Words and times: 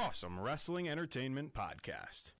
to 0.00 0.06
the 0.06 0.26
Crossum 0.26 0.42
Wrestling 0.42 0.88
Entertainment 0.88 1.52
Podcast. 1.52 2.32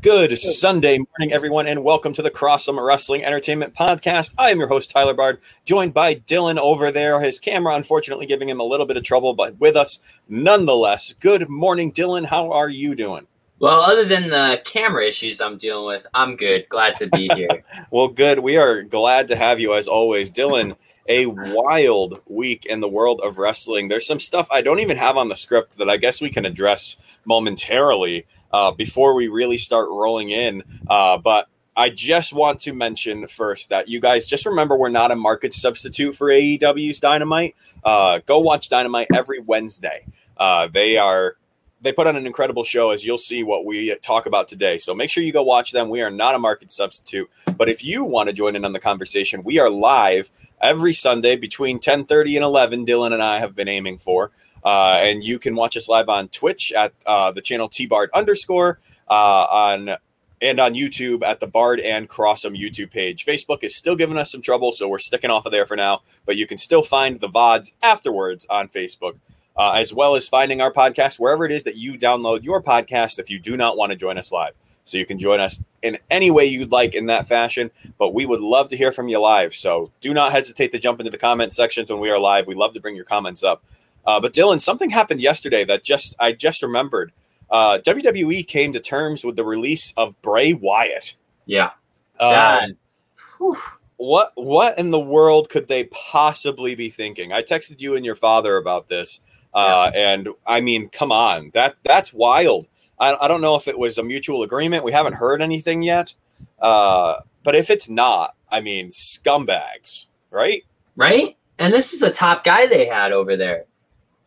Good 0.00 0.38
Sunday 0.38 0.98
morning, 0.98 1.32
everyone, 1.32 1.66
and 1.66 1.84
welcome 1.84 2.12
to 2.14 2.22
the 2.22 2.30
Crossum 2.30 2.82
Wrestling 2.82 3.22
Entertainment 3.24 3.74
Podcast. 3.74 4.32
I 4.38 4.50
am 4.50 4.58
your 4.58 4.68
host, 4.68 4.90
Tyler 4.90 5.12
Bard, 5.12 5.40
joined 5.66 5.92
by 5.92 6.14
Dylan 6.14 6.56
over 6.56 6.90
there. 6.90 7.20
His 7.20 7.38
camera, 7.38 7.74
unfortunately, 7.74 8.24
giving 8.24 8.48
him 8.48 8.60
a 8.60 8.64
little 8.64 8.86
bit 8.86 8.96
of 8.96 9.02
trouble, 9.02 9.34
but 9.34 9.58
with 9.60 9.76
us 9.76 9.98
nonetheless. 10.28 11.12
Good 11.14 11.48
morning, 11.50 11.92
Dylan. 11.92 12.26
How 12.26 12.50
are 12.52 12.68
you 12.68 12.94
doing? 12.94 13.26
Well, 13.58 13.80
other 13.80 14.04
than 14.04 14.30
the 14.30 14.62
camera 14.64 15.04
issues 15.04 15.40
I'm 15.40 15.56
dealing 15.56 15.86
with, 15.86 16.06
I'm 16.14 16.36
good. 16.36 16.68
Glad 16.68 16.96
to 16.96 17.08
be 17.08 17.28
here. 17.34 17.64
well, 17.90 18.08
good. 18.08 18.38
We 18.38 18.56
are 18.56 18.82
glad 18.82 19.28
to 19.28 19.36
have 19.36 19.60
you 19.60 19.74
as 19.74 19.88
always. 19.88 20.30
Dylan, 20.30 20.76
a 21.08 21.26
wild 21.26 22.20
week 22.26 22.66
in 22.66 22.80
the 22.80 22.88
world 22.88 23.20
of 23.22 23.38
wrestling. 23.38 23.88
There's 23.88 24.06
some 24.06 24.20
stuff 24.20 24.46
I 24.50 24.60
don't 24.60 24.80
even 24.80 24.98
have 24.98 25.16
on 25.16 25.28
the 25.28 25.36
script 25.36 25.78
that 25.78 25.88
I 25.88 25.96
guess 25.96 26.20
we 26.20 26.30
can 26.30 26.44
address 26.44 26.96
momentarily 27.24 28.26
uh, 28.52 28.72
before 28.72 29.14
we 29.14 29.28
really 29.28 29.58
start 29.58 29.88
rolling 29.88 30.30
in. 30.30 30.62
Uh, 30.88 31.18
but 31.18 31.48
I 31.74 31.90
just 31.90 32.32
want 32.32 32.60
to 32.62 32.72
mention 32.72 33.26
first 33.26 33.70
that 33.70 33.88
you 33.88 34.00
guys 34.00 34.26
just 34.26 34.44
remember 34.44 34.76
we're 34.76 34.88
not 34.90 35.10
a 35.10 35.16
market 35.16 35.54
substitute 35.54 36.14
for 36.14 36.26
AEW's 36.28 37.00
Dynamite. 37.00 37.54
Uh, 37.82 38.18
go 38.26 38.40
watch 38.40 38.68
Dynamite 38.68 39.08
every 39.14 39.40
Wednesday. 39.40 40.04
Uh, 40.36 40.68
they 40.68 40.98
are 40.98 41.36
they 41.80 41.92
put 41.92 42.06
on 42.06 42.16
an 42.16 42.26
incredible 42.26 42.64
show 42.64 42.90
as 42.90 43.04
you'll 43.04 43.18
see 43.18 43.42
what 43.42 43.64
we 43.64 43.94
talk 43.96 44.26
about 44.26 44.48
today. 44.48 44.78
So 44.78 44.94
make 44.94 45.10
sure 45.10 45.22
you 45.22 45.32
go 45.32 45.42
watch 45.42 45.72
them. 45.72 45.88
We 45.88 46.02
are 46.02 46.10
not 46.10 46.34
a 46.34 46.38
market 46.38 46.70
substitute, 46.70 47.30
but 47.56 47.68
if 47.68 47.84
you 47.84 48.04
want 48.04 48.28
to 48.28 48.32
join 48.32 48.56
in 48.56 48.64
on 48.64 48.72
the 48.72 48.80
conversation, 48.80 49.44
we 49.44 49.58
are 49.58 49.70
live 49.70 50.30
every 50.60 50.92
Sunday 50.92 51.36
between 51.36 51.78
10:30 51.78 52.36
and 52.36 52.44
11. 52.44 52.86
Dylan 52.86 53.12
and 53.12 53.22
I 53.22 53.38
have 53.38 53.54
been 53.54 53.68
aiming 53.68 53.98
for. 53.98 54.32
Uh, 54.64 54.98
and 55.02 55.22
you 55.22 55.38
can 55.38 55.54
watch 55.54 55.76
us 55.76 55.88
live 55.88 56.08
on 56.08 56.28
Twitch 56.28 56.72
at 56.72 56.92
uh, 57.06 57.30
the 57.30 57.40
channel 57.40 57.68
tbard 57.68 58.08
underscore 58.12 58.80
uh, 59.08 59.46
on 59.48 59.96
and 60.40 60.60
on 60.60 60.74
YouTube 60.74 61.22
at 61.24 61.40
the 61.40 61.46
Bard 61.46 61.80
and 61.80 62.08
Crossum 62.08 62.58
YouTube 62.58 62.90
page. 62.90 63.26
Facebook 63.26 63.62
is 63.62 63.74
still 63.74 63.96
giving 63.96 64.16
us 64.16 64.30
some 64.30 64.42
trouble, 64.42 64.72
so 64.72 64.88
we're 64.88 64.98
sticking 64.98 65.30
off 65.30 65.46
of 65.46 65.52
there 65.52 65.66
for 65.66 65.76
now. 65.76 66.02
But 66.26 66.36
you 66.36 66.46
can 66.46 66.58
still 66.58 66.82
find 66.82 67.20
the 67.20 67.28
VODs 67.28 67.72
afterwards 67.82 68.46
on 68.48 68.68
Facebook, 68.68 69.18
uh, 69.58 69.72
as 69.72 69.92
well 69.92 70.14
as 70.14 70.28
finding 70.28 70.60
our 70.60 70.72
podcast 70.72 71.18
wherever 71.18 71.44
it 71.44 71.52
is 71.52 71.64
that 71.64 71.76
you 71.76 71.98
download 71.98 72.44
your 72.44 72.62
podcast 72.62 73.18
if 73.18 73.28
you 73.28 73.38
do 73.38 73.56
not 73.56 73.76
want 73.76 73.90
to 73.90 73.96
join 73.96 74.16
us 74.16 74.30
live. 74.30 74.54
So 74.84 74.96
you 74.96 75.04
can 75.04 75.18
join 75.18 75.38
us 75.38 75.62
in 75.82 75.98
any 76.10 76.30
way 76.30 76.46
you'd 76.46 76.72
like 76.72 76.94
in 76.94 77.06
that 77.06 77.28
fashion, 77.28 77.70
but 77.98 78.14
we 78.14 78.24
would 78.24 78.40
love 78.40 78.68
to 78.68 78.76
hear 78.76 78.90
from 78.90 79.08
you 79.08 79.20
live. 79.20 79.54
So 79.54 79.90
do 80.00 80.14
not 80.14 80.32
hesitate 80.32 80.72
to 80.72 80.78
jump 80.78 80.98
into 81.00 81.10
the 81.10 81.18
comment 81.18 81.52
sections 81.52 81.90
when 81.90 82.00
we 82.00 82.08
are 82.08 82.18
live. 82.18 82.46
We 82.46 82.54
love 82.54 82.72
to 82.72 82.80
bring 82.80 82.96
your 82.96 83.04
comments 83.04 83.42
up. 83.42 83.62
Uh, 84.06 84.18
but 84.18 84.32
Dylan, 84.32 84.60
something 84.60 84.88
happened 84.88 85.20
yesterday 85.20 85.64
that 85.66 85.84
just 85.84 86.14
I 86.18 86.32
just 86.32 86.62
remembered. 86.62 87.12
Uh, 87.50 87.78
WWE 87.84 88.46
came 88.46 88.72
to 88.72 88.80
terms 88.80 89.24
with 89.24 89.36
the 89.36 89.44
release 89.44 89.92
of 89.96 90.20
Bray 90.22 90.54
Wyatt. 90.54 91.16
Yeah. 91.44 91.72
Um, 92.18 92.76
what 93.98 94.32
what 94.36 94.78
in 94.78 94.90
the 94.90 94.98
world 94.98 95.50
could 95.50 95.68
they 95.68 95.84
possibly 95.84 96.74
be 96.74 96.88
thinking? 96.88 97.32
I 97.32 97.42
texted 97.42 97.80
you 97.80 97.96
and 97.96 98.04
your 98.04 98.14
father 98.14 98.56
about 98.56 98.88
this, 98.88 99.20
uh, 99.54 99.90
yeah. 99.92 100.12
and 100.12 100.28
I 100.46 100.60
mean, 100.60 100.88
come 100.88 101.12
on, 101.12 101.50
that 101.54 101.76
that's 101.84 102.12
wild. 102.12 102.66
I, 103.00 103.16
I 103.20 103.28
don't 103.28 103.40
know 103.40 103.54
if 103.54 103.68
it 103.68 103.78
was 103.78 103.98
a 103.98 104.02
mutual 104.02 104.42
agreement. 104.42 104.84
We 104.84 104.92
haven't 104.92 105.14
heard 105.14 105.40
anything 105.40 105.82
yet, 105.82 106.14
uh, 106.60 107.20
but 107.44 107.54
if 107.54 107.70
it's 107.70 107.88
not, 107.88 108.34
I 108.50 108.60
mean, 108.60 108.90
scumbags, 108.90 110.06
right? 110.30 110.64
Right. 110.96 111.36
And 111.58 111.72
this 111.72 111.92
is 111.92 112.02
a 112.02 112.10
top 112.10 112.44
guy 112.44 112.66
they 112.66 112.86
had 112.86 113.12
over 113.12 113.36
there 113.36 113.64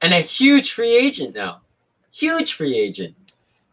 and 0.02 0.14
a 0.14 0.20
huge 0.20 0.72
free 0.74 0.96
agent 0.96 1.36
now. 1.36 1.62
Huge 2.12 2.53
free 2.53 2.78
agent. 2.78 3.16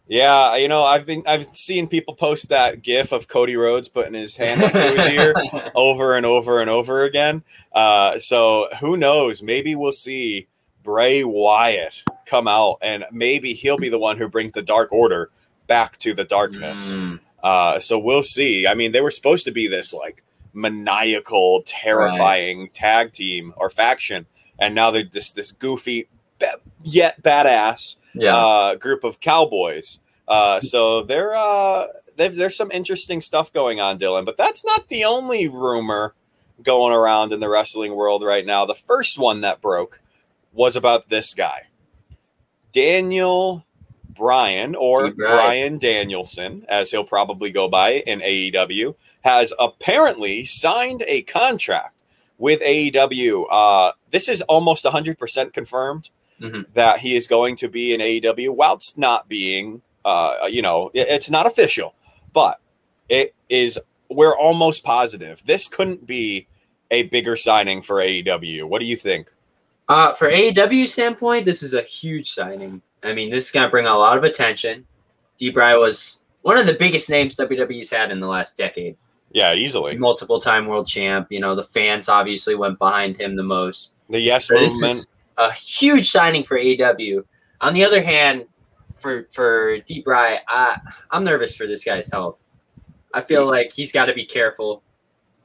Yeah, 0.07 0.57
you 0.57 0.69
know, 0.69 0.85
I've 0.85 1.05
been 1.05 1.23
I've 1.27 1.47
seen 1.55 1.87
people 1.87 2.15
post 2.15 2.49
that 2.49 2.83
GIF 2.83 3.13
of 3.13 3.29
Cody 3.29 3.57
Rhodes 3.57 3.91
putting 3.91 4.15
his 4.15 4.37
hand 4.37 4.63
up 4.63 4.73
through 4.73 5.03
ear 5.03 5.35
over 5.75 6.17
and 6.17 6.25
over 6.25 6.61
and 6.61 6.71
over 6.71 7.05
again. 7.05 7.43
Uh, 7.73 8.19
so 8.19 8.69
who 8.81 8.97
knows? 8.97 9.43
Maybe 9.43 9.75
we'll 9.75 9.93
see 9.93 10.47
Bray 10.89 11.23
Wyatt 11.23 12.03
come 12.25 12.49
out, 12.49 12.79
and 12.81 13.05
maybe 13.13 13.53
he'll 13.53 13.77
be 13.77 13.91
the 13.91 13.99
one 13.99 14.17
who 14.17 14.27
brings 14.27 14.53
the 14.53 14.63
Dark 14.63 14.91
Order 14.91 15.29
back 15.67 15.99
to 15.99 16.15
the 16.15 16.25
darkness. 16.25 16.95
Mm. 16.95 17.21
Uh, 17.43 17.79
so 17.79 17.99
we'll 17.99 18.23
see. 18.23 18.67
I 18.67 18.73
mean, 18.73 18.93
they 18.93 19.03
were 19.03 19.11
supposed 19.11 19.45
to 19.45 19.51
be 19.51 19.69
this 19.69 19.93
like 19.93 20.25
maniacal, 20.55 21.63
terrifying 21.67 22.61
right. 22.61 22.75
tag 22.75 23.13
team 23.13 23.53
or 23.59 23.69
faction, 23.69 24.25
and 24.59 24.75
now 24.75 24.91
they're 24.91 25.03
just 25.03 25.37
this 25.37 25.53
goofy 25.53 26.09
yet 26.83 27.23
badass 27.23 27.97
yeah. 28.15 28.35
uh, 28.35 28.75
group 28.77 29.05
of 29.05 29.21
cowboys. 29.21 29.99
Uh, 30.27 30.59
so 30.59 31.03
there, 31.03 31.37
uh, 31.37 31.89
there's 32.17 32.57
some 32.57 32.71
interesting 32.71 33.21
stuff 33.21 33.53
going 33.53 33.79
on, 33.79 33.99
Dylan. 33.99 34.25
But 34.25 34.39
that's 34.39 34.65
not 34.65 34.89
the 34.89 35.05
only 35.05 35.49
rumor 35.49 36.15
going 36.63 36.95
around 36.95 37.35
in 37.35 37.41
the 37.41 37.49
wrestling 37.51 37.95
world 37.95 38.23
right 38.25 38.47
now. 38.47 38.65
The 38.65 38.75
first 38.75 39.19
one 39.19 39.43
that 39.43 39.61
broke 39.61 40.01
was 40.53 40.77
about 40.77 41.09
this 41.09 41.35
guy, 41.35 41.69
Daniel 42.73 43.65
Bryan, 44.19 44.75
or 44.75 45.13
Bryan 45.13 45.79
Danielson, 45.79 46.67
as 46.69 46.91
he'll 46.91 47.05
probably 47.05 47.51
go 47.51 47.69
by 47.69 47.91
in 47.91 48.21
AEW, 48.21 48.97
has 49.23 49.53
apparently 49.59 50.45
signed 50.45 51.05
a 51.07 51.23
contract 51.23 52.03
with 52.37 52.61
AEW. 52.61 53.47
Uh, 53.49 53.93
this 54.11 54.29
is 54.29 54.43
almost 54.43 54.85
100% 54.85 55.53
confirmed 55.53 56.11
mm-hmm. 56.41 56.63
that 56.75 56.99
he 56.99 57.17
is 57.17 57.29
going 57.29 57.57
to 57.57 57.69
be 57.69 57.95
in 57.95 58.01
AEW 58.01 58.55
whilst 58.55 58.99
not 58.99 59.29
being, 59.29 59.83
uh, 60.05 60.49
you 60.51 60.63
know, 60.63 60.91
it, 60.93 61.07
it's 61.09 61.31
not 61.31 61.47
official, 61.47 61.95
but 62.33 62.61
it 63.09 63.35
is, 63.49 63.79
we're 64.11 64.37
almost 64.37 64.85
positive. 64.85 65.45
This 65.47 65.69
couldn't 65.69 66.07
be 66.07 66.49
a 66.91 67.05
bigger 67.05 67.37
signing 67.37 67.83
for 67.83 67.97
AEW. 67.97 68.65
What 68.65 68.81
do 68.81 68.87
you 68.87 68.97
think? 68.97 69.31
Uh, 69.89 70.13
for 70.13 70.29
AEW 70.29 70.87
standpoint, 70.87 71.45
this 71.45 71.63
is 71.63 71.75
a 71.75 71.83
huge 71.83 72.31
signing. 72.31 72.83
I 73.03 73.15
mean, 73.15 73.31
this 73.31 73.47
is 73.47 73.51
going 73.51 73.65
to 73.65 73.71
bring 73.71 73.87
a 73.87 73.97
lot 73.97 74.19
of 74.19 74.25
attention. 74.25 74.87
D-Bry 75.39 75.77
was 75.77 76.23
one 76.43 76.59
of 76.59 76.67
the 76.67 76.75
biggest 76.75 77.09
names 77.09 77.37
WWE's 77.37 77.91
had 77.91 78.11
in 78.11 78.21
the 78.21 78.27
last 78.27 78.57
decade. 78.57 78.97
Yeah, 79.31 79.55
easily. 79.55 79.97
Multiple 79.97 80.41
time 80.41 80.67
world 80.67 80.87
champ. 80.87 81.29
You 81.31 81.41
know, 81.41 81.55
the 81.55 81.63
fans 81.63 82.09
obviously 82.09 82.55
went 82.55 82.79
behind 82.79 83.19
him 83.19 83.35
the 83.35 83.43
most. 83.43 83.97
The 84.09 84.21
yes 84.21 84.47
so 84.47 84.55
movement 84.55 85.07
a 85.39 85.53
huge 85.53 86.11
signing 86.11 86.45
for 86.45 86.59
AEW. 86.59 87.25
On 87.61 87.73
the 87.73 87.85
other 87.85 88.03
hand, 88.03 88.45
for 88.97 89.25
for 89.29 89.79
D-Bry, 89.79 90.41
I, 90.49 90.79
I'm 91.11 91.25
nervous 91.25 91.57
for 91.57 91.67
this 91.67 91.85
guy's 91.85 92.11
health. 92.11 92.51
I 93.15 93.21
feel 93.21 93.47
like 93.47 93.73
he's 93.73 93.93
got 93.93 94.07
to 94.07 94.13
be 94.13 94.27
careful 94.27 94.83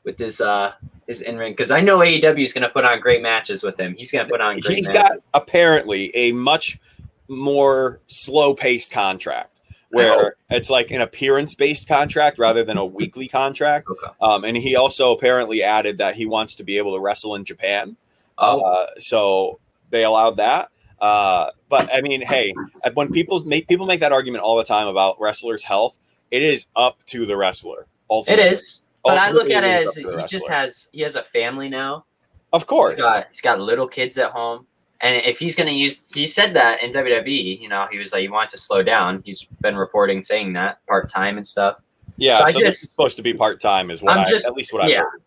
with 0.03 0.19
his 0.19 0.41
uh 0.41 0.73
his 1.07 1.21
in 1.21 1.37
ring 1.37 1.53
because 1.53 1.71
I 1.71 1.81
know 1.81 1.99
AEW 1.99 2.43
is 2.43 2.53
going 2.53 2.63
to 2.63 2.69
put 2.69 2.85
on 2.85 2.99
great 2.99 3.21
matches 3.21 3.63
with 3.63 3.79
him. 3.79 3.95
He's 3.97 4.11
going 4.11 4.25
to 4.25 4.31
put 4.31 4.41
on. 4.41 4.59
Great 4.59 4.77
He's 4.77 4.89
matches. 4.89 5.23
got 5.33 5.41
apparently 5.41 6.15
a 6.15 6.31
much 6.31 6.79
more 7.27 8.01
slow 8.07 8.53
paced 8.53 8.91
contract 8.91 9.61
where 9.93 10.35
it's 10.49 10.71
like 10.71 10.89
an 10.89 11.01
appearance 11.01 11.53
based 11.53 11.87
contract 11.87 12.39
rather 12.39 12.63
than 12.63 12.77
a 12.77 12.85
weekly 12.85 13.27
contract. 13.27 13.87
Okay. 13.87 14.07
Um, 14.21 14.43
and 14.43 14.57
he 14.57 14.75
also 14.75 15.11
apparently 15.11 15.61
added 15.61 15.99
that 15.99 16.15
he 16.15 16.25
wants 16.25 16.55
to 16.55 16.63
be 16.63 16.77
able 16.79 16.95
to 16.95 16.99
wrestle 16.99 17.35
in 17.35 17.45
Japan. 17.45 17.95
Oh. 18.39 18.61
Uh, 18.61 18.87
so 18.97 19.59
they 19.91 20.03
allowed 20.03 20.37
that. 20.37 20.69
Uh, 20.99 21.51
but 21.69 21.93
I 21.93 22.01
mean, 22.01 22.21
hey, 22.21 22.53
when 22.93 23.11
people 23.11 23.43
make 23.43 23.67
people 23.67 23.85
make 23.85 23.99
that 23.99 24.11
argument 24.11 24.43
all 24.43 24.57
the 24.57 24.63
time 24.63 24.87
about 24.87 25.19
wrestlers' 25.19 25.63
health, 25.63 25.97
it 26.31 26.41
is 26.41 26.67
up 26.75 27.03
to 27.07 27.25
the 27.25 27.37
wrestler. 27.37 27.85
Ultimately. 28.09 28.45
It 28.45 28.51
is, 28.51 28.81
but 29.03 29.17
I 29.17 29.31
look 29.31 29.49
at 29.49 29.63
it 29.63 29.87
as 29.87 29.95
he 29.95 30.05
just 30.27 30.47
has 30.49 30.89
he 30.91 31.01
has 31.01 31.15
a 31.15 31.23
family 31.23 31.69
now. 31.69 32.05
Of 32.51 32.67
course, 32.67 32.91
he's 32.91 33.01
got 33.01 33.27
he's 33.27 33.41
got 33.41 33.59
little 33.59 33.87
kids 33.87 34.17
at 34.17 34.31
home, 34.31 34.67
and 35.01 35.25
if 35.25 35.39
he's 35.39 35.55
going 35.55 35.67
to 35.67 35.73
use, 35.73 36.07
he 36.13 36.25
said 36.25 36.53
that 36.53 36.81
in 36.81 36.91
WWE. 36.91 37.59
You 37.59 37.67
know, 37.67 37.87
he 37.91 37.97
was 37.97 38.13
like 38.13 38.21
he 38.21 38.29
wants 38.29 38.53
to 38.53 38.59
slow 38.59 38.81
down. 38.81 39.21
He's 39.25 39.45
been 39.61 39.75
reporting 39.75 40.23
saying 40.23 40.53
that 40.53 40.85
part 40.87 41.09
time 41.09 41.37
and 41.37 41.45
stuff. 41.45 41.79
Yeah, 42.17 42.37
so, 42.37 42.39
so 42.39 42.45
I 42.45 42.51
just 42.51 42.91
supposed 42.91 43.17
to 43.17 43.23
be 43.23 43.33
part 43.33 43.59
time 43.59 43.89
is 43.89 44.01
what 44.01 44.15
I'm 44.15 44.25
I, 44.25 44.29
just 44.29 44.47
at 44.47 44.53
least 44.53 44.71
what 44.71 44.83
I 44.83 44.87
yeah, 44.87 44.99
heard. 44.99 45.21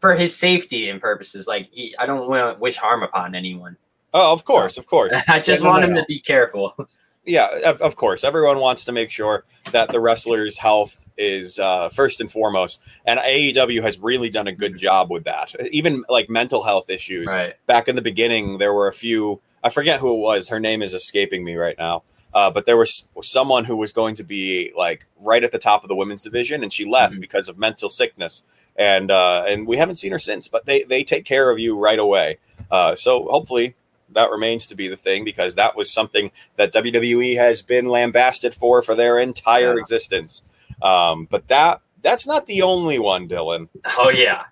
For 0.00 0.14
his 0.14 0.36
safety 0.36 0.90
and 0.90 1.00
purposes, 1.00 1.48
like 1.48 1.68
he, 1.72 1.96
I 1.98 2.06
don't 2.06 2.28
want 2.28 2.56
to 2.56 2.60
wish 2.60 2.76
harm 2.76 3.02
upon 3.02 3.34
anyone. 3.34 3.76
Oh, 4.14 4.32
of 4.32 4.44
course, 4.44 4.78
of 4.78 4.86
course. 4.86 5.12
I 5.28 5.40
just 5.40 5.62
yeah, 5.62 5.68
want 5.68 5.80
no, 5.80 5.88
him 5.88 5.94
no. 5.94 6.00
to 6.00 6.06
be 6.06 6.20
careful. 6.20 6.74
Yeah, 7.26 7.48
of, 7.64 7.82
of, 7.82 7.96
course. 7.96 8.22
Everyone 8.22 8.60
wants 8.60 8.84
to 8.84 8.92
make 8.92 9.10
sure 9.10 9.44
that 9.72 9.90
the 9.90 9.98
wrestler's 9.98 10.56
health 10.56 11.04
is 11.18 11.58
uh, 11.58 11.88
first 11.88 12.20
and 12.20 12.30
foremost, 12.30 12.80
and 13.04 13.18
AEW 13.18 13.82
has 13.82 13.98
really 13.98 14.30
done 14.30 14.46
a 14.46 14.52
good 14.52 14.78
job 14.78 15.10
with 15.10 15.24
that. 15.24 15.52
Even 15.72 16.04
like 16.08 16.30
mental 16.30 16.62
health 16.62 16.88
issues. 16.88 17.26
Right. 17.26 17.54
Back 17.66 17.88
in 17.88 17.96
the 17.96 18.02
beginning, 18.02 18.58
there 18.58 18.72
were 18.72 18.86
a 18.86 18.92
few. 18.92 19.40
I 19.64 19.70
forget 19.70 19.98
who 19.98 20.14
it 20.14 20.20
was. 20.20 20.48
Her 20.48 20.60
name 20.60 20.82
is 20.82 20.94
escaping 20.94 21.44
me 21.44 21.56
right 21.56 21.76
now. 21.76 22.04
Uh, 22.32 22.50
but 22.50 22.66
there 22.66 22.76
was 22.76 23.08
someone 23.22 23.64
who 23.64 23.76
was 23.76 23.92
going 23.92 24.14
to 24.14 24.22
be 24.22 24.70
like 24.76 25.06
right 25.18 25.42
at 25.42 25.52
the 25.52 25.58
top 25.58 25.82
of 25.82 25.88
the 25.88 25.96
women's 25.96 26.22
division, 26.22 26.62
and 26.62 26.72
she 26.72 26.84
left 26.84 27.14
mm-hmm. 27.14 27.22
because 27.22 27.48
of 27.48 27.58
mental 27.58 27.90
sickness. 27.90 28.44
And 28.76 29.10
uh, 29.10 29.44
and 29.48 29.66
we 29.66 29.78
haven't 29.78 29.96
seen 29.96 30.12
her 30.12 30.18
since. 30.20 30.46
But 30.46 30.64
they 30.66 30.84
they 30.84 31.02
take 31.02 31.24
care 31.24 31.50
of 31.50 31.58
you 31.58 31.76
right 31.76 31.98
away. 31.98 32.38
Uh, 32.70 32.94
so 32.94 33.26
hopefully 33.30 33.74
that 34.16 34.30
remains 34.30 34.66
to 34.68 34.74
be 34.74 34.88
the 34.88 34.96
thing 34.96 35.24
because 35.24 35.54
that 35.54 35.76
was 35.76 35.90
something 35.92 36.32
that 36.56 36.72
WWE 36.72 37.36
has 37.36 37.62
been 37.62 37.86
lambasted 37.86 38.54
for 38.54 38.82
for 38.82 38.94
their 38.96 39.18
entire 39.20 39.74
Yeah. 39.74 39.80
existence. 39.80 40.42
Um, 40.82 41.26
but 41.30 41.46
that 41.48 41.80
that's 42.02 42.26
not 42.26 42.46
the 42.46 42.62
only 42.62 42.98
one, 42.98 43.28
Dylan. 43.28 43.68
Oh 43.98 44.10
yeah. 44.10 44.44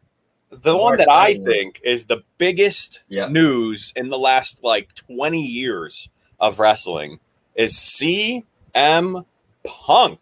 The 0.51 0.73
More 0.73 0.83
one 0.91 0.97
that 0.99 1.09
I 1.11 1.35
think 1.35 1.81
is 1.83 2.07
the 2.07 2.23
biggest 2.39 3.03
Yeah. 3.09 3.27
news 3.27 3.93
in 3.97 4.09
the 4.09 4.19
last 4.19 4.63
like 4.63 4.95
20 4.95 5.41
years 5.41 6.09
of 6.39 6.59
wrestling 6.61 7.19
is 7.57 7.75
CM 7.77 9.25
Punk 9.65 10.21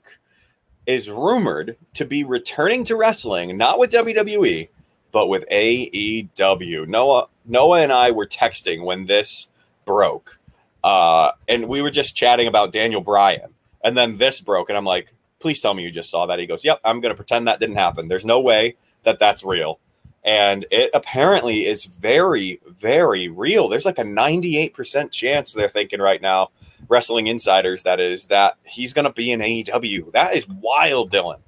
is 0.87 1.09
rumored 1.11 1.77
to 1.95 2.05
be 2.05 2.25
returning 2.25 2.85
to 2.85 2.97
wrestling, 2.97 3.57
not 3.57 3.79
with 3.79 3.91
WWE, 3.93 4.69
but 5.13 5.29
with 5.29 5.49
AEW. 5.51 6.89
Noah, 6.89 7.29
Noah 7.45 7.83
and 7.83 7.93
I 7.93 8.11
were 8.11 8.27
texting 8.27 8.85
when 8.85 9.07
this 9.07 9.49
broke, 9.85 10.39
uh, 10.83 11.33
and 11.47 11.69
we 11.69 11.83
were 11.83 11.91
just 11.91 12.17
chatting 12.17 12.49
about 12.49 12.73
Daniel 12.73 13.01
Bryan, 13.01 13.55
and 13.85 13.97
then 13.97 14.17
this 14.17 14.41
broke, 14.41 14.69
and 14.69 14.77
I'm 14.77 14.85
like, 14.85 15.13
"Please 15.39 15.61
tell 15.61 15.75
me 15.75 15.85
you 15.85 15.91
just 15.91 16.11
saw 16.11 16.27
that." 16.27 16.39
He 16.39 16.47
goes, 16.47 16.65
"Yep, 16.65 16.81
I'm 16.85 17.01
going 17.01 17.13
to 17.13 17.17
pretend 17.17 17.47
that 17.47 17.61
didn't 17.61 17.77
happen. 17.77 18.09
There's 18.09 18.27
no 18.27 18.41
way 18.41 18.77
that 19.05 19.21
that's 19.21 19.45
real." 19.45 19.79
And 20.25 20.67
it 20.71 20.91
apparently 20.95 21.67
is 21.67 21.85
very, 21.85 22.61
very 22.67 23.29
real. 23.29 23.69
There's 23.69 23.85
like 23.85 23.99
a 23.99 24.05
98% 24.05 25.11
chance 25.11 25.53
they're 25.53 25.69
thinking 25.69 26.01
right 26.01 26.23
now, 26.23 26.51
Wrestling 26.89 27.27
Insiders, 27.27 27.83
that 27.83 27.99
is, 27.99 28.29
that 28.29 28.57
he's 28.65 28.93
going 28.93 29.05
to 29.05 29.13
be 29.13 29.33
in 29.33 29.41
AEW. 29.41 30.13
That 30.13 30.37
is 30.37 30.49
wild, 30.49 31.11
Dylan. 31.11 31.41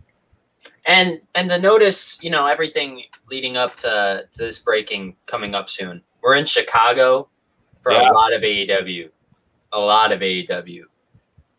And 0.86 1.20
and 1.34 1.48
to 1.48 1.58
notice, 1.58 2.22
you 2.22 2.30
know, 2.30 2.46
everything 2.46 3.02
leading 3.30 3.56
up 3.56 3.74
to, 3.76 4.24
to 4.30 4.38
this 4.38 4.58
breaking 4.58 5.16
coming 5.26 5.54
up 5.54 5.68
soon. 5.68 6.02
We're 6.22 6.34
in 6.34 6.44
Chicago 6.44 7.28
for 7.78 7.92
Yeah. 7.92 8.10
a 8.10 8.12
lot 8.12 8.32
of 8.32 8.42
AEW. 8.42 9.10
A 9.72 9.78
lot 9.78 10.12
of 10.12 10.20
AEW. 10.20 10.82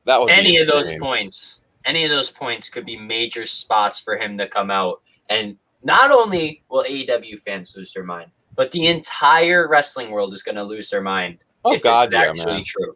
That 0.06 0.22
would 0.22 0.30
any 0.30 0.57
of 0.57 0.68
those 0.68 0.94
points, 1.00 1.63
any 1.86 2.04
of 2.04 2.12
those 2.12 2.30
points 2.30 2.69
could 2.69 2.86
be 2.86 2.98
major 2.98 3.46
spots 3.46 4.00
for 4.00 4.18
him 4.18 4.38
to 4.38 4.48
come 4.48 4.69
out. 4.72 5.02
And 5.30 5.57
not 5.84 6.12
only 6.12 6.63
will 6.69 6.84
AEW 6.84 7.40
fans 7.40 7.75
lose 7.75 7.92
their 7.94 8.04
mind, 8.04 8.31
but 8.56 8.72
the 8.72 8.88
entire 8.88 9.68
wrestling 9.68 10.12
world 10.12 10.34
is 10.34 10.44
going 10.44 10.56
to 10.56 10.63
lose 10.63 10.90
their 10.90 11.02
mind 11.02 11.40
Oh 11.66 11.74
if 11.74 11.81
God, 11.81 12.12
this 12.12 12.19
is 12.19 12.24
yeah, 12.24 12.30
actually 12.30 12.54
man. 12.54 12.63
true. 12.63 12.96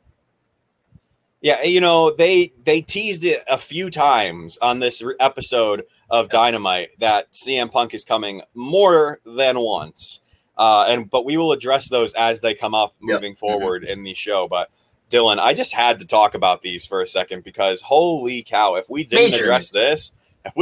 Yeah, 1.41 1.63
you 1.63 1.79
know 1.81 2.11
they 2.13 2.51
they 2.65 2.81
teased 2.81 3.23
it 3.23 3.43
a 3.49 3.57
few 3.57 3.89
times 3.89 4.57
on 4.61 4.79
this 4.79 5.01
re- 5.01 5.15
episode 5.19 5.85
of 6.09 6.27
Dynamite 6.29 6.89
that 6.99 7.31
CM 7.31 7.71
Punk 7.71 7.93
is 7.93 8.03
coming 8.03 8.41
more 8.53 9.19
than 9.25 9.59
once, 9.59 10.19
uh, 10.57 10.85
and 10.89 11.09
but 11.09 11.23
we 11.23 11.37
will 11.37 11.51
address 11.53 11.87
those 11.89 12.13
as 12.13 12.41
they 12.41 12.53
come 12.53 12.75
up 12.75 12.93
Yep. 13.01 13.15
moving 13.21 13.35
forward 13.35 13.83
in 13.85 14.03
the 14.03 14.13
show. 14.13 14.47
But 14.49 14.69
Dylan, 15.09 15.39
I 15.39 15.53
just 15.53 15.73
had 15.73 15.99
to 15.99 16.05
talk 16.05 16.33
about 16.35 16.61
these 16.61 16.85
for 16.85 17.01
a 17.01 17.07
second 17.07 17.43
because 17.45 17.83
holy 17.83 18.43
cow, 18.43 18.75
if 18.75 18.89
we 18.89 19.05
didn't 19.05 19.31
Major. 19.31 19.43
address 19.45 19.69
this, 19.71 20.11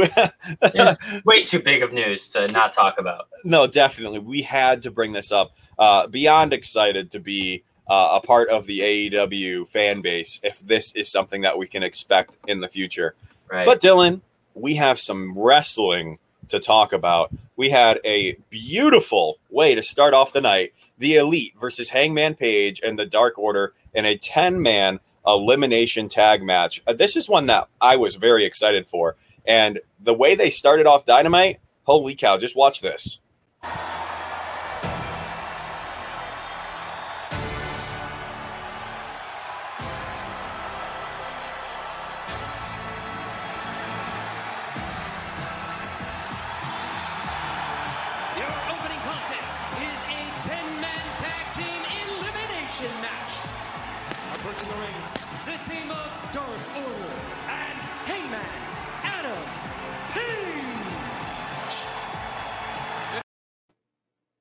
It's 0.62 1.24
way 1.24 1.42
too 1.42 1.60
big 1.60 1.82
of 1.82 1.92
news 1.92 2.30
to 2.30 2.48
not 2.48 2.72
talk 2.72 2.98
about. 2.98 3.28
no, 3.44 3.66
definitely. 3.66 4.18
We 4.20 4.42
had 4.42 4.82
to 4.82 4.90
bring 4.90 5.12
this 5.12 5.32
up. 5.32 5.52
Uh, 5.78 6.06
beyond 6.08 6.52
excited 6.52 7.10
to 7.12 7.20
be 7.20 7.62
uh, 7.88 8.20
a 8.22 8.26
part 8.26 8.48
of 8.48 8.66
the 8.66 8.80
AEW 8.80 9.66
fan 9.66 10.00
base 10.00 10.40
if 10.42 10.60
this 10.60 10.92
is 10.92 11.10
something 11.10 11.40
that 11.42 11.58
we 11.58 11.66
can 11.66 11.82
expect 11.82 12.38
in 12.46 12.60
the 12.60 12.68
future. 12.68 13.14
Right. 13.50 13.64
But 13.64 13.80
Dylan, 13.80 14.20
we 14.54 14.74
have 14.74 14.98
some 14.98 15.38
wrestling 15.38 16.18
to 16.48 16.58
talk 16.58 16.92
about. 16.92 17.30
We 17.56 17.70
had 17.70 18.00
a 18.04 18.34
beautiful 18.50 19.38
way 19.50 19.74
to 19.74 19.82
start 19.82 20.14
off 20.14 20.32
the 20.32 20.40
night. 20.40 20.72
The 20.98 21.16
Elite 21.16 21.54
versus 21.60 21.90
Hangman 21.90 22.34
Page 22.34 22.80
and 22.84 22.98
the 22.98 23.06
Dark 23.06 23.38
Order 23.38 23.72
in 23.94 24.04
a 24.04 24.16
10 24.16 24.60
man 24.60 25.00
elimination 25.26 26.08
tag 26.08 26.42
match. 26.42 26.82
Uh, 26.86 26.92
this 26.92 27.14
is 27.16 27.28
one 27.28 27.46
that 27.46 27.68
I 27.80 27.96
was 27.96 28.16
very 28.16 28.44
excited 28.44 28.86
for. 28.86 29.16
And 29.46 29.80
the 30.00 30.14
way 30.14 30.34
they 30.34 30.50
started 30.50 30.86
off 30.86 31.04
Dynamite, 31.04 31.60
holy 31.84 32.14
cow, 32.14 32.38
just 32.38 32.56
watch 32.56 32.80
this. 32.80 33.20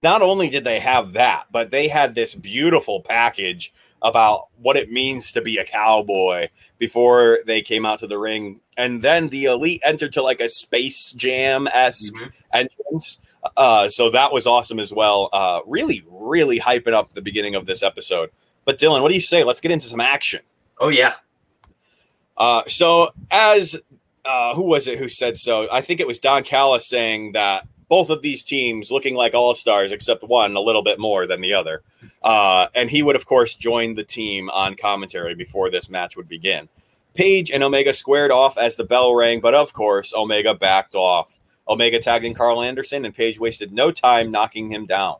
Not 0.04 0.22
only 0.22 0.50
did 0.50 0.63
they 0.63 0.80
have 0.80 1.13
that, 1.13 1.46
but 1.51 1.72
they 1.72 1.88
had 1.88 2.13
this 2.16 2.36
beautiful 2.36 3.01
package 3.01 3.74
about 4.01 4.48
what 4.62 4.77
it 4.77 4.92
means 4.92 5.32
to 5.32 5.42
be 5.42 5.58
a 5.58 5.66
cowboy 5.66 6.48
before 6.77 7.39
they 7.48 7.62
came 7.62 7.86
out 7.86 8.00
to 8.00 8.08
the 8.08 8.18
ring. 8.18 8.60
And 8.77 9.01
then 9.01 9.30
the 9.30 9.46
elite 9.46 9.82
entered 9.84 10.13
to 10.13 10.22
like 10.22 10.39
a 10.39 10.48
space 10.50 11.12
jam 11.13 11.68
esque 11.74 12.13
Mhm. 12.13 12.32
entrance. 12.54 13.20
Uh, 13.56 13.89
so 13.89 14.10
that 14.12 14.32
was 14.32 14.46
awesome 14.46 14.80
as 14.80 14.94
well. 14.94 15.30
Uh, 15.34 15.62
really, 15.66 16.04
really 16.08 16.60
hyping 16.60 16.94
up 16.94 17.13
the 17.13 17.22
beginning 17.22 17.56
of 17.56 17.66
this 17.66 17.82
episode. 17.82 18.30
But 18.66 18.77
Dylan, 18.77 19.01
what 19.01 19.10
do 19.10 19.16
you 19.16 19.22
say? 19.22 19.44
Let's 19.44 19.62
get 19.62 19.72
into 19.72 19.88
some 19.88 20.01
action. 20.01 20.42
oh 20.80 20.89
yeah. 20.89 21.16
Uh, 22.38 22.62
so 22.68 23.10
as 23.32 23.82
uh, 24.25 24.54
who 24.54 24.63
was 24.63 24.88
it 24.88 25.00
who 25.00 25.08
said 25.08 25.39
so? 25.39 25.68
I 25.72 25.82
think 25.82 26.00
it 26.00 26.06
was 26.08 26.20
Don 26.20 26.44
Callis 26.44 26.86
saying 26.88 27.32
that 27.32 27.66
both 27.89 28.10
of 28.10 28.22
these 28.22 28.44
teams 28.44 28.91
looking 28.91 29.15
like 29.15 29.34
all 29.34 29.56
stars, 29.56 29.91
except 29.91 30.24
one 30.24 30.56
a 30.56 30.62
little 30.62 30.84
bit 30.84 31.00
more 31.00 31.25
than 31.25 31.41
the 31.41 31.53
other. 31.53 31.82
Uh, 32.22 32.67
and 32.75 32.89
he 32.89 33.01
would, 33.01 33.15
of 33.15 33.25
course, 33.25 33.56
join 33.56 33.96
the 33.96 34.03
team 34.03 34.50
on 34.50 34.75
commentary 34.75 35.36
before 35.36 35.70
this 35.70 35.89
match 35.89 36.17
would 36.17 36.27
begin. 36.27 36.67
Page 37.13 37.50
and 37.50 37.63
Omega 37.63 37.94
squared 37.94 38.32
off 38.32 38.58
as 38.58 38.75
the 38.75 38.84
bell 38.84 39.15
rang, 39.15 39.39
but 39.39 39.56
of 39.56 39.74
course, 39.74 40.13
Omega 40.13 40.53
backed 40.53 40.96
off. 40.96 41.39
Omega 41.67 42.00
tagged 42.00 42.25
in 42.25 42.34
Karl 42.34 42.62
Anderson, 42.62 43.06
and 43.06 43.15
Page 43.15 43.39
wasted 43.39 43.74
no 43.74 43.91
time 43.91 44.29
knocking 44.29 44.72
him 44.72 44.86
down. 44.86 45.15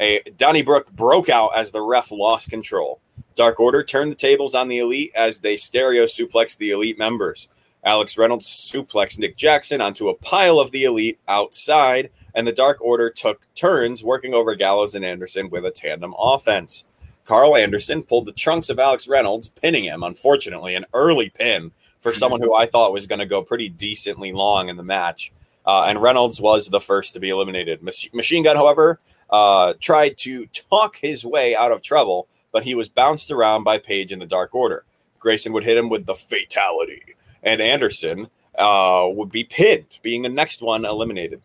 A 0.00 0.20
Donnybrook 0.36 0.90
broke 0.92 1.28
out 1.28 1.50
as 1.56 1.70
the 1.70 1.82
ref 1.82 2.10
lost 2.10 2.50
control. 2.50 3.00
Dark 3.36 3.60
Order 3.60 3.84
turned 3.84 4.12
the 4.12 4.16
tables 4.16 4.54
on 4.54 4.68
the 4.68 4.78
Elite 4.78 5.12
as 5.14 5.40
they 5.40 5.56
stereo 5.56 6.04
suplexed 6.04 6.56
the 6.56 6.70
Elite 6.70 6.98
members. 6.98 7.48
Alex 7.84 8.16
Reynolds 8.16 8.46
suplexed 8.46 9.18
Nick 9.18 9.36
Jackson 9.36 9.80
onto 9.80 10.08
a 10.08 10.14
pile 10.14 10.60
of 10.60 10.70
the 10.70 10.84
Elite 10.84 11.18
outside, 11.26 12.10
and 12.34 12.46
the 12.46 12.52
Dark 12.52 12.80
Order 12.80 13.10
took 13.10 13.46
turns 13.54 14.04
working 14.04 14.34
over 14.34 14.54
Gallows 14.54 14.94
and 14.94 15.04
Anderson 15.04 15.50
with 15.50 15.64
a 15.64 15.70
tandem 15.70 16.14
offense. 16.18 16.84
Karl 17.24 17.56
Anderson 17.56 18.02
pulled 18.02 18.26
the 18.26 18.32
trunks 18.32 18.68
of 18.68 18.78
Alex 18.78 19.06
Reynolds, 19.08 19.48
pinning 19.48 19.84
him, 19.84 20.02
unfortunately, 20.02 20.74
an 20.74 20.86
early 20.92 21.30
pin 21.30 21.72
for 22.00 22.12
someone 22.12 22.40
who 22.40 22.54
I 22.54 22.66
thought 22.66 22.92
was 22.92 23.06
going 23.06 23.20
to 23.20 23.26
go 23.26 23.42
pretty 23.42 23.68
decently 23.68 24.32
long 24.32 24.68
in 24.68 24.76
the 24.76 24.82
match. 24.82 25.32
Uh, 25.64 25.84
and 25.86 26.02
Reynolds 26.02 26.40
was 26.40 26.68
the 26.68 26.80
first 26.80 27.14
to 27.14 27.20
be 27.20 27.28
eliminated. 27.28 27.82
Mach- 27.82 28.12
Machine 28.12 28.42
Gun, 28.42 28.56
however, 28.56 28.98
uh, 29.30 29.74
tried 29.80 30.18
to 30.18 30.46
talk 30.46 30.96
his 30.96 31.24
way 31.24 31.54
out 31.54 31.70
of 31.70 31.80
trouble, 31.80 32.26
but 32.50 32.64
he 32.64 32.74
was 32.74 32.88
bounced 32.88 33.30
around 33.30 33.62
by 33.62 33.78
Page 33.78 34.12
in 34.12 34.18
the 34.18 34.26
Dark 34.26 34.54
Order. 34.54 34.84
Grayson 35.20 35.52
would 35.52 35.64
hit 35.64 35.78
him 35.78 35.88
with 35.88 36.06
the 36.06 36.16
fatality, 36.16 37.02
and 37.42 37.60
Anderson 37.60 38.28
uh, 38.56 39.06
would 39.08 39.30
be 39.30 39.44
pinned, 39.44 39.86
being 40.02 40.22
the 40.22 40.28
next 40.28 40.62
one 40.62 40.84
eliminated. 40.84 41.42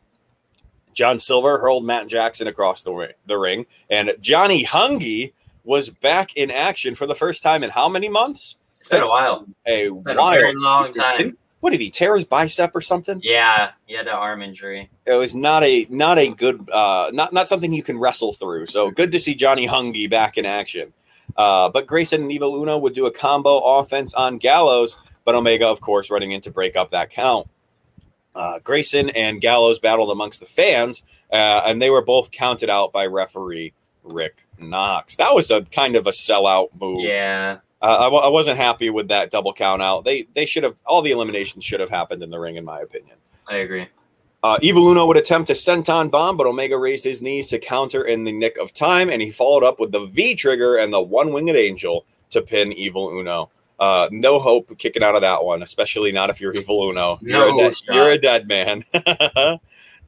John 0.94 1.20
Silver 1.20 1.60
hurled 1.60 1.86
Matt 1.86 2.08
Jackson 2.08 2.48
across 2.48 2.82
the, 2.82 2.92
ri- 2.92 3.14
the 3.26 3.38
ring, 3.38 3.66
and 3.90 4.16
Johnny 4.20 4.66
Hungy 4.66 5.34
was 5.64 5.90
back 5.90 6.36
in 6.36 6.50
action 6.50 6.96
for 6.96 7.06
the 7.06 7.14
first 7.14 7.44
time 7.44 7.64
in 7.64 7.70
how 7.70 7.90
many 7.90 8.10
months? 8.10 8.56
It's 8.80 8.88
been 8.88 9.04
a 9.04 9.08
while. 9.08 9.46
A 9.66 9.90
Been 9.90 10.18
a 10.18 10.32
very 10.32 10.54
long 10.56 10.92
time. 10.92 11.38
What 11.60 11.72
did 11.72 11.82
he 11.82 11.90
tear 11.90 12.16
his 12.16 12.26
bicep 12.26 12.76
or 12.76 12.82
something? 12.82 13.20
Yeah, 13.24 13.72
he 13.86 13.96
had 13.96 14.08
an 14.08 14.14
arm 14.14 14.42
injury. 14.42 14.90
It 15.06 15.16
was 15.16 15.34
not 15.34 15.64
a 15.64 15.88
not 15.90 16.20
a 16.20 16.30
good 16.30 16.70
uh, 16.70 17.12
not 17.14 17.34
not 17.34 17.48
something 17.48 17.74
you 17.74 17.84
can 17.84 17.98
wrestle 17.98 18.32
through. 18.32 18.68
So 18.68 18.92
good 18.92 19.12
to 19.12 19.20
see 19.20 19.34
Johnny 19.34 19.68
Hungy 19.68 20.10
back 20.10 20.38
in 20.38 20.46
action. 20.46 20.94
Uh, 21.36 21.70
but 21.70 21.88
Grayson 21.88 22.22
and 22.22 22.32
Evil 22.32 22.56
Uno 22.62 22.78
would 22.78 22.94
do 22.94 23.06
a 23.06 23.12
combo 23.12 23.58
offense 23.58 24.14
on 24.14 24.38
Gallows, 24.38 24.98
but 25.28 25.36
Omega, 25.36 25.68
of 25.68 25.82
course, 25.82 26.10
running 26.10 26.32
in 26.32 26.40
to 26.40 26.50
break 26.50 26.78
up 26.78 26.92
that 26.92 27.10
count. 27.10 27.50
Uh, 28.34 28.60
Grayson 28.60 29.10
and 29.10 29.42
Gallows 29.42 29.78
battled 29.78 30.10
amongst 30.10 30.40
the 30.40 30.46
fans, 30.46 31.04
uh, 31.34 31.64
and 31.66 31.82
they 31.82 31.90
were 31.90 32.02
both 32.02 32.32
counted 32.32 32.70
out 32.70 32.94
by 32.94 33.06
referee 33.06 33.74
Rick 34.06 34.48
Knox. 34.58 35.18
That 35.18 35.36
was 35.36 35.52
a 35.52 35.64
kind 35.64 35.98
of 35.98 36.08
a 36.08 36.12
sellout 36.12 36.70
move. 36.80 37.02
Yeah. 37.02 37.58
Uh, 37.82 37.98
I, 38.00 38.04
w- 38.04 38.24
I 38.24 38.30
wasn't 38.30 38.58
happy 38.58 38.90
with 38.90 39.10
that 39.10 39.30
double 39.30 39.52
count 39.52 39.82
out. 39.82 40.06
They 40.06 40.28
they 40.34 40.46
should 40.46 40.64
have 40.64 40.78
all 40.86 41.02
the 41.02 41.12
eliminations 41.12 41.66
should 41.66 41.82
have 41.82 41.90
happened 41.90 42.24
in 42.24 42.30
the 42.30 42.40
ring, 42.40 42.56
in 42.56 42.64
my 42.64 42.80
opinion. 42.80 43.18
I 43.50 43.58
agree. 43.58 43.90
Uh, 44.44 44.58
Evil 44.62 44.88
Uno 44.88 45.06
would 45.08 45.18
attempt 45.18 45.50
a 45.50 45.54
senton 45.54 46.10
bomb, 46.10 46.38
but 46.38 46.48
Omega 46.48 46.78
raised 46.78 47.04
his 47.04 47.22
knees 47.22 47.50
to 47.50 47.60
counter 47.60 48.02
in 48.02 48.24
the 48.24 48.32
nick 48.32 48.58
of 48.58 48.72
time, 48.72 49.10
and 49.10 49.22
he 49.22 49.30
followed 49.30 49.66
up 49.66 49.78
with 49.78 49.92
the 49.92 50.06
V 50.06 50.36
trigger 50.36 50.78
and 50.78 50.94
the 50.94 51.02
one 51.02 51.34
winged 51.34 51.58
angel 51.58 52.06
to 52.30 52.42
pin 52.42 52.72
Evil 52.72 53.10
Uno. 53.10 53.50
Uh, 53.80 54.10
no 54.12 54.40
hope 54.40 54.76
kicking 54.78 55.04
out 55.04 55.16
of 55.16 55.22
that 55.22 55.44
one, 55.44 55.62
especially 55.62 56.12
not 56.12 56.30
if 56.30 56.42
you're 56.42 56.54
Evil 56.54 56.90
Uno. 56.90 57.20
You're, 57.22 57.48
No 57.48 57.56
a, 57.56 57.58
dead, 57.58 57.74
you're 57.90 58.10
a 58.10 58.18
dead 58.18 58.48
man. 58.48 58.84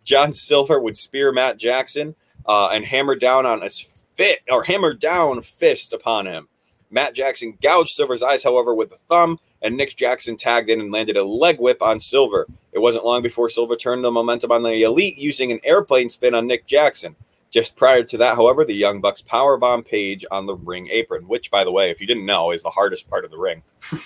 John 0.03 0.33
Silver 0.33 0.79
would 0.79 0.97
spear 0.97 1.31
Matt 1.31 1.57
Jackson 1.57 2.15
uh, 2.47 2.69
and 2.69 2.85
hammer 2.85 3.15
down 3.15 3.45
on 3.45 3.61
his 3.61 3.79
fit 4.15 4.39
or 4.49 4.63
hammer 4.63 4.93
down 4.93 5.41
fists 5.41 5.93
upon 5.93 6.25
him. 6.25 6.47
Matt 6.91 7.13
Jackson 7.13 7.57
gouged 7.61 7.91
Silver's 7.91 8.23
eyes, 8.23 8.43
however, 8.43 8.73
with 8.73 8.89
the 8.89 8.95
thumb, 8.95 9.39
and 9.61 9.77
Nick 9.77 9.95
Jackson 9.95 10.38
tagged 10.38 10.69
in 10.69 10.81
and 10.81 10.91
landed 10.91 11.17
a 11.17 11.23
leg 11.23 11.59
whip 11.59 11.81
on 11.81 11.99
Silver. 11.99 12.47
It 12.71 12.79
wasn't 12.79 13.05
long 13.05 13.21
before 13.21 13.49
Silver 13.49 13.75
turned 13.75 14.03
the 14.03 14.11
momentum 14.11 14.51
on 14.51 14.63
the 14.63 14.81
Elite 14.81 15.17
using 15.17 15.51
an 15.51 15.59
airplane 15.63 16.09
spin 16.09 16.33
on 16.33 16.47
Nick 16.47 16.65
Jackson. 16.65 17.15
Just 17.51 17.75
prior 17.75 18.03
to 18.03 18.18
that, 18.18 18.36
however, 18.36 18.63
the 18.63 18.74
Young 18.74 19.01
Bucks 19.01 19.22
powerbomb 19.22 19.86
Page 19.86 20.25
on 20.29 20.46
the 20.46 20.56
ring 20.56 20.88
apron, 20.91 21.27
which, 21.27 21.50
by 21.50 21.63
the 21.63 21.72
way, 21.72 21.89
if 21.89 22.00
you 22.00 22.08
didn't 22.08 22.25
know, 22.25 22.51
is 22.51 22.63
the 22.63 22.70
hardest 22.70 23.10
part 23.10 23.25
of 23.25 23.32
the 23.32 23.38
ring. 23.38 23.63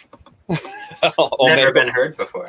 Never 0.50 1.14
Omega, 1.40 1.72
been 1.74 1.88
heard 1.90 2.18
before. 2.18 2.48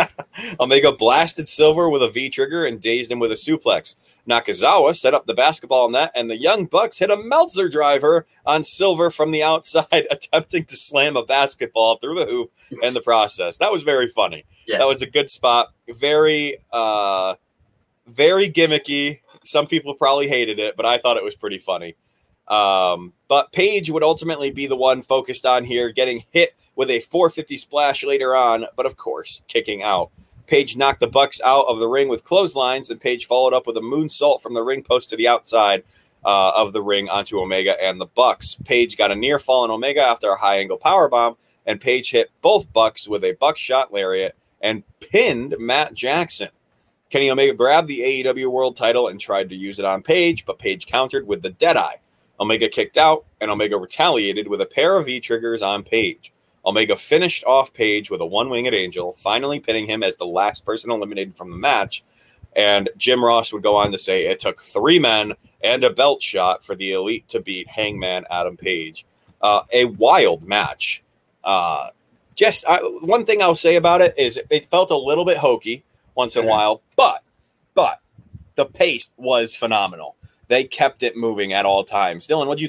Omega 0.60 0.92
blasted 0.92 1.48
Silver 1.48 1.88
with 1.88 2.02
a 2.02 2.10
V 2.10 2.30
trigger 2.30 2.64
and 2.64 2.80
dazed 2.80 3.10
him 3.10 3.18
with 3.18 3.32
a 3.32 3.34
suplex. 3.34 3.96
Nakazawa 4.28 4.94
set 4.94 5.14
up 5.14 5.26
the 5.26 5.34
basketball 5.34 5.90
net, 5.90 6.12
and 6.14 6.30
the 6.30 6.36
Young 6.36 6.66
Bucks 6.66 6.98
hit 6.98 7.10
a 7.10 7.16
Meltzer 7.16 7.68
driver 7.68 8.26
on 8.44 8.64
Silver 8.64 9.10
from 9.10 9.30
the 9.30 9.42
outside, 9.42 10.06
attempting 10.10 10.64
to 10.66 10.76
slam 10.76 11.16
a 11.16 11.24
basketball 11.24 11.96
through 11.98 12.16
the 12.16 12.26
hoop 12.26 12.52
in 12.82 12.94
the 12.94 13.00
process. 13.00 13.58
That 13.58 13.72
was 13.72 13.82
very 13.82 14.08
funny. 14.08 14.44
Yes. 14.66 14.80
That 14.80 14.88
was 14.88 15.02
a 15.02 15.06
good 15.06 15.30
spot. 15.30 15.68
Very, 15.88 16.58
uh, 16.72 17.34
very 18.06 18.48
gimmicky. 18.48 19.20
Some 19.48 19.66
people 19.66 19.94
probably 19.94 20.28
hated 20.28 20.58
it, 20.58 20.76
but 20.76 20.84
I 20.84 20.98
thought 20.98 21.16
it 21.16 21.24
was 21.24 21.34
pretty 21.34 21.58
funny. 21.58 21.96
Um, 22.48 23.14
but 23.28 23.50
Page 23.50 23.90
would 23.90 24.02
ultimately 24.02 24.50
be 24.50 24.66
the 24.66 24.76
one 24.76 25.00
focused 25.00 25.46
on 25.46 25.64
here, 25.64 25.90
getting 25.90 26.24
hit 26.30 26.54
with 26.76 26.90
a 26.90 27.00
450 27.00 27.56
splash 27.56 28.04
later 28.04 28.36
on, 28.36 28.66
but 28.76 28.84
of 28.84 28.96
course, 28.96 29.42
kicking 29.48 29.82
out. 29.82 30.10
Page 30.46 30.76
knocked 30.76 31.00
the 31.00 31.08
Bucks 31.08 31.40
out 31.42 31.66
of 31.66 31.78
the 31.78 31.88
ring 31.88 32.08
with 32.08 32.24
clotheslines, 32.24 32.90
and 32.90 33.00
Page 33.00 33.26
followed 33.26 33.54
up 33.54 33.66
with 33.66 33.76
a 33.78 33.80
moonsault 33.80 34.42
from 34.42 34.52
the 34.52 34.62
ring 34.62 34.82
post 34.82 35.08
to 35.10 35.16
the 35.16 35.28
outside 35.28 35.82
uh, 36.24 36.52
of 36.54 36.74
the 36.74 36.82
ring 36.82 37.08
onto 37.08 37.40
Omega 37.40 37.74
and 37.82 37.98
the 37.98 38.06
Bucks. 38.06 38.56
Page 38.64 38.98
got 38.98 39.10
a 39.10 39.16
near 39.16 39.38
fall 39.38 39.64
on 39.64 39.70
Omega 39.70 40.02
after 40.02 40.30
a 40.30 40.38
high 40.38 40.58
angle 40.58 40.76
power 40.78 41.08
bomb, 41.08 41.36
and 41.64 41.80
Page 41.80 42.10
hit 42.10 42.30
both 42.42 42.70
Bucks 42.72 43.08
with 43.08 43.24
a 43.24 43.32
buckshot 43.32 43.94
lariat 43.94 44.36
and 44.60 44.84
pinned 45.00 45.54
Matt 45.58 45.94
Jackson. 45.94 46.50
Kenny 47.10 47.30
Omega 47.30 47.54
grabbed 47.54 47.88
the 47.88 48.00
AEW 48.00 48.50
World 48.50 48.76
title 48.76 49.08
and 49.08 49.18
tried 49.18 49.48
to 49.48 49.56
use 49.56 49.78
it 49.78 49.84
on 49.84 50.02
Page, 50.02 50.44
but 50.44 50.58
Page 50.58 50.86
countered 50.86 51.26
with 51.26 51.42
the 51.42 51.50
Deadeye. 51.50 51.96
Omega 52.38 52.68
kicked 52.68 52.98
out, 52.98 53.24
and 53.40 53.50
Omega 53.50 53.78
retaliated 53.78 54.46
with 54.46 54.60
a 54.60 54.66
pair 54.66 54.96
of 54.96 55.06
V 55.06 55.18
triggers 55.18 55.62
on 55.62 55.82
Page. 55.82 56.32
Omega 56.66 56.96
finished 56.96 57.44
off 57.44 57.72
Page 57.72 58.10
with 58.10 58.20
a 58.20 58.26
one 58.26 58.50
winged 58.50 58.74
angel, 58.74 59.14
finally 59.14 59.58
pinning 59.58 59.86
him 59.86 60.02
as 60.02 60.18
the 60.18 60.26
last 60.26 60.66
person 60.66 60.90
eliminated 60.90 61.34
from 61.34 61.50
the 61.50 61.56
match. 61.56 62.04
And 62.54 62.90
Jim 62.96 63.24
Ross 63.24 63.52
would 63.52 63.62
go 63.62 63.76
on 63.76 63.90
to 63.92 63.98
say 63.98 64.26
it 64.26 64.40
took 64.40 64.60
three 64.60 64.98
men 64.98 65.32
and 65.62 65.84
a 65.84 65.90
belt 65.90 66.22
shot 66.22 66.62
for 66.62 66.74
the 66.74 66.92
elite 66.92 67.26
to 67.28 67.40
beat 67.40 67.68
Hangman 67.68 68.24
Adam 68.30 68.56
Page. 68.56 69.06
Uh, 69.40 69.62
a 69.72 69.86
wild 69.86 70.46
match. 70.46 71.02
Uh, 71.42 71.88
just 72.34 72.66
I, 72.68 72.78
one 73.02 73.24
thing 73.24 73.40
I'll 73.40 73.54
say 73.54 73.76
about 73.76 74.02
it 74.02 74.14
is 74.18 74.38
it 74.50 74.66
felt 74.66 74.90
a 74.90 74.96
little 74.96 75.24
bit 75.24 75.38
hokey 75.38 75.84
once 76.18 76.36
in 76.36 76.44
a 76.44 76.46
while, 76.46 76.82
but 76.96 77.22
but 77.74 78.00
the 78.56 78.66
pace 78.66 79.06
was 79.16 79.54
phenomenal. 79.54 80.16
They 80.48 80.64
kept 80.64 81.02
it 81.04 81.16
moving 81.16 81.52
at 81.52 81.64
all 81.64 81.84
times. 81.84 82.26
Dylan, 82.26 82.48
what 82.48 82.60
you 82.60 82.68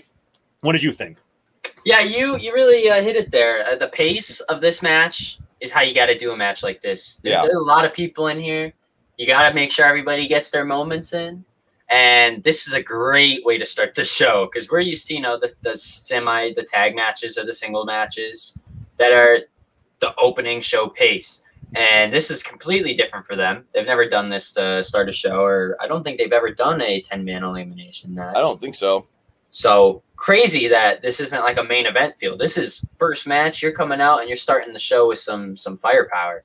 what 0.61 0.73
did 0.73 0.83
you 0.83 0.93
think? 0.93 1.17
Yeah, 1.83 2.01
you 2.01 2.37
you 2.37 2.53
really 2.53 2.89
uh, 2.89 3.01
hit 3.01 3.15
it 3.15 3.31
there. 3.31 3.65
Uh, 3.65 3.75
the 3.75 3.87
pace 3.87 4.39
of 4.41 4.61
this 4.61 4.81
match 4.81 5.39
is 5.59 5.71
how 5.71 5.81
you 5.81 5.93
got 5.93 6.05
to 6.05 6.17
do 6.17 6.31
a 6.31 6.37
match 6.37 6.63
like 6.63 6.79
this. 6.79 7.17
There's, 7.17 7.33
Yeah. 7.35 7.41
there's 7.41 7.55
a 7.55 7.59
lot 7.59 7.83
of 7.83 7.93
people 7.93 8.27
in 8.27 8.39
here. 8.39 8.71
You 9.17 9.27
got 9.27 9.49
to 9.49 9.53
make 9.53 9.71
sure 9.71 9.85
everybody 9.85 10.27
gets 10.27 10.51
their 10.51 10.63
moments 10.63 11.11
in. 11.11 11.43
And 11.89 12.43
this 12.43 12.67
is 12.67 12.73
a 12.73 12.83
great 12.83 13.43
way 13.43 13.57
to 13.57 13.65
start 13.65 13.95
the 13.95 14.05
show 14.05 14.45
because 14.45 14.69
we're 14.69 14.79
used 14.81 15.07
to, 15.07 15.15
you 15.15 15.21
know, 15.21 15.37
the, 15.39 15.51
the 15.63 15.75
semi, 15.75 16.53
the 16.53 16.63
tag 16.63 16.95
matches 16.95 17.37
or 17.37 17.45
the 17.45 17.51
single 17.51 17.83
matches 17.83 18.57
that 18.97 19.11
are 19.11 19.39
the 19.99 20.13
opening 20.17 20.61
show 20.61 20.87
pace. 20.87 21.43
And 21.75 22.11
this 22.11 22.31
is 22.31 22.41
completely 22.41 22.93
different 22.93 23.25
for 23.25 23.35
them. 23.35 23.65
They've 23.73 23.85
never 23.85 24.07
done 24.07 24.29
this 24.29 24.53
to 24.53 24.83
start 24.83 25.09
a 25.09 25.11
show, 25.11 25.43
or 25.43 25.77
I 25.79 25.87
don't 25.87 26.03
think 26.03 26.17
they've 26.17 26.31
ever 26.31 26.51
done 26.51 26.81
a 26.81 27.01
10 27.01 27.23
man 27.23 27.43
elimination 27.43 28.15
match. 28.15 28.35
I 28.35 28.41
don't 28.41 28.59
think 28.59 28.75
so. 28.75 29.07
So 29.51 30.03
crazy 30.15 30.67
that 30.67 31.01
this 31.01 31.19
isn't 31.19 31.41
like 31.41 31.57
a 31.57 31.63
main 31.63 31.85
event 31.85 32.17
feel. 32.17 32.37
This 32.37 32.57
is 32.57 32.83
first 32.95 33.27
match. 33.27 33.61
You're 33.61 33.71
coming 33.71 34.01
out 34.01 34.19
and 34.19 34.27
you're 34.27 34.35
starting 34.35 34.73
the 34.73 34.79
show 34.79 35.07
with 35.07 35.19
some 35.19 35.55
some 35.55 35.77
firepower. 35.77 36.43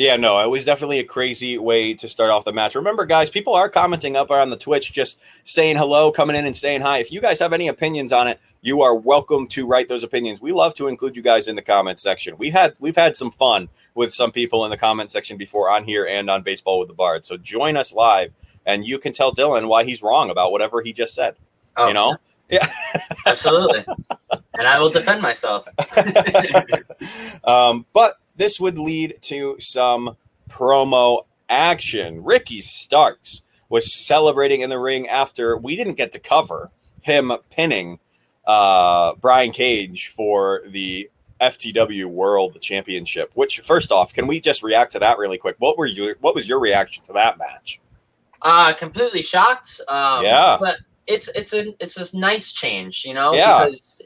Yeah, 0.00 0.16
no, 0.16 0.38
it 0.42 0.48
was 0.48 0.64
definitely 0.64 0.98
a 1.00 1.04
crazy 1.04 1.58
way 1.58 1.92
to 1.92 2.08
start 2.08 2.30
off 2.30 2.46
the 2.46 2.54
match. 2.54 2.74
Remember, 2.74 3.04
guys, 3.04 3.28
people 3.28 3.52
are 3.52 3.68
commenting 3.68 4.16
up 4.16 4.30
on 4.30 4.48
the 4.48 4.56
Twitch, 4.56 4.92
just 4.92 5.20
saying 5.44 5.76
hello, 5.76 6.10
coming 6.10 6.34
in 6.36 6.46
and 6.46 6.56
saying 6.56 6.80
hi. 6.80 7.00
If 7.00 7.12
you 7.12 7.20
guys 7.20 7.38
have 7.40 7.52
any 7.52 7.68
opinions 7.68 8.10
on 8.10 8.26
it, 8.26 8.40
you 8.62 8.80
are 8.80 8.94
welcome 8.94 9.46
to 9.48 9.66
write 9.66 9.88
those 9.88 10.02
opinions. 10.02 10.40
We 10.40 10.52
love 10.52 10.72
to 10.76 10.88
include 10.88 11.16
you 11.16 11.22
guys 11.22 11.48
in 11.48 11.56
the 11.56 11.60
comment 11.60 11.98
section. 11.98 12.34
We 12.38 12.48
had 12.48 12.76
we've 12.78 12.96
had 12.96 13.14
some 13.14 13.30
fun 13.30 13.68
with 13.94 14.10
some 14.10 14.32
people 14.32 14.64
in 14.64 14.70
the 14.70 14.78
comment 14.78 15.10
section 15.10 15.36
before 15.36 15.70
on 15.70 15.84
here 15.84 16.06
and 16.06 16.30
on 16.30 16.40
Baseball 16.42 16.78
with 16.78 16.88
the 16.88 16.94
Bard. 16.94 17.26
So 17.26 17.36
join 17.36 17.76
us 17.76 17.92
live, 17.92 18.32
and 18.64 18.86
you 18.86 18.98
can 18.98 19.12
tell 19.12 19.34
Dylan 19.34 19.68
why 19.68 19.84
he's 19.84 20.02
wrong 20.02 20.30
about 20.30 20.50
whatever 20.50 20.80
he 20.80 20.94
just 20.94 21.14
said. 21.14 21.36
Oh, 21.76 21.88
You 21.88 21.92
know, 21.92 22.16
Yeah. 22.48 22.66
absolutely. 23.26 23.84
and 24.54 24.66
I 24.66 24.80
will 24.80 24.88
defend 24.88 25.20
myself. 25.20 25.68
um, 27.44 27.84
but 27.92 28.16
this 28.40 28.58
would 28.58 28.78
lead 28.78 29.18
to 29.20 29.54
some 29.60 30.16
promo 30.48 31.24
action. 31.50 32.24
Ricky 32.24 32.62
Starks 32.62 33.42
was 33.68 33.92
celebrating 33.92 34.62
in 34.62 34.70
the 34.70 34.78
ring 34.78 35.06
after 35.06 35.58
we 35.58 35.76
didn't 35.76 35.94
get 35.94 36.10
to 36.12 36.18
cover 36.18 36.70
him 37.02 37.32
pinning 37.50 37.98
uh, 38.46 39.14
Brian 39.20 39.52
Cage 39.52 40.08
for 40.08 40.62
the 40.66 41.10
FTW 41.38 42.06
World 42.06 42.58
Championship. 42.62 43.30
Which, 43.34 43.60
first 43.60 43.92
off, 43.92 44.14
can 44.14 44.26
we 44.26 44.40
just 44.40 44.62
react 44.62 44.92
to 44.92 44.98
that 45.00 45.18
really 45.18 45.36
quick? 45.36 45.56
What 45.58 45.76
were 45.76 45.84
you? 45.84 46.14
What 46.22 46.34
was 46.34 46.48
your 46.48 46.60
reaction 46.60 47.04
to 47.04 47.12
that 47.12 47.38
match? 47.38 47.78
Uh 48.40 48.72
completely 48.72 49.20
shocked. 49.20 49.82
Um, 49.86 50.24
Yeah. 50.24 50.56
but 50.58 50.78
it's 51.06 51.28
it's 51.34 51.52
a 51.52 51.74
it's 51.78 51.98
a 51.98 52.16
nice 52.18 52.52
change, 52.52 53.04
you 53.04 53.12
know. 53.12 53.34
Yeah. 53.34 53.66
Because 53.66 54.00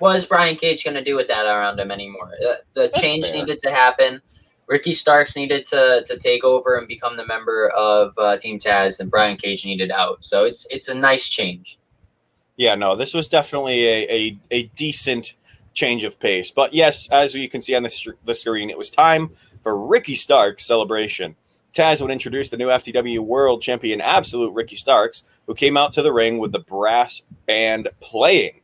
was 0.00 0.26
Brian 0.26 0.56
Cage 0.56 0.84
going 0.84 0.94
to 0.94 1.04
do 1.04 1.16
with 1.16 1.28
that 1.28 1.46
around 1.46 1.78
him 1.80 1.90
anymore? 1.90 2.32
Uh, 2.46 2.54
the 2.74 2.88
change 3.00 3.26
fair. 3.26 3.40
needed 3.40 3.58
to 3.60 3.70
happen. 3.70 4.20
Ricky 4.66 4.92
Starks 4.92 5.34
needed 5.34 5.64
to 5.66 6.02
to 6.06 6.18
take 6.18 6.44
over 6.44 6.76
and 6.76 6.86
become 6.86 7.16
the 7.16 7.26
member 7.26 7.70
of 7.70 8.12
uh, 8.18 8.36
Team 8.36 8.58
Taz, 8.58 9.00
and 9.00 9.10
Brian 9.10 9.36
Cage 9.36 9.64
needed 9.64 9.90
out. 9.90 10.24
So 10.24 10.44
it's 10.44 10.66
it's 10.70 10.88
a 10.88 10.94
nice 10.94 11.28
change. 11.28 11.78
Yeah, 12.56 12.74
no, 12.74 12.96
this 12.96 13.14
was 13.14 13.28
definitely 13.28 13.86
a, 13.86 14.10
a, 14.10 14.38
a 14.50 14.62
decent 14.74 15.34
change 15.74 16.02
of 16.02 16.18
pace. 16.18 16.50
But 16.50 16.74
yes, 16.74 17.08
as 17.08 17.34
you 17.34 17.48
can 17.48 17.62
see 17.62 17.76
on 17.76 17.84
the, 17.84 18.14
the 18.24 18.34
screen, 18.34 18.68
it 18.68 18.76
was 18.76 18.90
time 18.90 19.30
for 19.62 19.78
Ricky 19.78 20.16
Starks 20.16 20.66
celebration. 20.66 21.36
Taz 21.72 22.02
would 22.02 22.10
introduce 22.10 22.50
the 22.50 22.56
new 22.56 22.66
FTW 22.66 23.20
World 23.20 23.62
Champion 23.62 24.00
Absolute 24.00 24.52
Ricky 24.52 24.74
Starks, 24.74 25.22
who 25.46 25.54
came 25.54 25.76
out 25.76 25.92
to 25.92 26.02
the 26.02 26.12
ring 26.12 26.38
with 26.38 26.50
the 26.50 26.58
brass 26.58 27.22
band 27.46 27.88
playing. 28.00 28.57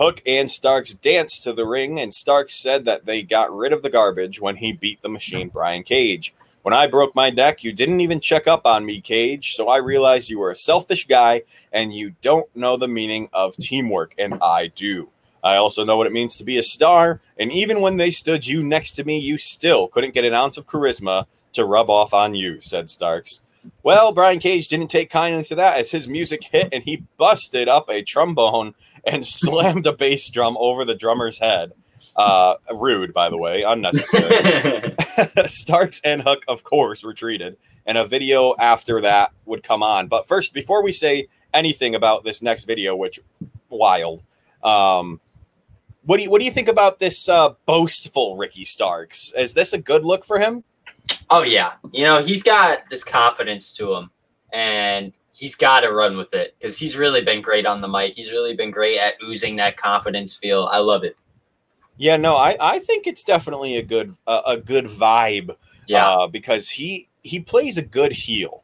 Hook 0.00 0.22
and 0.24 0.50
Starks 0.50 0.94
danced 0.94 1.44
to 1.44 1.52
the 1.52 1.66
ring, 1.66 2.00
and 2.00 2.14
Starks 2.14 2.54
said 2.54 2.86
that 2.86 3.04
they 3.04 3.22
got 3.22 3.54
rid 3.54 3.70
of 3.70 3.82
the 3.82 3.90
garbage 3.90 4.40
when 4.40 4.56
he 4.56 4.72
beat 4.72 5.02
the 5.02 5.10
machine 5.10 5.50
Brian 5.50 5.82
Cage. 5.82 6.32
When 6.62 6.72
I 6.72 6.86
broke 6.86 7.14
my 7.14 7.28
neck, 7.28 7.62
you 7.62 7.74
didn't 7.74 8.00
even 8.00 8.18
check 8.18 8.48
up 8.48 8.64
on 8.64 8.86
me, 8.86 9.02
Cage, 9.02 9.52
so 9.52 9.68
I 9.68 9.76
realized 9.76 10.30
you 10.30 10.38
were 10.38 10.50
a 10.50 10.56
selfish 10.56 11.06
guy 11.06 11.42
and 11.70 11.92
you 11.92 12.14
don't 12.22 12.48
know 12.56 12.78
the 12.78 12.88
meaning 12.88 13.28
of 13.34 13.58
teamwork, 13.58 14.14
and 14.16 14.38
I 14.40 14.68
do. 14.68 15.10
I 15.44 15.56
also 15.56 15.84
know 15.84 15.98
what 15.98 16.06
it 16.06 16.14
means 16.14 16.34
to 16.36 16.44
be 16.44 16.56
a 16.56 16.62
star, 16.62 17.20
and 17.38 17.52
even 17.52 17.82
when 17.82 17.98
they 17.98 18.10
stood 18.10 18.46
you 18.46 18.62
next 18.62 18.94
to 18.94 19.04
me, 19.04 19.18
you 19.18 19.36
still 19.36 19.86
couldn't 19.86 20.14
get 20.14 20.24
an 20.24 20.32
ounce 20.32 20.56
of 20.56 20.66
charisma 20.66 21.26
to 21.52 21.66
rub 21.66 21.90
off 21.90 22.14
on 22.14 22.34
you, 22.34 22.58
said 22.62 22.88
Starks. 22.88 23.42
Well, 23.82 24.12
Brian 24.12 24.38
Cage 24.38 24.68
didn't 24.68 24.88
take 24.88 25.10
kindly 25.10 25.44
to 25.44 25.54
that 25.56 25.76
as 25.78 25.90
his 25.90 26.08
music 26.08 26.44
hit 26.44 26.68
and 26.72 26.84
he 26.84 27.04
busted 27.18 27.68
up 27.68 27.90
a 27.90 28.02
trombone 28.02 28.74
and 29.04 29.26
slammed 29.26 29.86
a 29.86 29.92
bass 29.92 30.28
drum 30.28 30.56
over 30.58 30.84
the 30.84 30.94
drummer's 30.94 31.38
head. 31.38 31.72
Uh, 32.16 32.56
rude, 32.74 33.12
by 33.12 33.30
the 33.30 33.36
way, 33.38 33.62
unnecessary. 33.62 34.94
Starks 35.46 36.00
and 36.04 36.22
Hook, 36.22 36.44
of 36.48 36.64
course, 36.64 37.04
retreated, 37.04 37.56
and 37.86 37.96
a 37.96 38.04
video 38.04 38.54
after 38.58 39.00
that 39.00 39.32
would 39.44 39.62
come 39.62 39.82
on. 39.82 40.08
But 40.08 40.26
first, 40.26 40.52
before 40.52 40.82
we 40.82 40.92
say 40.92 41.28
anything 41.54 41.94
about 41.94 42.24
this 42.24 42.42
next 42.42 42.64
video, 42.64 42.96
which 42.96 43.20
wild, 43.68 44.22
um, 44.62 45.20
what 46.02 46.16
do 46.16 46.24
you 46.24 46.30
what 46.30 46.40
do 46.40 46.44
you 46.44 46.50
think 46.50 46.68
about 46.68 46.98
this 46.98 47.28
uh, 47.28 47.50
boastful 47.66 48.36
Ricky 48.36 48.64
Starks? 48.64 49.32
Is 49.36 49.54
this 49.54 49.72
a 49.72 49.78
good 49.78 50.04
look 50.04 50.24
for 50.24 50.38
him? 50.38 50.64
Oh 51.28 51.42
yeah, 51.42 51.74
you 51.92 52.04
know 52.04 52.22
he's 52.22 52.42
got 52.42 52.88
this 52.88 53.04
confidence 53.04 53.72
to 53.74 53.94
him, 53.94 54.10
and 54.52 55.16
he's 55.40 55.54
got 55.54 55.80
to 55.80 55.90
run 55.90 56.18
with 56.18 56.34
it 56.34 56.54
because 56.58 56.78
he's 56.78 56.96
really 56.96 57.22
been 57.22 57.40
great 57.40 57.66
on 57.66 57.80
the 57.80 57.88
mic. 57.88 58.14
He's 58.14 58.30
really 58.30 58.54
been 58.54 58.70
great 58.70 58.98
at 58.98 59.14
oozing 59.24 59.56
that 59.56 59.78
confidence 59.78 60.36
feel. 60.36 60.68
I 60.70 60.78
love 60.78 61.02
it. 61.02 61.16
Yeah, 61.96 62.18
no, 62.18 62.36
I, 62.36 62.56
I 62.60 62.78
think 62.78 63.06
it's 63.06 63.24
definitely 63.24 63.76
a 63.76 63.82
good 63.82 64.16
a, 64.26 64.40
a 64.48 64.56
good 64.58 64.84
vibe. 64.84 65.56
Yeah, 65.88 66.08
uh, 66.08 66.26
because 66.26 66.68
he 66.68 67.08
he 67.22 67.40
plays 67.40 67.78
a 67.78 67.82
good 67.82 68.12
heel. 68.12 68.62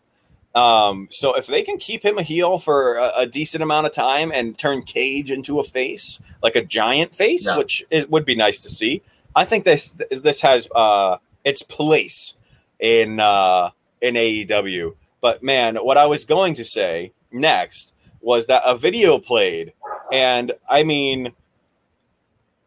Um, 0.54 1.08
so 1.10 1.34
if 1.34 1.46
they 1.46 1.62
can 1.62 1.76
keep 1.76 2.02
him 2.02 2.16
a 2.16 2.22
heel 2.22 2.58
for 2.58 2.96
a, 2.96 3.12
a, 3.18 3.26
decent 3.26 3.62
amount 3.62 3.86
of 3.86 3.92
time 3.92 4.32
and 4.32 4.56
turn 4.56 4.80
Cage 4.80 5.30
into 5.30 5.60
a 5.60 5.62
face, 5.62 6.18
like 6.42 6.56
a 6.56 6.64
giant 6.64 7.14
face, 7.14 7.46
Yeah. 7.46 7.58
which 7.58 7.84
it 7.90 8.10
would 8.10 8.24
be 8.24 8.34
nice 8.34 8.58
to 8.60 8.70
see, 8.70 9.02
I 9.34 9.44
think 9.44 9.64
this 9.64 9.98
this 10.10 10.40
has 10.40 10.66
uh, 10.74 11.18
its 11.44 11.60
place 11.60 12.38
in 12.80 13.20
uh, 13.20 13.70
in 14.00 14.14
AEW. 14.14 14.94
But 15.20 15.42
man, 15.42 15.76
what 15.76 15.96
I 15.96 16.06
was 16.06 16.24
going 16.24 16.54
to 16.54 16.64
say 16.64 17.12
next 17.32 17.94
was 18.20 18.46
that 18.46 18.62
a 18.64 18.76
video 18.76 19.18
played, 19.18 19.72
and 20.12 20.52
I 20.68 20.82
mean. 20.82 21.32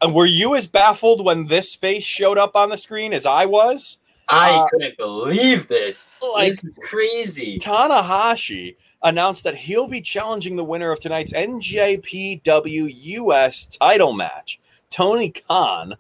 Were 0.01 0.25
you 0.25 0.55
as 0.55 0.65
baffled 0.65 1.25
when 1.25 1.47
this 1.47 1.75
face 1.75 2.05
showed 2.05 2.37
up 2.37 2.55
on 2.55 2.69
the 2.69 2.77
screen 2.77 3.11
as 3.11 3.25
I 3.25 3.43
was? 3.43 3.97
I 4.29 4.51
uh, 4.51 4.67
couldn't 4.67 4.97
believe 4.97 5.67
this. 5.67 6.21
like- 6.33 6.49
this 6.49 6.63
is 6.63 6.79
crazy. 6.83 7.59
Tanahashi 7.59 8.75
announced 9.01 9.43
that 9.43 9.55
he'll 9.55 9.87
be 9.87 10.01
challenging 10.01 10.55
the 10.55 10.63
winner 10.63 10.91
of 10.91 10.99
tonight's 10.99 11.33
NJPW 11.33 12.93
US 13.03 13.65
title 13.65 14.13
match. 14.13 14.59
Tony 14.89 15.31
Khan 15.31 15.95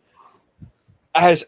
has 1.15 1.45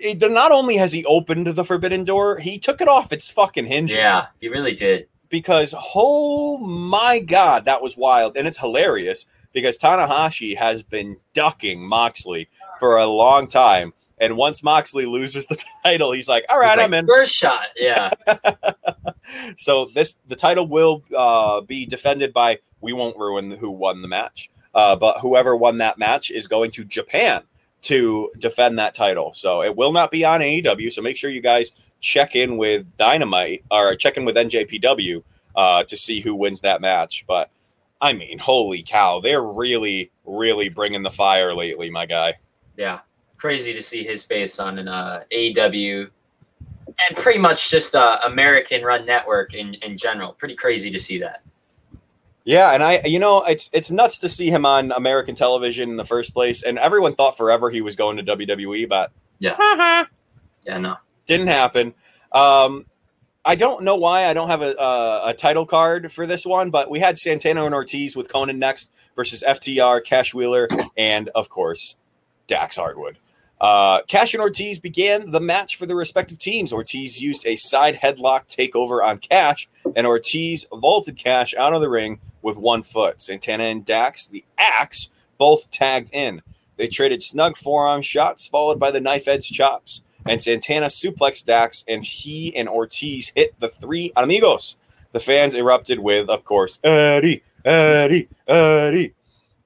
eh, 0.00 0.14
not 0.20 0.52
only 0.52 0.76
has 0.76 0.92
he 0.92 1.04
opened 1.04 1.46
the 1.46 1.64
forbidden 1.64 2.04
door, 2.04 2.38
he 2.38 2.58
took 2.58 2.80
it 2.80 2.88
off 2.88 3.12
its 3.12 3.28
fucking 3.28 3.66
hinge. 3.66 3.92
Yeah, 3.92 4.26
he 4.40 4.48
really 4.48 4.74
did. 4.74 5.08
Because 5.28 5.74
oh 5.94 6.58
my 6.58 7.18
god, 7.18 7.64
that 7.64 7.82
was 7.82 7.96
wild. 7.96 8.36
And 8.36 8.46
it's 8.46 8.58
hilarious 8.58 9.26
because 9.52 9.78
Tanahashi 9.78 10.56
has 10.56 10.82
been 10.82 11.16
ducking 11.32 11.86
Moxley 11.86 12.48
for 12.78 12.98
a 12.98 13.06
long 13.06 13.48
time. 13.48 13.94
And 14.18 14.36
once 14.36 14.62
Moxley 14.62 15.06
loses 15.06 15.46
the 15.46 15.62
title, 15.84 16.12
he's 16.12 16.28
like, 16.28 16.44
all 16.48 16.60
right, 16.60 16.76
like, 16.76 16.84
I'm 16.84 16.94
in. 16.94 17.06
First 17.06 17.34
shot. 17.34 17.66
Yeah. 17.76 18.10
so 19.56 19.86
this 19.86 20.16
the 20.28 20.36
title 20.36 20.66
will 20.66 21.02
uh, 21.16 21.62
be 21.62 21.86
defended 21.86 22.32
by 22.32 22.58
we 22.80 22.92
won't 22.92 23.16
ruin 23.16 23.52
who 23.52 23.70
won 23.70 24.02
the 24.02 24.08
match, 24.08 24.50
uh, 24.74 24.96
but 24.96 25.20
whoever 25.20 25.56
won 25.56 25.78
that 25.78 25.98
match 25.98 26.30
is 26.30 26.46
going 26.46 26.70
to 26.72 26.84
Japan 26.84 27.42
to 27.82 28.30
defend 28.38 28.78
that 28.78 28.94
title. 28.94 29.32
So 29.34 29.62
it 29.62 29.76
will 29.76 29.92
not 29.92 30.10
be 30.10 30.24
on 30.24 30.40
AEW. 30.40 30.92
So 30.92 31.02
make 31.02 31.16
sure 31.16 31.30
you 31.30 31.40
guys 31.40 31.72
check 32.00 32.34
in 32.34 32.56
with 32.56 32.86
Dynamite 32.96 33.64
or 33.70 33.94
check 33.94 34.16
in 34.16 34.24
with 34.24 34.36
NJPW 34.36 35.22
uh, 35.56 35.84
to 35.84 35.96
see 35.96 36.20
who 36.20 36.34
wins 36.34 36.60
that 36.60 36.80
match. 36.80 37.24
But 37.26 37.50
I 38.00 38.12
mean, 38.12 38.38
holy 38.38 38.82
cow, 38.82 39.20
they're 39.20 39.42
really, 39.42 40.10
really 40.24 40.68
bringing 40.68 41.02
the 41.02 41.10
fire 41.10 41.54
lately, 41.54 41.90
my 41.90 42.06
guy. 42.06 42.34
Yeah, 42.76 43.00
crazy 43.36 43.72
to 43.72 43.82
see 43.82 44.04
his 44.04 44.24
face 44.24 44.58
on 44.58 44.78
an 44.78 44.88
uh, 44.88 45.24
AEW 45.32 46.08
and 46.86 47.16
pretty 47.16 47.38
much 47.38 47.70
just 47.70 47.94
uh, 47.94 48.18
American 48.24 48.82
run 48.82 49.04
network 49.04 49.54
in, 49.54 49.74
in 49.74 49.96
general. 49.96 50.32
Pretty 50.32 50.54
crazy 50.54 50.90
to 50.90 50.98
see 50.98 51.18
that. 51.18 51.42
Yeah, 52.44 52.72
and 52.72 52.82
I, 52.82 53.02
you 53.04 53.18
know, 53.18 53.42
it's 53.44 53.70
it's 53.72 53.90
nuts 53.90 54.18
to 54.20 54.28
see 54.28 54.50
him 54.50 54.66
on 54.66 54.90
American 54.92 55.34
television 55.34 55.90
in 55.90 55.96
the 55.96 56.04
first 56.04 56.34
place, 56.34 56.62
and 56.62 56.78
everyone 56.78 57.14
thought 57.14 57.36
forever 57.36 57.70
he 57.70 57.80
was 57.80 57.94
going 57.94 58.16
to 58.16 58.22
WWE, 58.24 58.88
but 58.88 59.12
Yeah. 59.38 60.06
Yeah, 60.66 60.78
no. 60.78 60.96
didn't 61.26 61.48
happen. 61.48 61.94
Um, 62.32 62.86
I 63.44 63.56
don't 63.56 63.82
know 63.82 63.96
why 63.96 64.26
I 64.26 64.34
don't 64.34 64.48
have 64.48 64.62
a, 64.62 64.74
a 64.74 65.22
a 65.30 65.34
title 65.34 65.66
card 65.66 66.12
for 66.12 66.26
this 66.26 66.44
one, 66.46 66.70
but 66.70 66.90
we 66.90 67.00
had 67.00 67.18
Santana 67.18 67.64
and 67.64 67.74
Ortiz 67.74 68.14
with 68.16 68.28
Konnan 68.28 68.58
next 68.58 68.92
versus 69.16 69.42
FTR, 69.46 70.04
Cash 70.04 70.34
Wheeler, 70.34 70.68
and 70.96 71.28
of 71.30 71.48
course 71.48 71.96
Dax 72.46 72.76
Hardwood. 72.76 73.18
Uh, 73.60 74.02
Cash 74.08 74.34
and 74.34 74.40
Ortiz 74.42 74.80
began 74.80 75.30
the 75.30 75.40
match 75.40 75.76
for 75.76 75.86
the 75.86 75.94
respective 75.94 76.38
teams. 76.38 76.72
Ortiz 76.72 77.20
used 77.20 77.46
a 77.46 77.54
side 77.54 78.00
headlock 78.02 78.48
takeover 78.48 79.04
on 79.04 79.18
Cash, 79.18 79.68
and 79.94 80.06
Ortiz 80.06 80.66
vaulted 80.72 81.16
Cash 81.16 81.54
out 81.54 81.72
of 81.72 81.80
the 81.80 81.88
ring 81.88 82.20
with 82.42 82.56
one 82.56 82.82
foot. 82.82 83.22
Santana 83.22 83.64
and 83.64 83.84
Dax, 83.84 84.26
the 84.26 84.44
axe, 84.58 85.08
both 85.38 85.70
tagged 85.70 86.10
in. 86.12 86.42
They 86.76 86.88
traded 86.88 87.22
snug 87.22 87.56
forearm 87.56 88.02
shots, 88.02 88.46
followed 88.46 88.78
by 88.78 88.90
the 88.90 89.00
knife 89.00 89.28
edge 89.28 89.50
chops. 89.50 90.02
And 90.26 90.40
Santana 90.40 90.86
suplexed 90.86 91.46
Dax, 91.46 91.84
and 91.88 92.04
he 92.04 92.54
and 92.54 92.68
Ortiz 92.68 93.32
hit 93.34 93.58
the 93.58 93.68
three 93.68 94.12
amigos. 94.16 94.76
The 95.12 95.20
fans 95.20 95.54
erupted 95.54 95.98
with, 95.98 96.28
of 96.28 96.44
course, 96.44 96.78
Eddie, 96.82 97.42
Eddie, 97.64 98.28
Eddie. 98.46 99.14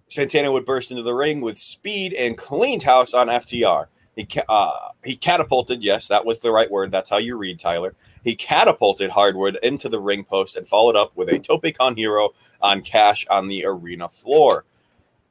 Santana 0.09 0.53
would 0.53 0.65
burst 0.65 0.91
into 0.91 1.03
the 1.03 1.15
ring 1.15 1.41
with 1.41 1.59
speed 1.59 2.13
and 2.13 2.39
cleaned 2.39 2.85
house 2.85 3.13
on 3.13 3.29
FTR. 3.29 3.87
He 4.17 4.27
uh, 4.49 4.89
he 5.05 5.15
catapulted. 5.15 5.83
Yes, 5.83 6.09
that 6.09 6.25
was 6.25 6.41
the 6.41 6.51
right 6.51 6.71
word. 6.71 6.91
That's 6.91 7.11
how 7.11 7.19
you 7.19 7.37
read, 7.37 7.59
Tyler. 7.59 7.95
He 8.25 8.35
catapulted 8.35 9.11
Hardwood 9.11 9.59
into 9.63 9.91
the 9.91 10.01
ring 10.01 10.25
post 10.25 10.57
and 10.57 10.67
followed 10.67 10.97
up 10.97 11.15
with 11.15 11.29
a 11.29 11.39
tope 11.39 11.67
con 11.77 11.97
hilo 11.97 12.31
on 12.63 12.81
Cash 12.81 13.27
on 13.29 13.49
the 13.49 13.67
arena 13.67 14.09
floor. 14.09 14.65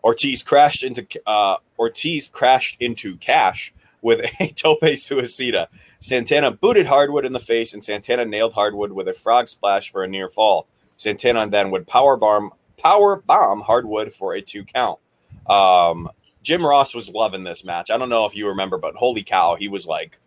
Ortiz 0.04 0.44
crashed 0.44 0.84
into 0.84 1.08
uh, 1.26 1.56
Ortiz 1.80 2.28
crashed 2.28 2.80
into 2.80 3.18
Cash 3.18 3.74
with 4.04 4.20
a 4.40 4.48
tope 4.56 4.82
suicida. 4.82 5.66
Santana 6.00 6.52
booted 6.52 6.86
Hardwood 6.86 7.26
in 7.26 7.34
the 7.34 7.40
face, 7.40 7.74
and 7.74 7.84
Santana 7.84 8.24
nailed 8.24 8.54
Hardwood 8.54 8.92
with 8.92 9.08
a 9.08 9.14
frog 9.14 9.48
splash 9.48 9.92
for 9.92 10.04
a 10.04 10.08
near 10.08 10.30
fall. 10.30 10.68
Santana 10.96 11.50
then 11.50 11.72
would 11.72 11.88
power 11.88 12.16
bomb 12.18 12.52
power 12.78 13.16
bomb 13.16 13.62
Hardwood 13.62 14.14
for 14.14 14.36
a 14.36 14.44
two 14.44 14.64
count. 14.64 15.00
Um, 15.48 16.10
Jim 16.46 16.64
Ross 16.64 16.94
was 16.94 17.10
loving 17.10 17.44
this 17.44 17.66
match. 17.66 17.90
I 17.90 17.98
don't 17.98 18.08
know 18.08 18.26
if 18.26 18.36
you 18.36 18.48
remember, 18.48 18.78
but 18.78 18.94
holy 18.96 19.24
cow, 19.24 19.56
he 19.56 19.68
was 19.68 19.88
like 19.88 20.20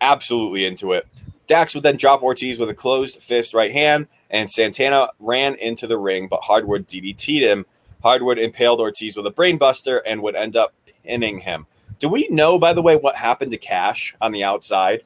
absolutely 0.00 0.64
into 0.64 0.92
it. 0.92 1.06
Dax 1.48 1.74
would 1.74 1.82
then 1.82 1.96
drop 1.96 2.22
Ortiz 2.22 2.60
with 2.60 2.68
a 2.68 2.74
closed 2.74 3.20
fist 3.20 3.54
right 3.54 3.72
hand, 3.72 4.06
and 4.30 4.50
Santana 4.50 5.08
ran 5.18 5.56
into 5.56 5.88
the 5.88 5.98
ring, 5.98 6.28
but 6.28 6.42
Hardwood 6.42 6.86
DDT'd 6.86 7.42
him. 7.42 7.66
Hardwood 8.04 8.38
impaled 8.38 8.78
Ortiz 8.80 9.16
with 9.16 9.26
a 9.26 9.32
brainbuster 9.32 10.00
and 10.06 10.22
would 10.22 10.36
end 10.36 10.54
up 10.54 10.74
pinning 11.04 11.38
him. 11.38 11.66
Do 11.98 12.08
we 12.08 12.28
know, 12.28 12.56
by 12.58 12.72
the 12.72 12.82
way, 12.82 12.94
what 12.94 13.16
happened 13.16 13.50
to 13.50 13.58
Cash 13.58 14.14
on 14.20 14.30
the 14.30 14.44
outside? 14.44 15.02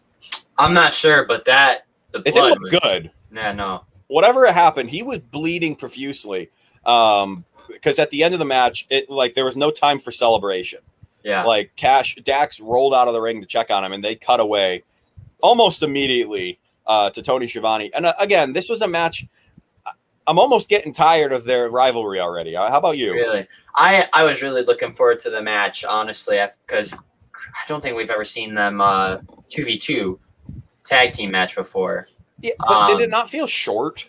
I'm 0.59 0.75
not 0.75 0.93
sure, 0.93 1.25
but 1.25 1.47
that 1.47 1.87
the 2.11 2.19
It 2.27 2.35
blood 2.35 2.51
didn't 2.51 2.63
look 2.65 2.73
was, 2.73 2.93
good. 2.93 3.11
Yeah, 3.35 3.53
no. 3.53 3.85
whatever 4.09 4.45
happened, 4.53 4.91
he 4.91 5.03
was 5.03 5.21
bleeding 5.21 5.77
profusely. 5.77 6.51
Um, 6.85 7.47
because 7.73 7.99
at 7.99 8.11
the 8.11 8.23
end 8.23 8.35
of 8.35 8.39
the 8.39 8.45
match, 8.47 8.87
it 8.91 9.11
like 9.11 9.35
there 9.35 9.45
was 9.45 9.57
no 9.57 9.71
time 9.71 9.99
for 9.99 10.13
celebration. 10.13 10.81
Yeah. 11.25 11.45
Like 11.45 11.75
Cash 11.77 12.17
Dax 12.25 12.61
rolled 12.61 12.95
out 12.95 13.09
of 13.09 13.15
the 13.15 13.21
ring 13.21 13.41
to 13.41 13.47
check 13.47 13.71
on 13.71 13.85
him, 13.85 13.93
and 13.93 14.03
they 14.03 14.15
cut 14.15 14.41
away 14.41 14.83
almost 15.41 15.83
immediately 15.83 16.59
uh, 16.87 17.11
to 17.11 17.23
Tony 17.23 17.47
Schiavone. 17.47 17.91
And 17.95 18.07
uh, 18.07 18.15
again, 18.19 18.53
this 18.53 18.69
was 18.69 18.83
a 18.83 18.89
match. 18.89 19.27
I'm 20.27 20.39
almost 20.39 20.69
getting 20.69 20.93
tired 20.93 21.33
of 21.33 21.45
their 21.45 21.69
rivalry 21.71 22.21
already. 22.21 22.55
Uh, 22.57 22.71
How 22.71 22.79
about 22.79 22.97
you? 22.97 23.13
Really, 23.13 23.47
I 23.75 24.09
I 24.13 24.23
was 24.25 24.43
really 24.43 24.63
looking 24.63 24.95
forward 24.95 25.19
to 25.21 25.31
the 25.31 25.43
match, 25.43 25.85
honestly, 25.85 26.41
because 26.67 26.95
I 26.95 27.67
don't 27.69 27.81
think 27.81 27.97
we've 27.97 28.11
ever 28.11 28.25
seen 28.25 28.55
them 28.55 28.81
uh 28.81 29.19
two 29.49 29.65
v 29.65 29.77
two 29.77 30.21
tag 30.85 31.13
team 31.13 31.31
match 31.31 31.55
before. 31.57 32.07
Yeah, 32.41 32.53
but 32.59 32.87
did 32.87 32.97
Um, 32.97 33.03
it 33.03 33.11
not 33.11 33.31
feel 33.31 33.47
short? 33.47 34.09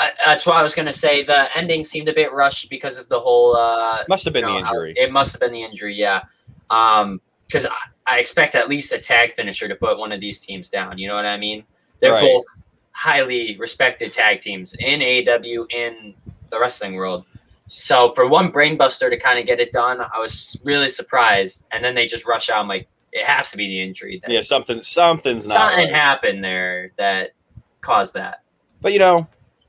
I, 0.00 0.12
that's 0.24 0.46
what 0.46 0.56
I 0.56 0.62
was 0.62 0.74
gonna 0.74 0.92
say. 0.92 1.22
The 1.24 1.54
ending 1.56 1.84
seemed 1.84 2.08
a 2.08 2.12
bit 2.14 2.32
rushed 2.32 2.70
because 2.70 2.98
of 2.98 3.08
the 3.08 3.20
whole. 3.20 3.54
uh 3.56 4.02
Must 4.08 4.24
have 4.24 4.32
been 4.34 4.46
you 4.48 4.54
the 4.54 4.60
know, 4.60 4.66
how- 4.66 4.72
injury. 4.74 4.94
It 4.96 5.12
must 5.12 5.32
have 5.32 5.40
been 5.40 5.52
the 5.52 5.62
injury, 5.62 5.94
yeah. 5.94 6.22
Um, 6.70 7.20
because 7.46 7.66
I, 7.66 7.70
I 8.06 8.18
expect 8.18 8.54
at 8.54 8.68
least 8.68 8.92
a 8.92 8.98
tag 8.98 9.34
finisher 9.34 9.68
to 9.68 9.74
put 9.74 9.98
one 9.98 10.12
of 10.12 10.20
these 10.20 10.38
teams 10.40 10.70
down. 10.70 10.98
You 10.98 11.08
know 11.08 11.14
what 11.16 11.26
I 11.26 11.36
mean? 11.36 11.64
They're 12.00 12.12
Right. 12.12 12.22
both 12.22 12.44
highly 12.92 13.56
respected 13.58 14.12
tag 14.12 14.40
teams 14.40 14.74
in 14.78 15.00
AEW 15.00 15.66
in 15.70 16.14
the 16.50 16.58
wrestling 16.60 16.94
world. 16.94 17.24
So 17.66 18.12
for 18.14 18.26
one 18.28 18.50
brainbuster 18.52 19.10
to 19.10 19.16
kind 19.16 19.38
of 19.38 19.46
get 19.46 19.60
it 19.60 19.70
done, 19.72 20.00
I 20.00 20.18
was 20.18 20.60
really 20.64 20.88
surprised. 20.88 21.66
And 21.72 21.84
then 21.84 21.94
they 21.94 22.06
just 22.06 22.24
rush 22.26 22.50
out. 22.50 22.58
I'm 22.60 22.68
like, 22.68 22.88
it 23.12 23.24
has 23.24 23.50
to 23.52 23.56
be 23.56 23.66
the 23.66 23.80
injury. 23.80 24.18
That- 24.22 24.30
yeah, 24.30 24.40
something 24.40 24.80
something's 24.82 25.48
not. 25.48 25.54
something 25.54 25.86
right. 25.86 25.94
happened 25.94 26.42
there 26.44 26.92
that 26.96 27.30
caused 27.80 28.14
that. 28.14 28.42
but 28.80 28.92
you 28.92 28.98
know, 28.98 29.26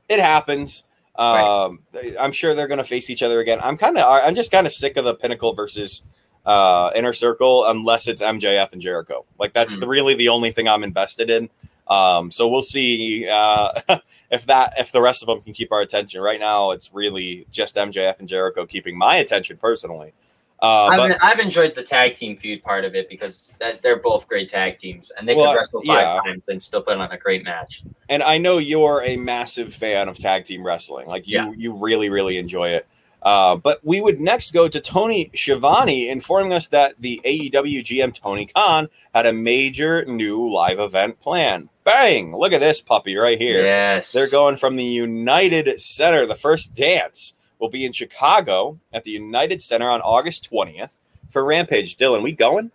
it 0.08 0.20
happens. 0.20 0.84
Um, 1.16 1.80
I'm 2.18 2.32
sure 2.32 2.54
they're 2.54 2.66
going 2.68 2.78
to 2.78 2.84
face 2.84 3.10
each 3.10 3.22
other 3.22 3.40
again. 3.40 3.58
I'm 3.62 3.76
kind 3.76 3.98
of, 3.98 4.04
I'm 4.24 4.34
just 4.34 4.50
kind 4.50 4.66
of 4.66 4.72
sick 4.72 4.96
of 4.96 5.04
the 5.04 5.14
Pinnacle 5.14 5.52
versus 5.54 6.02
uh, 6.46 6.90
Inner 6.94 7.12
Circle, 7.12 7.64
unless 7.66 8.08
it's 8.08 8.22
MJF 8.22 8.72
and 8.72 8.80
Jericho. 8.80 9.24
Like 9.38 9.52
that's 9.52 9.74
Hmm. 9.74 9.80
the, 9.80 9.88
really 9.88 10.14
the 10.14 10.28
only 10.30 10.50
thing 10.50 10.66
I'm 10.68 10.82
invested 10.82 11.28
in. 11.30 11.50
Um, 11.88 12.30
so 12.30 12.48
we'll 12.48 12.62
see 12.62 13.28
uh, 13.28 13.72
if 14.30 14.46
that 14.46 14.74
if 14.78 14.90
the 14.92 15.02
rest 15.02 15.22
of 15.22 15.26
them 15.26 15.42
can 15.42 15.52
keep 15.52 15.70
our 15.72 15.80
attention. 15.82 16.22
Right 16.22 16.40
now, 16.40 16.70
it's 16.70 16.92
really 16.94 17.46
just 17.50 17.76
MJF 17.76 18.18
and 18.18 18.28
Jericho 18.28 18.64
keeping 18.64 18.96
my 18.96 19.16
attention 19.16 19.58
personally. 19.58 20.14
Uh, 20.62 20.86
I've, 20.86 20.98
but 21.10 21.24
I've 21.24 21.40
enjoyed 21.40 21.74
the 21.74 21.82
tag 21.82 22.14
team 22.14 22.36
feud 22.36 22.62
part 22.62 22.84
of 22.84 22.94
it 22.94 23.08
because 23.08 23.52
that, 23.58 23.82
they're 23.82 23.98
both 23.98 24.28
great 24.28 24.48
tag 24.48 24.76
teams 24.76 25.10
and 25.18 25.26
they 25.28 25.34
Well, 25.34 25.50
could 25.50 25.56
wrestle 25.58 25.80
five 25.82 26.14
yeah. 26.14 26.20
times 26.20 26.48
and 26.48 26.62
still 26.62 26.82
put 26.82 26.96
on 26.96 27.10
a 27.10 27.18
great 27.18 27.42
match. 27.44 27.82
and 28.08 28.22
I 28.22 28.38
know 28.38 28.58
you're 28.58 29.02
a 29.04 29.16
massive 29.16 29.74
fan 29.74 30.08
of 30.08 30.18
tag 30.18 30.44
team 30.44 30.64
wrestling. 30.64 31.08
Like 31.08 31.26
you, 31.26 31.36
Yeah. 31.38 31.52
you 31.56 31.72
really, 31.74 32.08
really 32.10 32.38
enjoy 32.38 32.68
it. 32.70 32.86
Uh, 33.22 33.54
but 33.56 33.78
we 33.84 34.00
would 34.00 34.20
next 34.20 34.52
go 34.52 34.66
to 34.68 34.80
Tony 34.80 35.30
Schiavone 35.34 36.08
informing 36.08 36.52
us 36.52 36.66
that 36.68 36.94
the 36.98 37.20
AEW 37.24 37.82
GM 37.84 38.12
Tony 38.12 38.46
Khan 38.46 38.88
had 39.14 39.26
a 39.26 39.32
major 39.32 40.04
new 40.04 40.48
live 40.52 40.80
event 40.80 41.20
plan. 41.20 41.68
Bang! 41.84 42.36
Look 42.36 42.52
at 42.52 42.60
this 42.60 42.80
puppy 42.80 43.16
right 43.16 43.38
here. 43.40 43.62
Yes. 43.64 44.10
They're 44.12 44.28
going 44.30 44.56
from 44.56 44.74
the 44.76 44.84
United 44.84 45.80
Center. 45.80 46.26
The 46.26 46.34
first 46.34 46.74
dance 46.74 47.34
will 47.62 47.70
be 47.70 47.86
in 47.86 47.92
Chicago 47.92 48.78
at 48.92 49.04
the 49.04 49.12
United 49.12 49.62
Center 49.62 49.88
on 49.88 50.00
August 50.02 50.50
20th 50.50 50.98
for 51.30 51.44
Rampage. 51.44 51.96
Dylan, 51.96 52.22
we 52.22 52.32
going? 52.32 52.72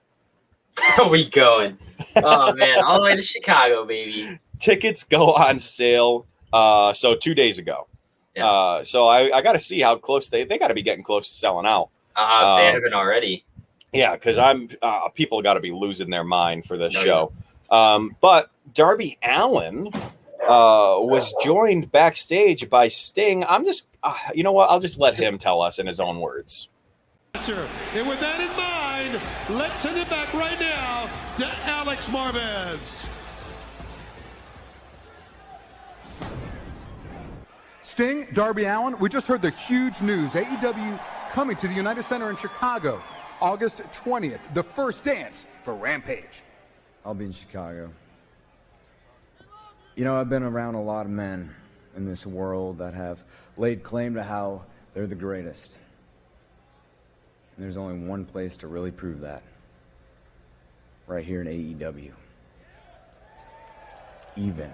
we 1.11 1.25
going. 1.29 1.77
Oh 2.15 2.53
man, 2.55 2.79
all 2.83 2.97
the 2.99 3.03
way 3.03 3.15
to 3.15 3.21
Chicago, 3.21 3.85
baby. 3.85 4.39
Tickets 4.59 5.03
go 5.03 5.33
on 5.33 5.59
sale. 5.59 6.25
Uh, 6.53 6.93
so 6.93 7.15
two 7.15 7.35
days 7.35 7.59
ago. 7.59 7.87
Yeah. 8.35 8.47
Uh, 8.47 8.83
so 8.83 9.07
I, 9.07 9.35
I 9.37 9.41
got 9.41 9.53
to 9.53 9.59
see 9.59 9.81
how 9.81 9.97
close 9.97 10.29
they 10.29 10.45
they 10.45 10.57
got 10.57 10.69
to 10.69 10.73
be 10.73 10.81
getting 10.83 11.03
close 11.03 11.29
to 11.29 11.35
selling 11.35 11.65
out. 11.65 11.89
Uh, 12.15 12.57
they 12.57 12.67
Um, 12.69 12.73
haven't 12.75 12.93
already. 12.93 13.43
Yeah, 13.91 14.13
because 14.15 14.37
I'm 14.37 14.69
uh, 14.81 15.09
people 15.09 15.41
got 15.41 15.55
to 15.55 15.59
be 15.59 15.71
losing 15.71 16.09
their 16.09 16.23
mind 16.23 16.65
for 16.65 16.77
this 16.77 16.93
No, 16.93 17.03
show. 17.03 17.31
Um, 17.69 18.15
but 18.21 18.51
Darby 18.73 19.17
Allin 19.23 19.91
uh, 20.43 20.97
was 20.99 21.33
joined 21.43 21.91
backstage 21.91 22.69
by 22.69 22.87
Sting. 22.87 23.43
I'm 23.45 23.65
just, 23.65 23.89
uh, 24.03 24.15
you 24.33 24.43
know 24.43 24.51
what? 24.51 24.69
I'll 24.69 24.79
just 24.79 24.99
let 24.99 25.17
him 25.17 25.37
tell 25.37 25.61
us 25.61 25.79
in 25.79 25.87
his 25.87 25.99
own 25.99 26.19
words. 26.19 26.69
And 27.35 28.07
with 28.07 28.19
that 28.19 28.39
in 28.39 28.49
mind, 28.57 29.21
let's 29.59 29.79
send 29.79 29.97
it 29.97 30.09
back 30.09 30.33
right 30.33 30.59
now 30.59 31.09
to 31.37 31.47
Alex 31.65 32.07
Marvez. 32.09 33.05
Sting, 37.83 38.27
Darby 38.33 38.65
Allin, 38.65 38.97
we 38.99 39.09
just 39.09 39.27
heard 39.27 39.41
the 39.41 39.51
huge 39.51 40.01
news. 40.01 40.31
AEW 40.31 40.99
coming 41.31 41.55
to 41.57 41.67
the 41.67 41.73
United 41.73 42.03
Center 42.03 42.29
in 42.29 42.35
Chicago, 42.35 43.01
August 43.39 43.77
20th, 44.03 44.39
the 44.53 44.63
first 44.63 45.03
dance 45.03 45.47
for 45.63 45.73
Rampage. 45.73 46.41
I'll 47.05 47.13
be 47.13 47.25
in 47.25 47.31
Chicago. 47.31 47.89
You 49.97 50.03
know, 50.03 50.15
I've 50.15 50.29
been 50.29 50.43
around 50.43 50.75
a 50.75 50.81
lot 50.83 51.07
of 51.07 51.11
men 51.11 51.49
in 51.95 52.05
this 52.05 52.23
world 52.23 52.77
that 52.77 52.93
have 52.93 53.19
laid 53.57 53.81
claim 53.81 54.13
to 54.13 54.21
how 54.21 54.61
they're 54.93 55.07
the 55.07 55.15
greatest. 55.15 55.75
And 57.55 57.65
there's 57.65 57.77
only 57.77 58.07
one 58.07 58.23
place 58.23 58.57
to 58.57 58.67
really 58.67 58.91
prove 58.91 59.21
that. 59.21 59.41
Right 61.07 61.25
here 61.25 61.41
in 61.41 61.47
AEW. 61.47 62.11
Even 64.35 64.69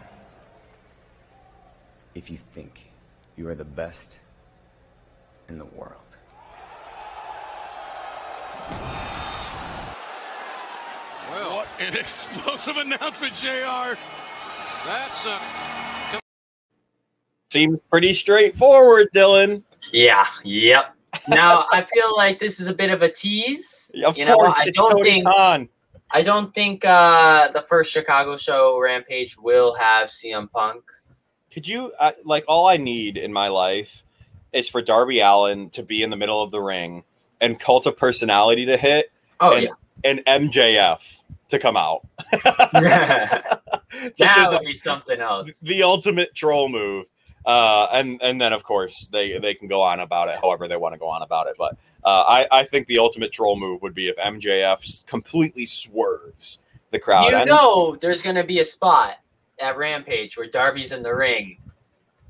if 2.16 2.30
you 2.30 2.36
think 2.36 2.92
you 3.38 3.48
are 3.48 3.56
the 3.56 3.64
best 3.64 4.20
in 5.48 5.58
the 5.58 5.64
world. 5.64 6.18
Well, 11.32 11.56
what 11.56 11.70
an 11.80 11.96
explosive 11.98 12.76
announcement, 12.76 13.34
JR. 13.38 13.96
That's 14.86 15.26
a 15.26 15.39
Seems 17.52 17.80
pretty 17.89 18.13
straightforward, 18.13 19.10
Dylan. 19.13 19.63
Yeah. 19.91 20.26
Yep. 20.43 20.96
Now 21.30 21.67
I 21.72 21.86
feel 21.86 22.15
like 22.17 22.39
this 22.39 22.60
is 22.60 22.67
a 22.67 22.74
bit 22.74 22.89
of 22.89 23.02
a 23.02 23.10
tease. 23.10 23.91
Of 24.04 24.17
you 24.17 24.26
know, 24.26 24.36
course, 24.36 24.56
I 24.58 24.63
it's 24.65 24.78
don't 24.78 24.91
Tony 24.91 25.04
think 25.04 25.26
Khan. 25.26 25.69
I 26.10 26.22
don't 26.24 26.54
think 26.54 26.84
uh, 26.84 27.52
the 27.52 27.62
first 27.62 27.91
Chicago 27.91 28.36
show 28.38 28.80
Rampage 28.80 29.38
will 29.38 29.76
have 29.76 30.10
CM 30.10 30.52
Punk. 30.52 30.84
Could 31.52 31.67
you 31.67 31.91
uh, 32.00 32.12
like 32.26 32.43
all 32.48 32.67
I 32.67 32.78
need 32.78 33.17
in 33.17 33.32
my 33.32 33.48
life 33.50 34.04
is 34.52 34.67
for 34.67 34.82
Darby 34.82 35.19
Allin 35.19 35.69
to 35.72 35.84
be 35.84 36.02
in 36.02 36.10
the 36.10 36.17
middle 36.17 36.41
of 36.41 36.52
the 36.52 36.62
ring 36.62 37.04
and 37.39 37.60
Cult 37.60 37.86
of 37.86 37.96
Personality 37.96 38.65
to 38.65 38.78
hit 38.78 39.12
Oh 39.39 39.56
and, 40.04 40.24
and 40.28 40.50
MJF 40.50 41.22
to 41.50 41.60
come 41.60 41.78
out. 41.78 42.08
Just 44.18 44.36
that 44.36 44.50
a- 44.52 44.56
would 44.56 44.66
be 44.66 44.74
something 44.74 45.20
else. 45.20 45.60
the 45.60 45.84
ultimate 45.84 46.34
troll 46.36 46.70
move. 46.70 47.06
Uh, 47.46 47.88
and 47.92 48.22
and 48.22 48.40
then 48.40 48.54
of 48.54 48.64
course 48.64 49.10
they 49.12 49.38
they 49.38 49.54
can 49.54 49.68
go 49.68 49.82
on 49.82 50.00
about 50.00 50.30
it 50.30 50.40
however 50.42 50.66
they 50.66 50.78
want 50.78 50.94
to 50.94 50.98
go 50.98 51.10
on 51.10 51.22
about 51.24 51.48
it. 51.48 51.56
But 51.58 51.76
uh, 52.06 52.24
I 52.26 52.48
I 52.52 52.64
think 52.64 52.88
the 52.88 53.00
ultimate 53.00 53.34
troll 53.34 53.60
move 53.60 53.82
would 53.82 53.94
be 53.94 54.08
if 54.08 54.16
MJF 54.16 55.06
completely 55.08 55.66
swerves 55.66 56.60
the 56.92 57.00
crowd. 57.00 57.32
You 57.32 57.36
and 57.36 57.48
know, 57.50 57.98
there's 58.00 58.22
gonna 58.22 58.46
be 58.46 58.60
a 58.60 58.66
spot 58.66 59.16
at 59.60 59.78
Rampage 59.78 60.38
where 60.38 60.50
Darby's 60.50 60.94
in 60.94 61.04
the 61.04 61.14
ring, 61.14 61.58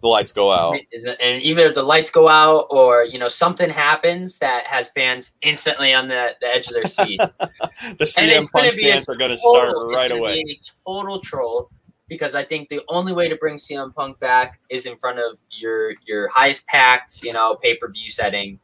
the 0.03 0.09
lights 0.09 0.31
go 0.33 0.51
out. 0.51 0.77
and 1.21 1.41
even 1.41 1.65
if 1.65 1.73
the 1.73 1.81
lights 1.81 2.11
go 2.11 2.27
out 2.27 2.67
or 2.69 3.05
you 3.05 3.17
know 3.17 3.29
something 3.29 3.69
happens 3.69 4.37
that 4.39 4.67
has 4.67 4.89
fans 4.89 5.35
instantly 5.41 5.93
on 5.93 6.09
the, 6.09 6.35
the 6.41 6.47
edge 6.53 6.67
of 6.67 6.73
their 6.73 6.85
seats. 6.99 7.37
The 7.37 8.05
CM 8.05 8.51
Punk 8.51 8.77
fans 8.79 9.07
are 9.07 9.15
going 9.15 9.31
to 9.31 9.37
start 9.37 9.75
right 9.87 10.11
away. 10.11 10.43
Be 10.43 10.59
a 10.61 10.85
total 10.85 11.19
troll 11.21 11.69
because 12.09 12.35
I 12.35 12.43
think 12.43 12.67
the 12.67 12.81
only 12.89 13.13
way 13.13 13.29
to 13.29 13.37
bring 13.37 13.55
CM 13.55 13.95
Punk 13.95 14.19
back 14.19 14.59
is 14.69 14.85
in 14.85 14.97
front 14.97 15.19
of 15.19 15.39
your 15.57 15.93
your 16.05 16.27
highest 16.27 16.67
packed, 16.67 17.23
you 17.23 17.31
know, 17.31 17.55
pay 17.55 17.77
per 17.77 17.89
view 17.89 18.09
setting. 18.09 18.59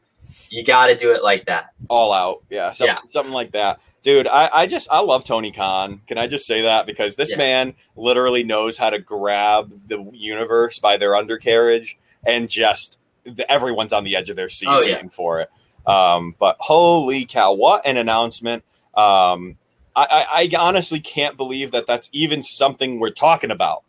You 0.50 0.62
got 0.62 0.86
to 0.88 0.96
do 0.96 1.10
it 1.12 1.22
like 1.24 1.46
that. 1.46 1.70
all 1.88 2.12
out. 2.12 2.42
Yeah, 2.50 2.70
some, 2.72 2.86
Yeah. 2.86 2.98
something 3.06 3.32
like 3.32 3.52
that. 3.52 3.80
Dude, 4.02 4.26
I, 4.26 4.48
I 4.52 4.66
just 4.66 4.88
I 4.90 5.00
love 5.00 5.24
Tony 5.24 5.52
Khan. 5.52 6.00
Can 6.06 6.16
I 6.16 6.26
just 6.26 6.46
say 6.46 6.62
that 6.62 6.86
because 6.86 7.16
this 7.16 7.30
Yeah. 7.32 7.36
man 7.36 7.74
literally 7.96 8.42
knows 8.42 8.78
how 8.78 8.88
to 8.90 8.98
grab 8.98 9.72
the 9.88 10.10
universe 10.14 10.78
by 10.78 10.96
their 10.96 11.14
undercarriage 11.14 11.98
and 12.26 12.48
just 12.48 12.98
the, 13.24 13.50
everyone's 13.52 13.92
on 13.92 14.04
the 14.04 14.16
edge 14.16 14.30
of 14.30 14.36
their 14.36 14.48
seat 14.48 14.68
Oh, 14.68 14.80
yeah. 14.80 14.94
waiting 14.94 15.10
for 15.10 15.40
it. 15.40 15.50
Um, 15.86 16.34
but 16.38 16.56
holy 16.60 17.26
cow, 17.26 17.52
what 17.52 17.84
an 17.86 17.96
announcement! 17.98 18.64
Um, 18.94 19.56
I, 19.96 20.06
I, 20.10 20.48
I 20.54 20.56
honestly 20.58 21.00
can't 21.00 21.36
believe 21.36 21.70
that 21.72 21.86
that's 21.86 22.08
even 22.12 22.42
something 22.42 23.00
we're 23.00 23.10
talking 23.10 23.50
about. 23.50 23.82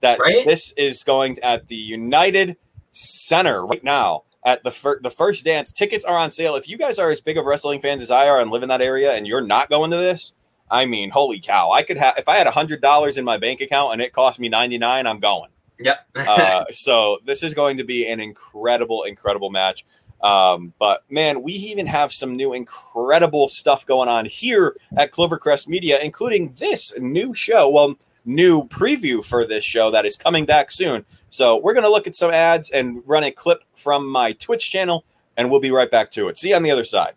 That 0.00 0.18
Right? 0.20 0.46
this 0.46 0.72
is 0.76 1.02
going 1.02 1.38
at 1.40 1.68
the 1.68 1.74
United 1.76 2.56
Center 2.92 3.66
right 3.66 3.82
now 3.84 4.22
at 4.48 4.64
the 4.64 4.72
fir- 4.72 5.00
the 5.00 5.10
first 5.10 5.44
dance. 5.44 5.70
Tickets 5.70 6.04
are 6.04 6.16
on 6.16 6.30
sale. 6.30 6.56
If 6.56 6.68
you 6.68 6.78
guys 6.78 6.98
are 6.98 7.10
as 7.10 7.20
big 7.20 7.36
of 7.36 7.44
wrestling 7.44 7.80
fans 7.82 8.02
as 8.02 8.10
I 8.10 8.28
are 8.28 8.40
and 8.40 8.50
live 8.50 8.62
in 8.62 8.70
that 8.70 8.80
area, 8.80 9.12
and 9.12 9.26
you're 9.26 9.42
not 9.42 9.68
going 9.68 9.90
to 9.90 9.98
this, 9.98 10.32
I 10.70 10.86
mean, 10.86 11.10
holy 11.10 11.38
cow! 11.38 11.70
I 11.70 11.82
could 11.82 11.98
have 11.98 12.16
if 12.16 12.28
I 12.28 12.36
had 12.36 12.46
a 12.46 12.50
hundred 12.50 12.80
dollars 12.80 13.18
in 13.18 13.24
my 13.24 13.36
bank 13.36 13.60
account 13.60 13.92
and 13.92 14.02
it 14.02 14.12
cost 14.12 14.40
me 14.40 14.48
ninety 14.48 14.78
nine, 14.78 15.06
I'm 15.06 15.20
going. 15.20 15.50
Yep. 15.78 16.06
Uh, 16.16 16.64
so 16.72 17.18
this 17.24 17.42
is 17.42 17.54
going 17.54 17.76
to 17.76 17.84
be 17.84 18.08
an 18.08 18.20
incredible, 18.20 19.04
incredible 19.04 19.50
match. 19.50 19.84
Um, 20.20 20.72
but 20.78 21.04
man, 21.10 21.42
we 21.42 21.52
even 21.52 21.86
have 21.86 22.12
some 22.12 22.34
new 22.34 22.52
incredible 22.52 23.48
stuff 23.48 23.86
going 23.86 24.08
on 24.08 24.24
here 24.24 24.76
at 24.96 25.12
Clovercrest 25.12 25.68
Media, 25.68 26.00
including 26.02 26.52
this 26.58 26.92
new 26.98 27.32
show. 27.34 27.68
Well, 27.68 27.96
new 28.28 28.64
preview 28.68 29.24
for 29.24 29.46
this 29.46 29.64
show 29.64 29.90
that 29.90 30.06
is 30.06 30.16
coming 30.16 30.44
back 30.44 30.70
soon. 30.70 31.04
So 31.30 31.56
we're 31.56 31.74
going 31.74 31.84
to 31.84 31.90
look 31.90 32.06
at 32.06 32.14
some 32.14 32.30
ads 32.30 32.70
and 32.70 33.02
run 33.06 33.24
a 33.24 33.32
clip 33.32 33.64
from 33.74 34.06
my 34.06 34.32
Twitch 34.32 34.70
channel, 34.70 35.04
and 35.36 35.50
we'll 35.50 35.60
be 35.60 35.70
right 35.70 35.90
back 35.90 36.10
to 36.12 36.28
it. 36.28 36.38
See 36.38 36.50
you 36.50 36.56
on 36.56 36.62
the 36.62 36.70
other 36.70 36.84
side. 36.84 37.14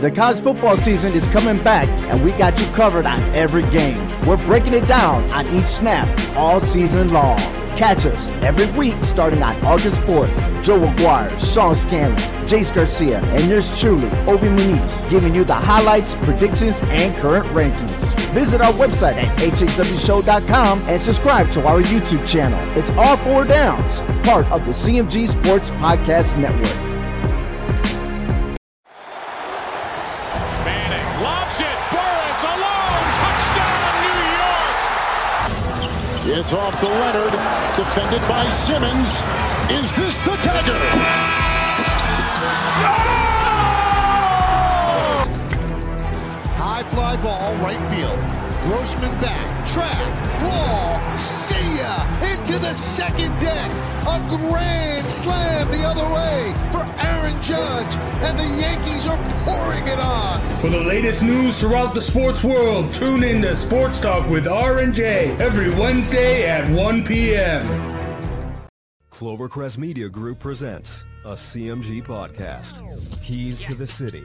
The 0.00 0.12
college 0.12 0.38
football 0.38 0.76
season 0.76 1.12
is 1.14 1.26
coming 1.26 1.60
back, 1.64 1.88
and 2.08 2.22
we 2.22 2.30
got 2.32 2.60
you 2.60 2.66
covered 2.68 3.04
on 3.04 3.20
every 3.34 3.68
game. 3.70 3.98
We're 4.24 4.36
breaking 4.46 4.74
it 4.74 4.86
down 4.86 5.28
on 5.32 5.44
each 5.48 5.66
snap 5.66 6.08
all 6.36 6.60
season 6.60 7.12
long. 7.12 7.36
Catch 7.76 8.06
us 8.06 8.28
every 8.42 8.66
week 8.78 8.94
starting 9.04 9.42
on 9.42 9.56
August 9.64 10.00
4th. 10.02 10.62
Joe 10.62 10.84
Aguirre, 10.84 11.36
Sean 11.40 11.74
Scanlon, 11.74 12.16
Jace 12.46 12.72
Garcia, 12.72 13.18
and 13.20 13.50
yours 13.50 13.76
truly, 13.80 14.08
Obi 14.28 14.46
Muniz, 14.46 15.10
giving 15.10 15.34
you 15.34 15.42
the 15.42 15.54
highlights, 15.54 16.14
predictions, 16.14 16.78
and 16.82 17.16
current 17.16 17.46
rankings. 17.46 18.14
Visit 18.32 18.60
our 18.60 18.72
website 18.74 19.14
at 19.14 19.36
hhwshow.com 19.38 20.80
and 20.82 21.02
subscribe 21.02 21.50
to 21.54 21.66
our 21.66 21.82
YouTube 21.82 22.24
channel. 22.24 22.60
It's 22.78 22.90
all 22.90 23.16
four 23.18 23.44
downs, 23.44 24.00
part 24.24 24.46
of 24.52 24.64
the 24.64 24.72
CMG 24.72 25.26
Sports 25.26 25.70
Podcast 25.70 26.38
Network. 26.38 26.87
It's 36.38 36.52
off 36.52 36.78
to 36.78 36.86
Leonard. 36.86 37.32
Defended 37.74 38.20
by 38.28 38.48
Simmons. 38.50 39.08
Is 39.72 39.92
this 39.96 40.16
the 40.20 40.36
dagger? 40.44 40.78
High 46.54 46.84
fly 46.90 47.16
ball, 47.16 47.56
right 47.56 47.90
field. 47.90 48.20
Grossman 48.62 49.20
back. 49.20 49.66
Track. 49.66 50.42
Wall. 50.44 51.37
Save 51.58 52.22
Into 52.22 52.58
the 52.58 52.74
second 52.74 53.38
deck. 53.40 53.70
A 54.06 54.26
grand 54.28 55.10
slam 55.10 55.68
the 55.70 55.84
other 55.84 56.04
way 56.14 56.52
for 56.70 56.84
Aaron 57.04 57.42
Judge. 57.42 57.94
And 58.22 58.38
the 58.38 58.60
Yankees 58.60 59.06
are 59.06 59.16
pouring 59.44 59.86
it 59.88 59.98
on. 59.98 60.40
For 60.60 60.70
the 60.70 60.80
latest 60.80 61.22
news 61.22 61.58
throughout 61.58 61.94
the 61.94 62.00
sports 62.00 62.44
world, 62.44 62.94
tune 62.94 63.24
in 63.24 63.42
to 63.42 63.56
Sports 63.56 64.00
Talk 64.00 64.28
with 64.28 64.46
R&J 64.46 65.36
every 65.38 65.70
Wednesday 65.70 66.48
at 66.48 66.70
1 66.70 67.04
p.m. 67.04 67.62
Clovercrest 69.10 69.78
Media 69.78 70.08
Group 70.08 70.38
presents 70.38 71.04
a 71.24 71.32
CMG 71.32 72.04
podcast. 72.04 72.80
Keys 73.24 73.60
to 73.62 73.74
the 73.74 73.86
City. 73.86 74.24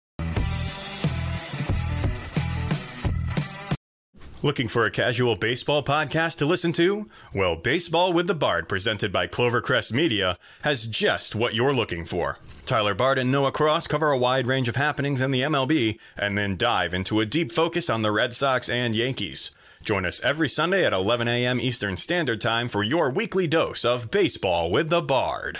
Looking 4.43 4.67
for 4.67 4.87
a 4.87 4.91
casual 4.91 5.35
baseball 5.35 5.83
podcast 5.83 6.37
to 6.37 6.47
listen 6.47 6.73
to? 6.73 7.07
Well, 7.31 7.55
Baseball 7.55 8.11
with 8.11 8.25
the 8.25 8.33
Bard, 8.33 8.67
presented 8.67 9.11
by 9.11 9.27
Clovercrest 9.27 9.93
Media, 9.93 10.35
has 10.63 10.87
just 10.87 11.35
what 11.35 11.53
you're 11.53 11.75
looking 11.75 12.05
for. 12.05 12.39
Tyler 12.65 12.95
Bard 12.95 13.19
and 13.19 13.31
Noah 13.31 13.51
Cross 13.51 13.85
cover 13.85 14.09
a 14.09 14.17
wide 14.17 14.47
range 14.47 14.67
of 14.67 14.75
happenings 14.75 15.21
in 15.21 15.29
the 15.29 15.41
MLB 15.41 15.99
and 16.17 16.35
then 16.35 16.57
dive 16.57 16.91
into 16.95 17.19
a 17.19 17.25
deep 17.25 17.51
focus 17.51 17.87
on 17.87 18.01
the 18.01 18.11
Red 18.11 18.33
Sox 18.33 18.67
and 18.67 18.95
Yankees. 18.95 19.51
Join 19.83 20.07
us 20.07 20.19
every 20.21 20.49
Sunday 20.49 20.83
at 20.85 20.93
11 20.93 21.27
a.m. 21.27 21.59
Eastern 21.59 21.95
Standard 21.95 22.41
Time 22.41 22.67
for 22.67 22.81
your 22.81 23.11
weekly 23.11 23.45
dose 23.45 23.85
of 23.85 24.09
Baseball 24.09 24.71
with 24.71 24.89
the 24.89 25.03
Bard. 25.03 25.59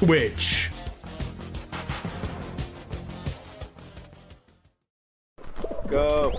Twitch. 0.00 0.70
Go. 5.88 6.29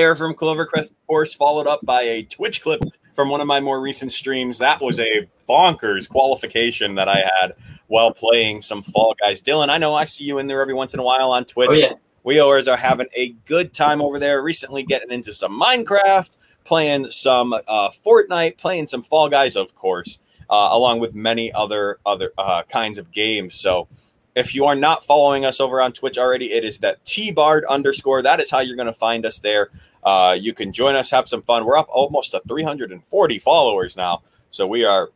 There 0.00 0.16
from 0.16 0.34
Clovercrest, 0.34 0.92
of 0.92 1.06
course, 1.06 1.34
followed 1.34 1.66
up 1.66 1.80
by 1.84 2.00
a 2.00 2.22
Twitch 2.22 2.62
clip 2.62 2.82
from 3.14 3.28
one 3.28 3.42
of 3.42 3.46
my 3.46 3.60
more 3.60 3.82
recent 3.82 4.10
streams. 4.10 4.56
That 4.56 4.80
was 4.80 4.98
a 4.98 5.28
bonkers 5.46 6.08
qualification 6.08 6.94
that 6.94 7.06
I 7.06 7.22
had 7.38 7.52
while 7.88 8.10
playing 8.10 8.62
some 8.62 8.82
Fall 8.82 9.14
Guys. 9.20 9.42
Dylan, 9.42 9.68
I 9.68 9.76
know 9.76 9.94
I 9.94 10.04
see 10.04 10.24
you 10.24 10.38
in 10.38 10.46
there 10.46 10.62
every 10.62 10.72
once 10.72 10.94
in 10.94 11.00
a 11.00 11.02
while 11.02 11.30
on 11.32 11.44
Twitch. 11.44 11.68
Oh, 11.70 11.74
yeah. 11.74 11.92
We 12.24 12.38
always 12.38 12.66
are 12.66 12.78
having 12.78 13.08
a 13.14 13.30
good 13.44 13.74
time 13.74 14.00
over 14.00 14.18
there. 14.18 14.42
Recently 14.42 14.84
getting 14.84 15.10
into 15.10 15.34
some 15.34 15.60
Minecraft, 15.60 16.34
playing 16.64 17.10
some 17.10 17.52
uh, 17.52 17.90
Fortnite, 17.90 18.56
playing 18.56 18.86
some 18.86 19.02
Fall 19.02 19.28
Guys, 19.28 19.54
of 19.54 19.74
course, 19.74 20.18
uh, 20.48 20.70
along 20.72 21.00
with 21.00 21.14
many 21.14 21.52
other 21.52 21.98
other 22.06 22.32
uh, 22.38 22.62
kinds 22.62 22.96
of 22.96 23.12
games. 23.12 23.54
So 23.54 23.86
if 24.34 24.54
you 24.54 24.64
are 24.64 24.76
not 24.76 25.04
following 25.04 25.44
us 25.44 25.60
over 25.60 25.80
on 25.80 25.92
Twitch 25.92 26.18
already, 26.18 26.52
it 26.52 26.64
is 26.64 26.78
that 26.78 27.04
T-Bard 27.04 27.64
underscore. 27.68 28.22
That 28.22 28.40
is 28.40 28.50
how 28.50 28.60
you're 28.60 28.76
going 28.76 28.86
to 28.86 28.92
find 28.92 29.26
us 29.26 29.38
there. 29.40 29.70
Uh, 30.02 30.36
you 30.38 30.54
can 30.54 30.72
join 30.72 30.94
us, 30.94 31.10
have 31.10 31.28
some 31.28 31.42
fun. 31.42 31.64
We're 31.64 31.76
up 31.76 31.88
almost 31.90 32.30
to 32.30 32.42
340 32.48 33.38
followers 33.38 33.96
now. 33.96 34.22
So 34.50 34.66
we 34.66 34.84
are 34.84 35.10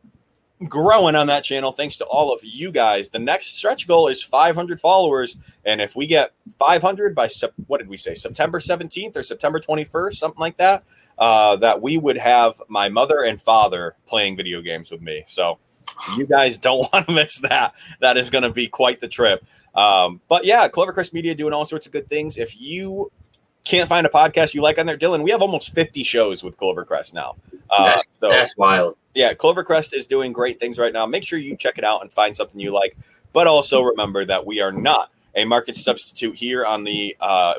growing 0.67 1.15
on 1.15 1.27
that 1.27 1.43
channel 1.43 1.71
thanks 1.71 1.97
to 1.97 2.05
all 2.05 2.33
of 2.33 2.39
you 2.43 2.71
guys. 2.71 3.09
The 3.09 3.19
next 3.19 3.55
stretch 3.55 3.87
goal 3.87 4.07
is 4.07 4.23
500 4.23 4.79
followers. 4.79 5.37
And 5.65 5.81
if 5.81 5.95
we 5.95 6.07
get 6.07 6.31
500 6.59 7.13
by, 7.13 7.29
what 7.67 7.79
did 7.79 7.89
we 7.89 7.97
say, 7.97 8.15
September 8.15 8.59
17th 8.59 9.15
or 9.15 9.23
September 9.23 9.59
21st, 9.59 10.13
something 10.15 10.39
like 10.39 10.57
that, 10.57 10.83
uh, 11.17 11.57
that 11.57 11.81
we 11.81 11.97
would 11.97 12.17
have 12.17 12.61
my 12.67 12.89
mother 12.89 13.23
and 13.23 13.41
father 13.41 13.95
playing 14.05 14.37
video 14.37 14.61
games 14.61 14.91
with 14.91 15.01
me. 15.01 15.23
So 15.27 15.59
you 16.17 16.25
guys 16.25 16.57
don't 16.57 16.87
want 16.93 17.07
to 17.07 17.13
miss 17.13 17.39
that. 17.39 17.73
That 17.99 18.17
is 18.17 18.29
going 18.29 18.43
to 18.43 18.51
be 18.51 18.67
quite 18.67 19.01
the 19.01 19.07
trip. 19.07 19.45
Um, 19.73 20.21
but 20.29 20.45
yeah, 20.45 20.67
Clovercrest 20.67 21.13
Media 21.13 21.35
doing 21.35 21.53
all 21.53 21.65
sorts 21.65 21.85
of 21.85 21.91
good 21.91 22.07
things. 22.09 22.37
If 22.37 22.59
you 22.59 23.11
can't 23.65 23.89
find 23.89 24.05
a 24.05 24.09
podcast 24.09 24.53
you 24.53 24.61
like 24.61 24.77
on 24.77 24.85
there, 24.85 24.97
Dylan, 24.97 25.23
we 25.23 25.31
have 25.31 25.41
almost 25.41 25.73
50 25.73 26.03
shows 26.03 26.43
with 26.43 26.57
Clovercrest 26.57 27.13
now. 27.13 27.35
Uh, 27.69 27.85
That's, 27.87 28.05
so 28.19 28.29
that's 28.29 28.55
wild. 28.55 28.95
yeah, 29.15 29.33
Clovercrest 29.33 29.93
is 29.93 30.05
doing 30.07 30.31
great 30.31 30.59
things 30.59 30.77
right 30.77 30.93
now. 30.93 31.05
Make 31.05 31.23
sure 31.25 31.39
you 31.39 31.57
check 31.57 31.77
it 31.77 31.83
out 31.83 32.01
and 32.01 32.11
find 32.11 32.37
something 32.37 32.59
you 32.59 32.71
like. 32.71 32.95
But 33.33 33.47
also 33.47 33.81
remember 33.81 34.23
that 34.23 34.45
we 34.45 34.61
are 34.61 34.71
not 34.71 35.11
a 35.33 35.45
market 35.45 35.75
substitute 35.75 36.35
here 36.35 36.63
on 36.65 36.83
the 36.83 37.17
uh, 37.19 37.55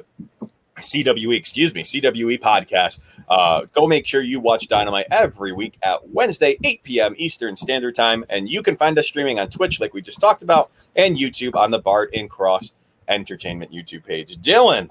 CWE, 0.79 1.37
excuse 1.37 1.75
me, 1.75 1.83
CWE 1.83 2.39
podcast. 2.41 3.01
Uh, 3.29 3.67
go 3.73 3.87
make 3.87 4.07
sure 4.07 4.21
you 4.21 4.41
watch 4.41 4.69
Dynamite 4.69 5.07
every 5.11 5.53
week 5.53 5.79
at 5.83 6.09
Wednesday, 6.09 6.57
8 6.63 6.83
p.m. 6.83 7.15
Eastern 7.17 7.57
Standard 7.57 7.95
Time. 7.95 8.25
And 8.29 8.49
you 8.49 8.63
can 8.63 8.77
find 8.77 8.99
us 8.99 9.07
streaming 9.07 9.39
on 9.39 9.49
Twitch, 9.49 9.81
like 9.81 9.95
we 9.95 10.03
just 10.03 10.21
talked 10.21 10.43
about, 10.43 10.71
and 10.95 11.17
YouTube 11.17 11.55
on 11.55 11.71
the 11.71 11.79
Bard 11.79 12.11
and 12.15 12.29
Cross 12.29 12.73
Entertainment 13.09 13.73
YouTube 13.73 14.05
page. 14.05 14.37
Dylan, 14.39 14.91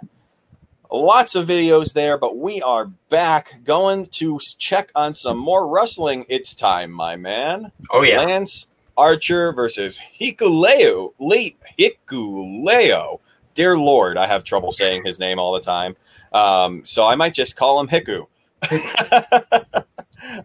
lots 0.91 1.35
of 1.35 1.47
videos 1.47 1.93
there, 1.93 2.17
but 2.17 2.37
we 2.37 2.61
are 2.61 2.85
back 3.09 3.59
going 3.63 4.07
to 4.07 4.39
check 4.57 4.91
on 4.95 5.13
some 5.13 5.37
more 5.37 5.67
wrestling. 5.67 6.25
It's 6.29 6.55
time, 6.55 6.91
my 6.91 7.15
man. 7.15 7.71
Oh, 7.91 8.01
yeah. 8.03 8.21
Lance 8.21 8.67
Archer 8.97 9.53
versus 9.53 9.99
Hikuleo. 10.19 11.13
Late 11.19 11.57
Hikuleo. 11.77 13.19
Dear 13.55 13.77
Lord, 13.77 14.17
I 14.17 14.27
have 14.27 14.43
trouble 14.43 14.71
saying 14.71 15.03
his 15.05 15.17
name 15.17 15.39
all 15.39 15.53
the 15.53 15.61
time. 15.61 15.95
Um, 16.33 16.83
so 16.85 17.07
I 17.07 17.15
might 17.15 17.33
just 17.33 17.55
call 17.55 17.79
him 17.79 17.87
Hiku. 17.87 18.27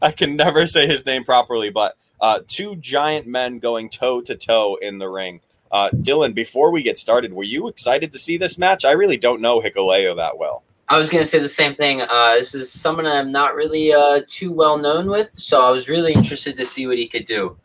I 0.02 0.12
can 0.12 0.36
never 0.36 0.66
say 0.66 0.86
his 0.86 1.04
name 1.04 1.24
properly, 1.24 1.70
but 1.70 1.96
uh, 2.20 2.40
two 2.46 2.76
giant 2.76 3.26
men 3.26 3.58
going 3.58 3.90
toe 3.90 4.20
to 4.22 4.36
toe 4.36 4.78
in 4.80 4.98
the 4.98 5.08
ring. 5.08 5.40
Uh, 5.72 5.90
Dylan, 5.90 6.34
before 6.34 6.70
we 6.70 6.82
get 6.82 6.98
started, 6.98 7.32
were 7.32 7.44
you 7.44 7.68
excited 7.68 8.12
to 8.12 8.18
see 8.18 8.36
this 8.36 8.58
match? 8.58 8.84
I 8.84 8.92
really 8.92 9.16
don't 9.16 9.40
know 9.40 9.60
Hikuleo 9.60 10.16
that 10.16 10.38
well. 10.38 10.62
I 10.88 10.96
was 10.96 11.08
gonna 11.08 11.24
say 11.24 11.38
the 11.38 11.48
same 11.48 11.76
thing. 11.76 12.02
Uh, 12.02 12.34
this 12.34 12.54
is 12.54 12.70
someone 12.70 13.06
I'm 13.06 13.30
not 13.30 13.54
really 13.54 13.92
uh, 13.92 14.22
too 14.26 14.50
well 14.52 14.76
known 14.76 15.08
with, 15.08 15.30
so 15.34 15.64
I 15.64 15.70
was 15.70 15.88
really 15.88 16.12
interested 16.12 16.56
to 16.56 16.64
see 16.64 16.88
what 16.88 16.98
he 16.98 17.06
could 17.06 17.24
do. 17.24 17.56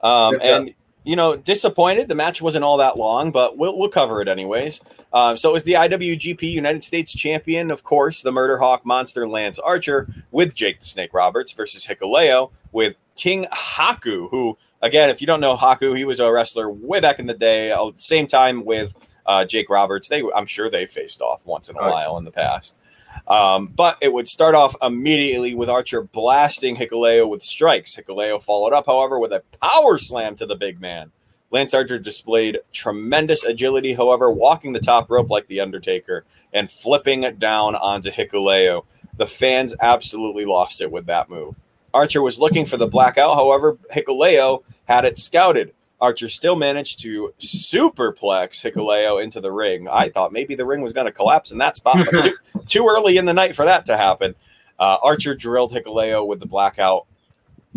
Um, 0.00 0.32
Good 0.32 0.42
job. 0.42 0.60
and 0.62 0.74
you 1.04 1.14
know, 1.16 1.36
disappointed. 1.36 2.08
The 2.08 2.14
match 2.14 2.40
wasn't 2.42 2.64
all 2.64 2.78
that 2.78 2.96
long, 2.96 3.30
but 3.30 3.56
we'll 3.58 3.78
we'll 3.78 3.88
cover 3.90 4.20
it 4.20 4.28
anyways. 4.28 4.80
Um, 5.12 5.36
so 5.36 5.50
it 5.50 5.52
was 5.52 5.62
the 5.64 5.74
IWGP 5.74 6.42
United 6.42 6.82
States 6.82 7.12
Champion, 7.12 7.70
of 7.70 7.84
course, 7.84 8.22
the 8.22 8.32
Murder 8.32 8.58
Hawk 8.58 8.84
Monster 8.84 9.28
Lance 9.28 9.58
Archer 9.58 10.08
with 10.30 10.54
Jake 10.54 10.80
the 10.80 10.86
Snake 10.86 11.12
Roberts 11.14 11.52
versus 11.52 11.86
Hikuleo 11.86 12.50
with 12.72 12.96
King 13.16 13.46
Haku, 13.52 14.28
who 14.30 14.58
again, 14.82 15.10
if 15.10 15.20
you 15.20 15.26
don't 15.26 15.40
know 15.40 15.56
Haku, 15.56 15.96
he 15.96 16.04
was 16.04 16.20
a 16.20 16.32
wrestler 16.32 16.70
way 16.70 17.00
back 17.00 17.18
in 17.18 17.26
the 17.26 17.34
day. 17.34 17.70
uh, 17.70 17.90
Same 17.96 18.26
time 18.26 18.64
with 18.64 18.94
uh, 19.26 19.44
Jake 19.44 19.70
Roberts. 19.70 20.08
They, 20.08 20.22
I'm 20.34 20.46
sure 20.46 20.68
they 20.68 20.86
faced 20.86 21.20
off 21.22 21.46
once 21.46 21.68
in 21.68 21.76
a 21.76 21.80
Oh, 21.80 21.90
while 21.90 22.18
in 22.18 22.24
the 22.24 22.30
past. 22.32 22.76
Um, 23.26 23.68
but 23.68 23.96
it 24.02 24.12
would 24.12 24.28
start 24.28 24.54
off 24.54 24.76
immediately 24.82 25.54
with 25.54 25.70
Archer 25.70 26.02
blasting 26.02 26.76
Hikuleo 26.76 27.28
with 27.28 27.42
strikes. 27.42 27.96
Hikuleo 27.96 28.42
followed 28.42 28.74
up, 28.74 28.86
however, 28.86 29.18
with 29.18 29.32
a 29.32 29.42
power 29.62 29.96
slam 29.98 30.36
to 30.36 30.46
the 30.46 30.56
big 30.56 30.80
man. 30.80 31.10
Lance 31.50 31.72
Archer 31.72 31.98
displayed 31.98 32.58
tremendous 32.72 33.44
agility, 33.44 33.94
however, 33.94 34.30
walking 34.30 34.72
the 34.72 34.80
top 34.80 35.08
rope 35.10 35.30
like 35.30 35.46
The 35.46 35.60
Undertaker 35.60 36.24
and 36.52 36.70
flipping 36.70 37.22
down 37.38 37.76
onto 37.76 38.10
Hikuleo. 38.10 38.84
The 39.16 39.26
fans 39.26 39.74
absolutely 39.80 40.44
lost 40.44 40.80
it 40.80 40.90
with 40.90 41.06
that 41.06 41.30
move. 41.30 41.54
Archer 41.94 42.20
was 42.20 42.40
looking 42.40 42.66
for 42.66 42.76
the 42.76 42.88
blackout, 42.88 43.36
however, 43.36 43.78
Hikuleo 43.94 44.64
had 44.86 45.04
it 45.04 45.18
scouted. 45.18 45.72
Archer 46.00 46.28
still 46.28 46.56
managed 46.56 47.00
to 47.00 47.32
superplex 47.38 48.62
Hikuleo 48.62 49.22
into 49.22 49.40
the 49.40 49.52
ring. 49.52 49.88
I 49.88 50.08
thought 50.10 50.32
maybe 50.32 50.54
the 50.54 50.66
ring 50.66 50.82
was 50.82 50.92
going 50.92 51.06
to 51.06 51.12
collapse 51.12 51.50
in 51.50 51.58
that 51.58 51.76
spot, 51.76 52.06
but 52.10 52.22
too, 52.22 52.36
too 52.66 52.86
early 52.88 53.16
in 53.16 53.24
the 53.24 53.34
night 53.34 53.56
for 53.56 53.64
that 53.64 53.86
to 53.86 53.96
happen. 53.96 54.34
Uh, 54.78 54.98
Archer 55.02 55.34
drilled 55.34 55.72
Hikuleo 55.72 56.26
with 56.26 56.40
the 56.40 56.46
blackout 56.46 57.06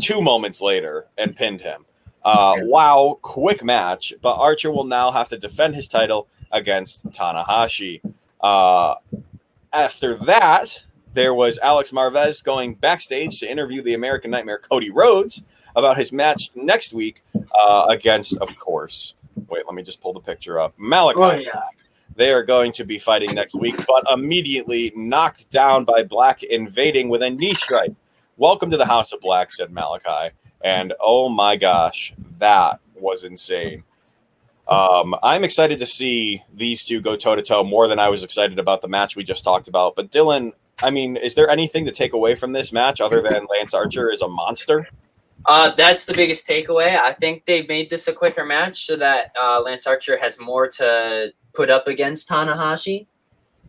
two 0.02 0.22
moments 0.22 0.62
later 0.62 1.08
and 1.18 1.36
pinned 1.36 1.62
him. 1.62 1.86
Uh, 2.24 2.56
wow, 2.64 3.18
quick 3.22 3.64
match, 3.64 4.14
but 4.22 4.36
Archer 4.36 4.72
will 4.72 4.84
now 4.84 5.12
have 5.12 5.30
to 5.30 5.38
defend 5.38 5.76
his 5.76 5.88
title 5.88 6.28
against 6.52 7.06
Tanahashi. 7.12 8.02
Uh, 8.42 8.96
after 9.72 10.16
that, 10.16 10.84
there 11.14 11.34
was 11.34 11.58
Alex 11.60 11.92
Marvez 11.92 12.44
going 12.44 12.76
backstage 12.76 13.40
to 13.40 13.50
interview 13.50 13.82
the 13.82 13.94
American 13.94 14.32
Nightmare 14.32 14.60
Cody 14.60 14.90
Rhodes 14.90 15.44
about 15.78 15.96
his 15.96 16.12
match 16.12 16.50
next 16.56 16.92
week 16.94 17.24
uh, 17.58 17.86
against, 17.88 18.36
of 18.38 18.54
course, 18.58 19.14
wait, 19.48 19.64
let 19.66 19.76
me 19.76 19.84
just 19.84 20.02
pull 20.02 20.12
the 20.12 20.20
picture 20.20 20.60
up. 20.60 20.76
Malakai. 20.78 21.16
Oh, 21.16 21.36
yeah. 21.36 21.62
They 22.16 22.32
are 22.32 22.44
going 22.44 22.72
to 22.74 22.84
be 22.84 22.98
fighting 22.98 23.36
next 23.36 23.54
week, 23.54 23.76
but 23.88 24.04
immediately 24.12 24.92
knocked 24.96 25.52
down 25.52 25.86
by 25.86 26.02
Black 26.02 26.42
invading 26.42 27.10
with 27.10 27.22
a 27.22 27.30
knee 27.30 27.54
strike. 27.54 27.92
Welcome 28.38 28.72
to 28.72 28.78
the 28.78 28.88
House 28.88 29.14
of 29.14 29.22
Black, 29.22 29.52
said 29.52 29.70
Malakai. 29.70 30.32
And 30.62 30.94
oh 31.00 31.30
my 31.30 31.56
gosh, 31.56 32.16
that 32.40 32.80
was 32.96 33.24
insane. 33.24 33.84
Um, 34.68 35.16
I'm 35.22 35.44
excited 35.44 35.78
to 35.78 35.86
see 35.86 36.44
these 36.52 36.84
two 36.84 37.02
go 37.02 37.16
toe 37.16 37.36
to 37.36 37.44
toe 37.44 37.64
more 37.64 37.88
than 37.88 38.00
I 38.00 38.10
was 38.10 38.24
excited 38.24 38.58
about 38.58 38.82
the 38.82 38.88
match 38.88 39.16
we 39.16 39.24
just 39.24 39.44
talked 39.44 39.68
about. 39.68 39.96
But 39.96 40.10
Dylan, 40.10 40.54
I 40.80 40.90
mean, 40.90 41.18
is 41.18 41.36
there 41.36 41.48
anything 41.48 41.86
to 41.86 41.92
take 41.92 42.14
away 42.14 42.34
from 42.34 42.54
this 42.54 42.74
match 42.74 43.00
other 43.00 43.22
than 43.22 43.46
Lance 43.56 43.76
Archer 43.76 44.10
is 44.10 44.24
a 44.24 44.28
monster? 44.28 44.88
Uh, 45.48 45.74
that's 45.76 46.06
the 46.06 46.14
biggest 46.14 46.46
takeaway. 46.46 46.98
I 47.00 47.14
think 47.14 47.46
they 47.46 47.66
made 47.66 47.90
this 47.90 48.10
a 48.10 48.14
quicker 48.14 48.44
match 48.44 48.86
so 48.86 48.98
that 48.98 49.32
uh, 49.42 49.62
Lance 49.62 49.88
Archer 49.88 50.18
has 50.18 50.38
more 50.40 50.68
to 50.68 51.32
put 51.54 51.70
up 51.70 51.88
against 51.88 52.28
Tanahashi. 52.28 53.08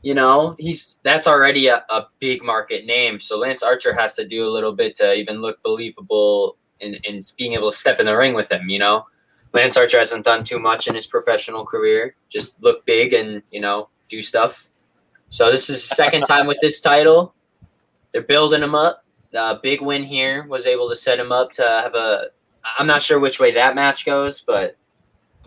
You 0.03 0.15
know, 0.15 0.57
he's 0.59 0.99
that's 1.05 1.29
already 1.29 1.69
a, 1.69 1.85
a 1.89 2.07
big 2.19 2.43
market 2.43 2.85
name. 2.85 3.21
So 3.21 3.39
Lance 3.39 3.63
Archer 3.63 3.95
has 3.95 4.17
to 4.17 4.27
do 4.27 4.45
a 4.45 4.51
little 4.51 4.73
bit 4.73 4.97
to 4.97 5.15
even 5.15 5.41
look 5.41 5.63
believable 5.63 6.57
in, 6.81 6.95
in 7.05 7.21
being 7.37 7.53
able 7.53 7.71
to 7.71 7.77
step 7.77 8.01
in 8.01 8.07
the 8.07 8.17
ring 8.17 8.35
with 8.35 8.51
him, 8.51 8.69
you 8.69 8.79
know? 8.79 9.07
Lance 9.53 9.77
Archer 9.77 9.99
hasn't 9.99 10.25
done 10.25 10.45
too 10.45 10.59
much 10.59 10.89
in 10.89 10.95
his 10.95 11.07
professional 11.07 11.65
career. 11.65 12.15
Just 12.29 12.61
look 12.63 12.85
big 12.87 13.13
and, 13.13 13.43
you 13.51 13.61
know, 13.61 13.89
do 14.09 14.21
stuff. 14.21 14.71
So 15.31 15.51
this 15.51 15.71
is 15.71 15.83
second 15.83 16.23
time 16.23 16.47
with 16.47 16.59
this 16.61 16.81
title. 16.81 17.35
They're 18.13 18.23
building 18.23 18.63
him 18.63 18.75
up. 18.75 19.05
Uh, 19.39 19.55
big 19.55 19.81
win 19.81 20.03
here 20.03 20.45
was 20.49 20.67
able 20.67 20.89
to 20.89 20.97
set 20.97 21.19
him 21.19 21.33
up 21.33 21.53
to 21.53 21.63
have 21.63 21.95
a. 21.95 22.27
I'm 22.79 22.87
not 22.87 23.01
sure 23.01 23.19
which 23.21 23.39
way 23.41 23.53
that 23.53 23.75
match 23.75 24.05
goes, 24.05 24.41
but 24.41 24.77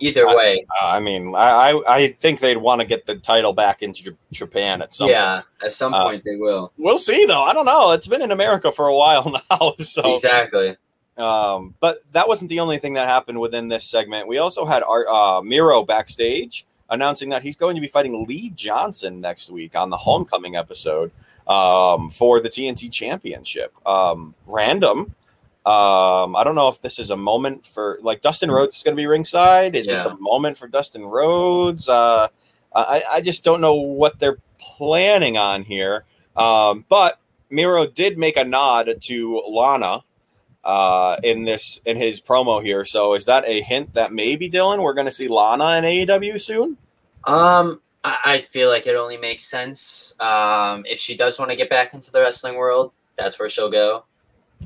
either 0.00 0.26
way, 0.26 0.66
I, 0.80 0.96
I 0.96 1.00
mean, 1.00 1.34
I, 1.36 1.80
I 1.86 2.16
think 2.20 2.40
they'd 2.40 2.56
want 2.56 2.80
to 2.80 2.86
get 2.86 3.06
the 3.06 3.16
title 3.16 3.52
back 3.52 3.82
into 3.82 4.16
Japan 4.32 4.82
at 4.82 4.92
some 4.92 5.08
yeah, 5.08 5.42
at 5.62 5.70
some 5.72 5.94
Uh, 5.94 6.04
point 6.04 6.24
they 6.24 6.36
will. 6.36 6.72
We'll 6.76 6.98
see, 6.98 7.26
though. 7.26 7.42
I 7.42 7.52
don't 7.52 7.66
know. 7.66 7.92
It's 7.92 8.08
been 8.08 8.22
in 8.22 8.32
America 8.32 8.72
for 8.72 8.88
a 8.88 8.94
while 8.96 9.30
now, 9.50 9.74
so 9.78 10.14
Exactly. 10.14 10.76
Um, 11.18 11.74
but 11.78 11.98
that 12.12 12.26
wasn't 12.26 12.48
the 12.48 12.60
only 12.60 12.78
thing 12.78 12.94
that 12.94 13.06
happened 13.08 13.38
within 13.38 13.68
this 13.68 13.84
segment. 13.84 14.26
We 14.26 14.38
also 14.38 14.64
had 14.64 14.82
our 14.82 15.06
uh, 15.08 15.42
Miro 15.42 15.84
backstage 15.84 16.66
announcing 16.88 17.28
that 17.28 17.42
he's 17.42 17.56
going 17.56 17.74
to 17.74 17.80
be 17.80 17.86
fighting 17.86 18.26
Lee 18.26 18.50
Johnson 18.50 19.20
next 19.20 19.50
week 19.50 19.76
on 19.76 19.90
the 19.90 19.96
Homecoming 19.98 20.56
episode 20.56 21.10
um, 21.46 22.10
for 22.10 22.40
the 22.40 22.48
TNT 22.48 22.90
Championship. 22.90 23.74
Um, 23.86 24.34
random. 24.46 25.14
Um, 25.64 26.34
I 26.34 26.42
don't 26.42 26.56
know 26.56 26.68
if 26.68 26.80
this 26.80 26.98
is 26.98 27.10
a 27.10 27.16
moment 27.16 27.64
for 27.64 27.98
like 28.02 28.20
Dustin 28.20 28.50
Rhodes 28.50 28.76
is 28.76 28.82
going 28.82 28.96
to 28.96 29.00
be 29.00 29.06
ringside. 29.06 29.76
Is 29.76 29.86
this 29.86 30.04
a 30.04 30.16
moment 30.16 30.58
for 30.58 30.66
Dustin 30.66 31.04
Rhodes? 31.04 31.88
Uh, 31.88 32.28
I, 32.74 33.02
I 33.10 33.20
just 33.20 33.44
don't 33.44 33.60
know 33.60 33.74
what 33.74 34.18
they're 34.18 34.38
planning 34.58 35.36
on 35.36 35.62
here. 35.62 36.04
Um, 36.36 36.84
but 36.88 37.20
Miro 37.50 37.86
did 37.86 38.18
make 38.18 38.36
a 38.36 38.44
nod 38.44 38.92
to 39.02 39.42
Lana 39.46 40.02
uh, 40.64 41.16
in 41.22 41.44
this 41.44 41.80
in 41.84 41.96
his 41.96 42.20
promo 42.20 42.62
here. 42.62 42.84
So 42.84 43.14
is 43.14 43.26
that 43.26 43.44
a 43.46 43.62
hint 43.62 43.94
that 43.94 44.12
maybe 44.12 44.50
Dylan 44.50 44.82
we're 44.82 44.94
going 44.94 45.06
to 45.06 45.12
see 45.12 45.28
Lana 45.28 45.76
in 45.76 45.84
AEW 45.84 46.40
soon? 46.40 46.76
Um, 47.24 47.80
I, 48.04 48.18
I 48.24 48.46
feel 48.50 48.68
like 48.68 48.86
it 48.86 48.96
only 48.96 49.16
makes 49.16 49.44
sense. 49.44 50.14
Um, 50.20 50.84
if 50.88 50.98
she 50.98 51.16
does 51.16 51.38
want 51.38 51.50
to 51.50 51.56
get 51.56 51.70
back 51.70 51.94
into 51.94 52.10
the 52.10 52.20
wrestling 52.20 52.56
world, 52.56 52.92
that's 53.16 53.38
where 53.38 53.48
she'll 53.48 53.70
go. 53.70 54.04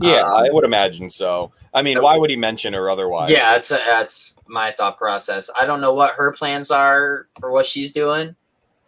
Yeah, 0.00 0.20
Um, 0.22 0.32
I 0.32 0.48
would 0.50 0.64
imagine 0.64 1.08
so. 1.10 1.52
I 1.74 1.82
mean, 1.82 2.02
why 2.02 2.16
would 2.16 2.30
he 2.30 2.36
mention 2.36 2.72
her 2.74 2.88
otherwise? 2.90 3.30
Yeah, 3.30 3.52
that's 3.52 3.68
that's 3.68 4.34
my 4.46 4.72
thought 4.72 4.96
process. 4.98 5.50
I 5.58 5.66
don't 5.66 5.80
know 5.80 5.92
what 5.94 6.12
her 6.14 6.32
plans 6.32 6.70
are 6.70 7.28
for 7.40 7.50
what 7.50 7.66
she's 7.66 7.92
doing, 7.92 8.34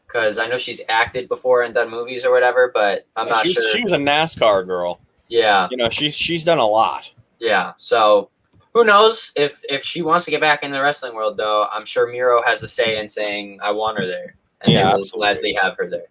because 0.06 0.38
I 0.38 0.46
know 0.46 0.56
she's 0.56 0.80
acted 0.88 1.28
before 1.28 1.62
and 1.62 1.74
done 1.74 1.90
movies 1.90 2.24
or 2.24 2.30
whatever, 2.32 2.70
but 2.72 3.06
I'm 3.16 3.28
not 3.28 3.44
she's, 3.46 3.54
sure. 3.54 3.68
She 3.70 3.82
was 3.82 3.92
a 3.92 3.96
NASCAR 3.98 4.66
girl. 4.66 5.00
yeah, 5.28 5.66
You 5.70 5.76
know, 5.76 5.88
she's 5.90 6.16
she's 6.16 6.44
done 6.44 6.58
a 6.58 6.66
lot. 6.66 7.10
yeah. 7.40 7.72
So 7.76 8.30
who 8.74 8.84
knows 8.84 9.32
if 9.36 9.62
if 9.68 9.82
she 9.84 10.00
wants 10.02 10.24
to 10.26 10.30
get 10.30 10.40
back 10.40 10.62
in 10.62 10.70
the 10.70 10.80
wrestling 10.80 11.14
world 11.14 11.36
though? 11.36 11.66
I'm 11.72 11.84
sure 11.84 12.06
Miro 12.10 12.42
has 12.42 12.62
a 12.62 12.68
say 12.68 12.98
in 12.98 13.08
saying 13.08 13.58
I 13.62 13.70
want 13.72 13.98
her 13.98 14.06
there, 14.06 14.34
and 14.62 14.72
Yeah, 14.72 14.78
they 14.78 14.84
will 14.94 15.00
absolutely. 15.00 15.18
gladly 15.18 15.52
have 15.54 15.76
her 15.76 15.88
there. 15.88 16.06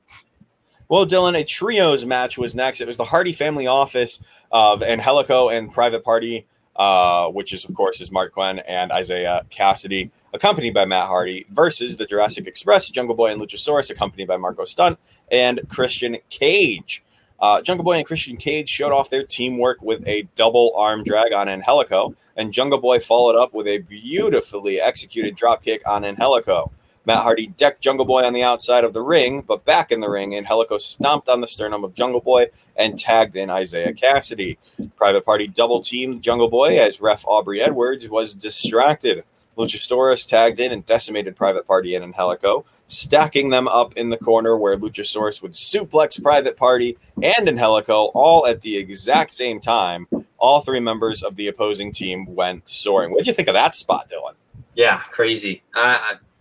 Well, 0.90 1.06
Dylan, 1.06 1.38
a 1.38 1.44
trios 1.44 2.06
match 2.06 2.38
was 2.38 2.56
next. 2.56 2.80
It 2.80 2.88
was 2.88 2.96
the 2.98 3.06
Hardy 3.06 3.34
family 3.34 3.68
office 3.68 4.20
of 4.52 4.82
Angelico 4.82 5.50
and 5.50 5.72
Private 5.72 6.04
Party, 6.04 6.46
uh, 6.78 7.28
which 7.28 7.54
is, 7.54 7.66
of 7.66 7.76
course, 7.76 8.00
is 8.00 8.10
Marq 8.10 8.32
Quen 8.32 8.60
and 8.60 8.92
Isiah 8.98 9.44
Kassidy, 9.52 10.12
accompanied 10.34 10.74
by 10.74 10.86
Matt 10.86 11.08
Hardy, 11.08 11.46
versus 11.50 11.98
the 11.98 12.06
Jurassic 12.06 12.48
Express, 12.48 12.90
Jungle 12.90 13.16
Boy 13.16 13.32
and 13.34 13.42
Luchasaurus, 13.42 13.90
accompanied 13.90 14.28
by 14.30 14.38
Marko 14.38 14.64
Stunt 14.64 14.98
and 15.30 15.60
Christian 15.68 16.18
Cage. 16.30 17.04
Uh, 17.40 17.62
Jungle 17.62 17.84
Boy 17.84 17.98
and 17.98 18.06
Christian 18.06 18.38
Cage 18.38 18.70
showed 18.70 18.92
off 18.94 19.10
their 19.10 19.24
teamwork 19.26 19.82
with 19.82 20.08
a 20.08 20.28
double 20.36 20.72
arm 20.76 21.04
drag 21.04 21.34
on 21.34 21.50
Angelico, 21.50 22.16
and 22.38 22.54
Jungle 22.54 22.80
Boy 22.80 23.00
followed 23.00 23.36
up 23.36 23.54
with 23.54 23.68
a 23.68 23.80
beautifully 23.80 24.80
executed 24.80 25.36
dropkick 25.36 25.82
on 25.86 26.06
Angelico. 26.06 26.72
Matt 27.08 27.24
Hardy 27.24 27.48
decked 27.48 27.80
Jungle 27.80 28.06
Boy 28.06 28.24
on 28.24 28.34
the 28.34 28.44
outside 28.44 28.84
of 28.84 28.92
the 28.92 29.02
ring, 29.02 29.42
but 29.42 29.64
back 29.64 29.94
in 29.94 30.02
the 30.02 30.10
ring, 30.10 30.36
and 30.36 30.46
Angelico 30.46 30.78
stomped 30.78 31.30
on 31.30 31.40
the 31.40 31.48
sternum 31.48 31.86
of 31.86 31.94
Jungle 31.94 32.20
Boy 32.20 32.48
and 32.76 33.00
tagged 33.00 33.38
in 33.38 33.50
Isiah 33.50 33.94
Kassidy. 33.94 34.58
Private 34.98 35.24
Party 35.24 35.48
double 35.48 35.80
teamed 35.80 36.22
Jungle 36.22 36.50
Boy 36.50 36.78
as 36.78 37.00
ref 37.00 37.26
Aubrey 37.26 37.62
Edwards 37.62 38.10
was 38.10 38.34
distracted. 38.34 39.24
Luchasaurus 39.58 40.28
tagged 40.28 40.60
in 40.60 40.74
and 40.74 40.86
decimated 40.86 41.38
Private 41.38 41.66
Party 41.66 41.96
and 41.96 42.04
Angelico, 42.04 42.66
stacking 42.88 43.52
them 43.52 43.70
up 43.70 43.96
in 43.96 44.10
the 44.10 44.18
corner 44.18 44.58
where 44.58 44.78
Luchasaurus 44.78 45.42
would 45.42 45.54
suplex 45.54 46.22
Private 46.22 46.58
Party 46.58 46.98
and 47.24 47.48
Angelico 47.48 48.12
all 48.14 48.46
at 48.46 48.62
the 48.62 48.76
exact 48.76 49.34
same 49.34 49.62
time. 49.62 50.08
All 50.38 50.60
three 50.60 50.82
members 50.82 51.24
of 51.24 51.38
the 51.38 51.48
opposing 51.48 51.94
team 51.94 52.36
went 52.36 52.68
soaring. 52.68 53.12
What 53.12 53.20
did 53.20 53.28
you 53.28 53.34
think 53.34 53.48
of 53.48 53.54
that 53.54 53.76
spot, 53.76 54.10
Dylan? 54.10 54.34
Yeah, 54.76 55.00
crazy. 55.10 55.64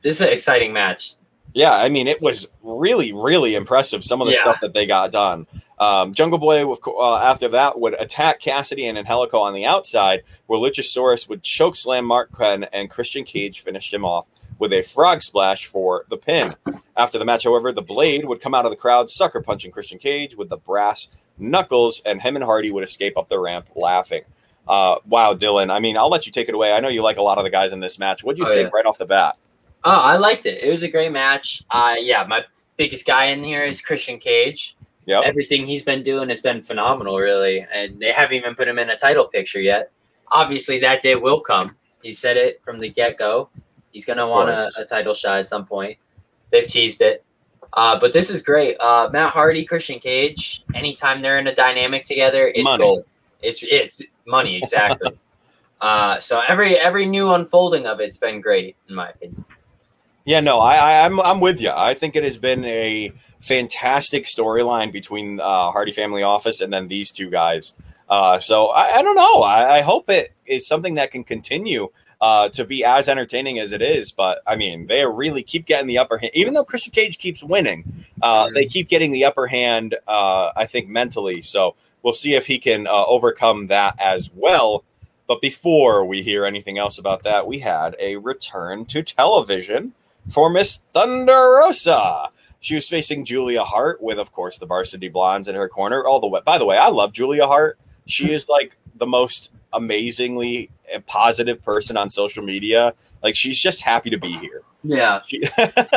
This 0.07 0.21
is 0.21 0.21
an 0.21 0.29
exciting 0.33 0.73
match. 0.73 1.15
Yeah, 1.53 1.73
I 1.73 1.89
mean, 1.89 2.07
it 2.07 2.23
was 2.23 2.47
really, 2.63 3.13
really 3.13 3.57
impressive. 3.57 4.05
Some 4.05 4.21
of 4.21 4.29
the 4.29 4.35
Yeah. 4.35 4.41
stuff 4.43 4.59
that 4.61 4.73
they 4.73 4.87
got 4.87 5.11
done. 5.11 5.49
Um, 5.81 6.15
Jungle 6.15 6.39
Boy, 6.39 6.71
of 6.71 6.81
co- 6.81 6.97
uh, 6.97 7.19
after 7.19 7.49
that, 7.49 7.81
would 7.81 7.95
attack 8.01 8.41
Kassidy 8.41 8.85
and 8.89 8.97
Angelico 8.97 9.41
on 9.41 9.53
the 9.53 9.67
outside, 9.67 10.23
where 10.47 10.61
Luchasaurus 10.61 11.29
would 11.29 11.43
choke 11.43 11.75
slam 11.75 12.05
Marq 12.07 12.31
Quen, 12.31 12.65
and 12.73 12.89
Christian 12.89 13.25
Cage 13.25 13.63
finished 13.63 13.93
him 13.93 14.05
off 14.05 14.29
with 14.61 14.73
a 14.73 14.83
frog 14.83 15.25
splash 15.25 15.67
for 15.67 16.05
the 16.09 16.17
pin. 16.17 16.55
After 16.97 17.19
the 17.19 17.25
match, 17.25 17.43
however, 17.43 17.73
the 17.73 17.83
Blade 17.83 18.27
would 18.27 18.41
come 18.41 18.55
out 18.55 18.65
of 18.65 18.71
the 18.71 18.77
crowd, 18.77 19.11
sucker 19.11 19.41
punching 19.43 19.73
Christian 19.73 19.99
Cage 19.99 20.37
with 20.37 20.51
the 20.51 20.57
brass 20.57 21.09
knuckles, 21.37 22.01
and 22.07 22.23
him 22.23 22.37
and 22.37 22.45
Hardy 22.45 22.71
would 22.71 22.85
escape 22.85 23.19
up 23.19 23.29
the 23.29 23.41
ramp 23.41 23.67
laughing. 23.75 24.23
Uh, 24.69 24.97
wow, 25.05 25.35
Dylan. 25.35 25.71
I 25.73 25.81
mean, 25.81 25.97
I'll 25.97 26.09
let 26.11 26.27
you 26.27 26.33
take 26.33 26.49
it 26.49 26.55
away. 26.55 26.73
I 26.73 26.79
know 26.79 26.89
you 26.89 27.03
like 27.03 27.17
a 27.17 27.23
lot 27.23 27.39
of 27.39 27.45
the 27.45 27.51
guys 27.51 27.73
in 27.73 27.81
this 27.81 27.99
match. 27.99 28.23
What 28.23 28.37
do 28.37 28.43
you 28.43 28.49
Oh, 28.49 28.53
think 28.55 28.71
yeah. 28.71 28.77
right 28.77 28.87
off 28.87 28.99
the 28.99 29.05
bat? 29.07 29.37
Oh, 29.87 30.01
I 30.01 30.16
liked 30.16 30.47
it. 30.47 30.62
It 30.64 30.68
was 30.68 30.82
a 30.82 30.91
great 30.91 31.12
match. 31.12 31.62
Uh, 31.70 31.95
yeah, 31.97 32.24
my 32.24 32.45
biggest 32.76 33.07
guy 33.07 33.26
in 33.26 33.45
here 33.45 33.64
is 33.64 33.80
Christian 33.80 34.18
Cage. 34.18 34.76
Yep. 35.05 35.22
Everything 35.24 35.64
he's 35.64 35.84
been 35.84 36.03
doing 36.03 36.28
has 36.28 36.41
been 36.41 36.61
phenomenal, 36.61 37.16
really. 37.18 37.64
And 37.72 38.01
they 38.01 38.11
haven't 38.11 38.37
even 38.37 38.57
put 38.57 38.66
him 38.66 38.80
in 38.80 38.91
a 38.91 38.97
title 38.97 39.26
picture 39.26 39.61
yet. 39.61 39.93
Obviously, 40.32 40.80
that 40.80 41.03
day 41.03 41.14
will 41.14 41.39
come. 41.39 41.76
He 42.03 42.11
said 42.11 42.37
it 42.37 42.61
from 42.64 42.80
the 42.80 42.89
get 42.89 43.16
go. 43.16 43.49
He's 43.93 44.05
going 44.05 44.18
to 44.18 44.26
want 44.26 44.51
a, 44.51 44.72
a 44.76 44.84
title 44.84 45.14
shot 45.14 45.39
at 45.39 45.47
some 45.47 45.64
point. 45.64 45.97
They've 46.51 46.66
teased 46.66 47.01
it. 47.01 47.24
Uh, 47.72 47.97
but 47.97 48.12
this 48.12 48.28
is 48.28 48.43
great. 48.43 48.76
Uh, 48.80 49.09
Matt 49.12 49.32
Hardy, 49.32 49.64
Christian 49.64 50.01
Cage. 50.01 50.64
Anytime 50.74 51.22
they're 51.22 51.39
in 51.39 51.47
a 51.47 51.55
dynamic 51.55 52.03
together, 52.03 52.49
it's 52.49 52.64
Money. 52.64 52.82
gold. 52.82 53.05
It's 53.41 53.62
it's 53.62 54.03
money 54.26 54.57
exactly. 54.57 55.12
uh, 55.80 56.18
so 56.18 56.43
every 56.49 56.76
every 56.76 57.07
new 57.07 57.32
unfolding 57.32 57.87
of 57.87 58.01
it's 58.01 58.16
been 58.16 58.41
great 58.41 58.74
in 58.89 58.97
my 58.97 59.11
opinion. 59.11 59.45
Yeah, 60.27 60.41
no, 60.41 60.59
I, 60.59 60.74
I 60.74 61.05
I'm 61.05 61.20
I'm 61.20 61.39
with 61.39 61.61
you. 61.61 61.70
I 61.70 61.95
think 61.95 62.16
it 62.16 62.24
has 62.24 62.37
been 62.37 62.64
a 62.64 63.12
fantastic 63.41 64.24
storyline 64.24 64.91
between 64.93 65.39
uh, 65.39 65.70
Hardy 65.70 65.93
Family 65.93 66.24
Office 66.24 66.61
and 66.61 66.72
then 66.72 66.89
these 66.89 67.12
two 67.12 67.31
guys. 67.31 67.74
Uh, 68.09 68.41
so 68.41 68.66
I, 68.66 68.97
I 68.97 69.03
don't 69.03 69.14
know. 69.14 69.43
I, 69.43 69.77
I 69.79 69.81
hope 69.83 70.11
it 70.11 70.33
is 70.45 70.66
something 70.66 70.97
that 70.97 71.12
can 71.12 71.22
continue 71.22 71.91
uh, 72.20 72.49
to 72.51 72.64
be 72.64 72.85
as 72.85 73.09
entertaining 73.09 73.61
as 73.61 73.70
it 73.70 73.81
is. 73.81 74.11
But 74.11 74.41
I 74.49 74.57
mean, 74.57 74.89
they 74.89 75.07
really 75.07 75.45
keep 75.45 75.64
getting 75.64 75.87
the 75.87 75.99
upper 75.99 76.18
hand. 76.18 76.33
Even 76.35 76.55
though 76.55 76.64
Christian 76.64 76.91
Cage 76.91 77.18
keeps 77.18 77.45
winning, 77.45 77.85
uh, 78.20 78.51
they 78.53 78.66
keep 78.66 78.89
getting 78.89 79.12
the 79.12 79.24
upper 79.24 79.47
hand. 79.47 79.95
Uh, 80.09 80.51
I 80.57 80.66
think 80.66 80.89
mentally. 80.89 81.41
So 81.41 81.77
we'll 82.03 82.14
see 82.14 82.35
if 82.35 82.47
he 82.49 82.59
can 82.59 82.89
uh, 82.89 83.07
overcome 83.07 83.68
that 83.68 83.95
as 84.01 84.33
well. 84.35 84.83
But 85.29 85.41
before 85.41 86.05
we 86.05 86.22
hear 86.22 86.45
anything 86.45 86.79
else 86.79 86.99
about 86.99 87.22
that, 87.22 87.47
we 87.47 87.61
had 87.61 87.95
a 88.01 88.16
return 88.16 88.87
to 88.87 89.05
television 89.05 89.93
for 90.31 90.51
Miss 90.51 90.81
Thunder 90.93 91.61
Rosa. 91.62 92.31
She 92.61 92.74
was 92.74 92.89
facing 92.89 93.24
Julia 93.24 93.62
Hart 93.62 94.03
with, 94.03 94.18
of 94.18 94.33
course, 94.33 94.59
the 94.59 94.66
Varsity 94.66 95.09
Blondes 95.09 95.47
in 95.49 95.55
her 95.55 95.68
corner. 95.68 96.05
All 96.05 96.20
the 96.20 96.27
way. 96.27 96.41
By 96.45 96.59
the 96.59 96.64
way, 96.66 96.77
I 96.77 96.89
love 96.89 97.12
Julia 97.12 97.47
Hart. 97.47 97.79
She 98.07 98.33
is 98.33 98.49
like 98.49 98.77
the 98.97 99.07
most 99.07 99.53
amazingly 99.72 100.70
positive 101.07 101.62
person 101.62 101.97
on 101.97 102.11
social 102.11 102.43
media. 102.43 102.95
Like 103.22 103.37
she's 103.37 103.61
just 103.61 103.83
happy 103.83 104.11
to 104.11 104.18
be 104.18 104.33
here. 104.33 104.62
Yeah. 104.83 105.20
She, 105.27 105.43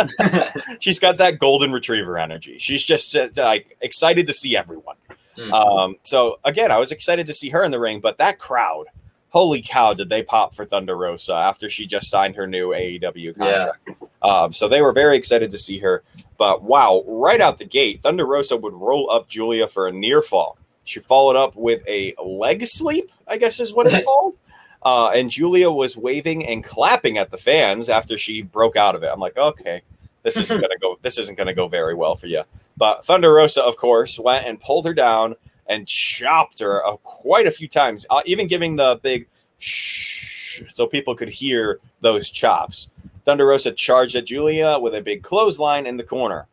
she's 0.80 1.00
got 1.00 1.18
that 1.18 1.38
golden 1.40 1.72
retriever 1.72 2.18
energy. 2.18 2.58
She's 2.58 2.84
just 2.84 3.16
uh, 3.16 3.30
like 3.36 3.78
excited 3.82 4.26
to 4.28 4.34
see 4.34 4.58
everyone. 4.58 4.96
Mhm. 5.38 5.54
Um, 5.54 5.96
so 6.04 6.40
again, 6.44 6.72
I 6.72 6.78
was 6.80 6.92
excited 6.92 7.28
to 7.28 7.34
see 7.34 7.50
her 7.50 7.64
in 7.64 7.72
the 7.72 7.80
ring, 7.80 8.00
but 8.00 8.18
that 8.18 8.40
crowd, 8.40 8.88
holy 9.30 9.62
cow, 9.62 9.94
did 9.94 10.10
they 10.10 10.24
pop 10.24 10.56
for 10.56 10.66
Thunder 10.66 10.96
Rosa 10.96 11.34
after 11.34 11.70
she 11.70 11.86
just 11.86 12.10
signed 12.10 12.36
her 12.36 12.48
new 12.48 12.70
AEW 12.70 13.38
contract? 13.38 13.90
Um, 14.22 14.52
so 14.52 14.68
they 14.68 14.82
were 14.82 14.92
very 14.92 15.18
excited 15.18 15.52
to 15.52 15.58
see 15.58 15.80
her. 15.80 16.04
But 16.38 16.64
wow, 16.64 17.04
right 17.08 17.42
out 17.42 17.58
the 17.58 17.66
gate, 17.66 18.02
Thunder 18.02 18.26
Rosa 18.26 18.58
would 18.58 18.74
roll 18.74 19.10
up 19.12 19.28
Julia 19.28 19.68
for 19.68 19.88
a 19.88 19.92
near 19.92 20.22
fall. 20.22 20.58
She 20.84 21.00
followed 21.00 21.36
up 21.36 21.56
with 21.56 21.84
a 21.88 22.16
leg 22.24 22.66
sleep, 22.66 23.12
I 23.28 23.38
guess 23.38 23.60
is 23.60 23.74
what 23.74 23.88
it's 23.88 24.04
called. 24.06 24.36
Uh, 24.82 25.10
and 25.10 25.30
Julia 25.30 25.70
was 25.70 25.98
waving 25.98 26.46
and 26.46 26.64
clapping 26.64 27.18
at 27.18 27.32
the 27.32 27.38
fans 27.38 27.90
after 27.90 28.18
she 28.18 28.42
broke 28.42 28.78
out 28.78 28.96
of 28.96 29.04
it. 29.04 29.10
I'm 29.12 29.20
like, 29.20 29.38
okay, 29.38 29.82
this 30.24 30.38
isn't 30.38 30.62
gonna 30.62 30.80
go. 30.82 30.98
This 31.02 31.18
isn't 31.18 31.38
gonna 31.38 31.54
go 31.54 31.68
very 31.68 31.94
well 31.94 32.16
for 32.16 32.28
you. 32.28 32.44
But 32.78 33.06
Thunder 33.06 33.34
Rosa, 33.34 33.62
of 33.62 33.76
course, 33.76 34.18
went 34.18 34.46
and 34.46 34.60
pulled 34.60 34.86
her 34.86 34.94
down 34.94 35.36
and 35.70 35.88
chopped 35.88 36.60
her 36.60 36.86
uh, 36.86 36.98
quite 36.98 37.48
a 37.48 37.52
few 37.52 37.68
times, 37.68 38.06
uh, 38.10 38.22
even 38.26 38.48
giving 38.48 38.76
the 38.76 39.00
big 39.02 39.28
shh 39.60 40.64
so 40.72 40.86
people 40.86 41.16
could 41.16 41.30
hear 41.30 41.80
those 42.02 42.30
chops. 42.30 42.90
Thunder 43.24 43.46
Rosa 43.46 43.72
charged 43.72 44.16
at 44.16 44.26
Julia 44.26 44.78
with 44.80 44.96
a 44.96 45.02
big 45.02 45.24
clothesline 45.24 45.86
in 45.86 45.96
the 45.96 46.04
corner. 46.04 46.48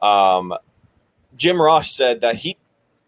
Um, 0.00 0.54
Jim 1.36 1.60
Ross 1.60 1.92
said 1.94 2.20
that 2.22 2.36
he 2.36 2.56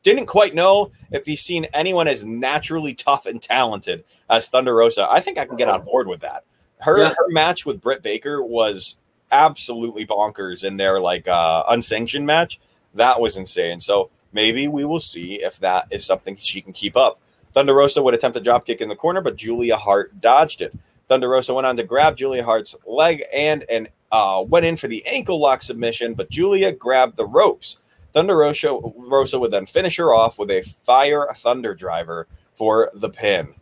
didn't 0.03 0.27
quite 0.27 0.55
know 0.55 0.91
if 1.11 1.25
he's 1.25 1.43
seen 1.43 1.67
anyone 1.73 2.09
as 2.09 2.25
naturally 2.25 2.93
tough 2.95 3.25
and 3.27 3.41
talented 3.41 4.05
as 4.29 4.49
Thunder 4.49 4.75
Rosa. 4.75 5.07
I 5.09 5.21
think 5.21 5.39
I 5.39 5.45
can 5.47 5.57
get 5.57 5.69
on 5.69 5.85
board 5.85 6.09
with 6.09 6.21
that. 6.21 6.45
Her 6.81 6.99
Yeah. 6.99 7.09
her 7.11 7.29
match 7.29 7.65
with 7.65 7.81
Britt 7.81 8.03
Baker 8.03 8.43
was 8.43 8.99
absolutely 9.31 10.05
bonkers 10.05 10.65
in 10.65 10.77
their 10.77 10.99
like 11.01 11.29
uh, 11.29 11.63
unsanctioned 11.69 12.27
match. 12.27 12.61
That 12.95 13.21
was 13.21 13.37
insane. 13.37 13.81
So 13.81 14.11
maybe 14.33 14.69
we 14.69 14.85
will 14.85 15.01
see 15.01 15.43
if 15.43 15.59
that 15.61 15.87
is 15.91 16.05
something 16.05 16.37
she 16.37 16.61
can 16.61 16.73
keep 16.73 16.97
up. 16.97 17.21
Thunder 17.53 17.75
Rosa 17.75 18.03
would 18.03 18.15
attempt 18.15 18.37
a 18.39 18.41
drop 18.41 18.67
kick 18.67 18.81
in 18.81 18.89
the 18.89 18.97
corner, 18.97 19.21
but 19.21 19.37
Julia 19.37 19.77
Hart 19.77 20.21
dodged 20.21 20.63
it. 20.63 20.75
Thunder 21.09 21.29
Rosa 21.29 21.53
went 21.53 21.67
on 21.67 21.77
to 21.77 21.83
grab 21.83 22.17
Julia 22.17 22.45
Hart's 22.45 22.75
leg 22.87 23.23
and 23.33 23.65
and 23.69 23.89
uh, 24.11 24.45
went 24.47 24.67
in 24.67 24.77
for 24.77 24.89
the 24.89 25.05
ankle 25.07 25.41
lock 25.41 25.63
submission, 25.63 26.15
but 26.15 26.31
Julia 26.31 26.73
grabbed 26.73 27.17
the 27.17 27.27
ropes. 27.27 27.79
Thunder 28.13 28.37
Rosa, 28.37 28.79
Rosa 28.97 29.39
would 29.39 29.51
then 29.51 29.67
finish 29.67 29.97
her 29.97 30.15
off 30.15 30.39
with 30.39 30.51
a 30.51 30.63
fire 30.63 31.27
thunder 31.35 31.75
driver 31.75 32.27
for 32.55 32.91
the 32.95 33.09
pin. 33.09 33.55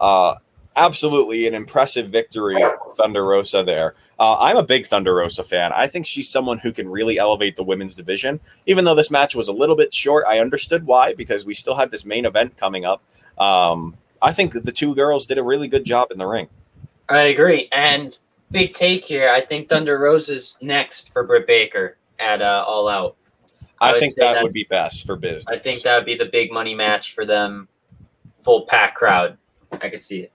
Uh, 0.00 0.36
absolutely 0.76 1.46
an 1.46 1.54
impressive 1.54 2.08
victory 2.08 2.62
Thunder 2.96 3.24
Rosa 3.24 3.62
there. 3.62 3.94
Uh, 4.18 4.36
I'm 4.38 4.56
a 4.56 4.62
big 4.62 4.86
Thunder 4.86 5.14
Rosa 5.14 5.44
fan. 5.44 5.72
I 5.72 5.86
think 5.86 6.04
she's 6.04 6.28
someone 6.28 6.58
who 6.58 6.72
can 6.72 6.88
really 6.88 7.18
elevate 7.18 7.56
the 7.56 7.62
women's 7.62 7.94
division. 7.94 8.40
Even 8.66 8.84
though 8.84 8.96
this 8.96 9.10
match 9.10 9.36
was 9.36 9.46
a 9.46 9.52
little 9.52 9.76
bit 9.76 9.94
short, 9.94 10.24
I 10.26 10.40
understood 10.40 10.86
why 10.86 11.14
because 11.14 11.46
we 11.46 11.54
still 11.54 11.76
had 11.76 11.90
this 11.92 12.04
main 12.04 12.24
event 12.24 12.56
coming 12.56 12.84
up. 12.84 13.02
Um, 13.38 13.96
I 14.20 14.32
think 14.32 14.52
the 14.52 14.72
two 14.72 14.94
girls 14.94 15.26
did 15.26 15.38
a 15.38 15.42
really 15.42 15.68
good 15.68 15.84
job 15.84 16.10
in 16.10 16.18
the 16.18 16.26
ring. 16.26 16.48
I 17.08 17.20
agree. 17.20 17.68
And 17.70 18.18
big 18.50 18.72
take 18.72 19.04
here. 19.04 19.30
I 19.30 19.40
think 19.40 19.68
Thunder 19.68 19.98
Rosa's 19.98 20.58
next 20.60 21.12
for 21.12 21.22
Britt 21.22 21.46
Baker 21.46 21.96
at 22.18 22.42
uh, 22.42 22.64
All 22.66 22.88
Out. 22.88 23.16
I, 23.80 23.92
would 23.92 24.00
think 24.00 24.16
that 24.16 24.42
would 24.42 24.52
be 24.52 24.66
best 24.68 25.06
for 25.06 25.14
business. 25.14 25.46
I 25.46 25.56
think 25.56 25.82
that 25.82 25.96
would 25.96 26.06
be 26.06 26.16
the 26.16 26.26
big 26.26 26.50
money 26.50 26.74
match 26.74 27.12
for 27.12 27.24
them. 27.24 27.68
Full 28.32 28.66
pack 28.66 28.94
crowd. 28.94 29.38
I 29.80 29.88
could 29.88 30.02
see 30.02 30.20
it. 30.20 30.32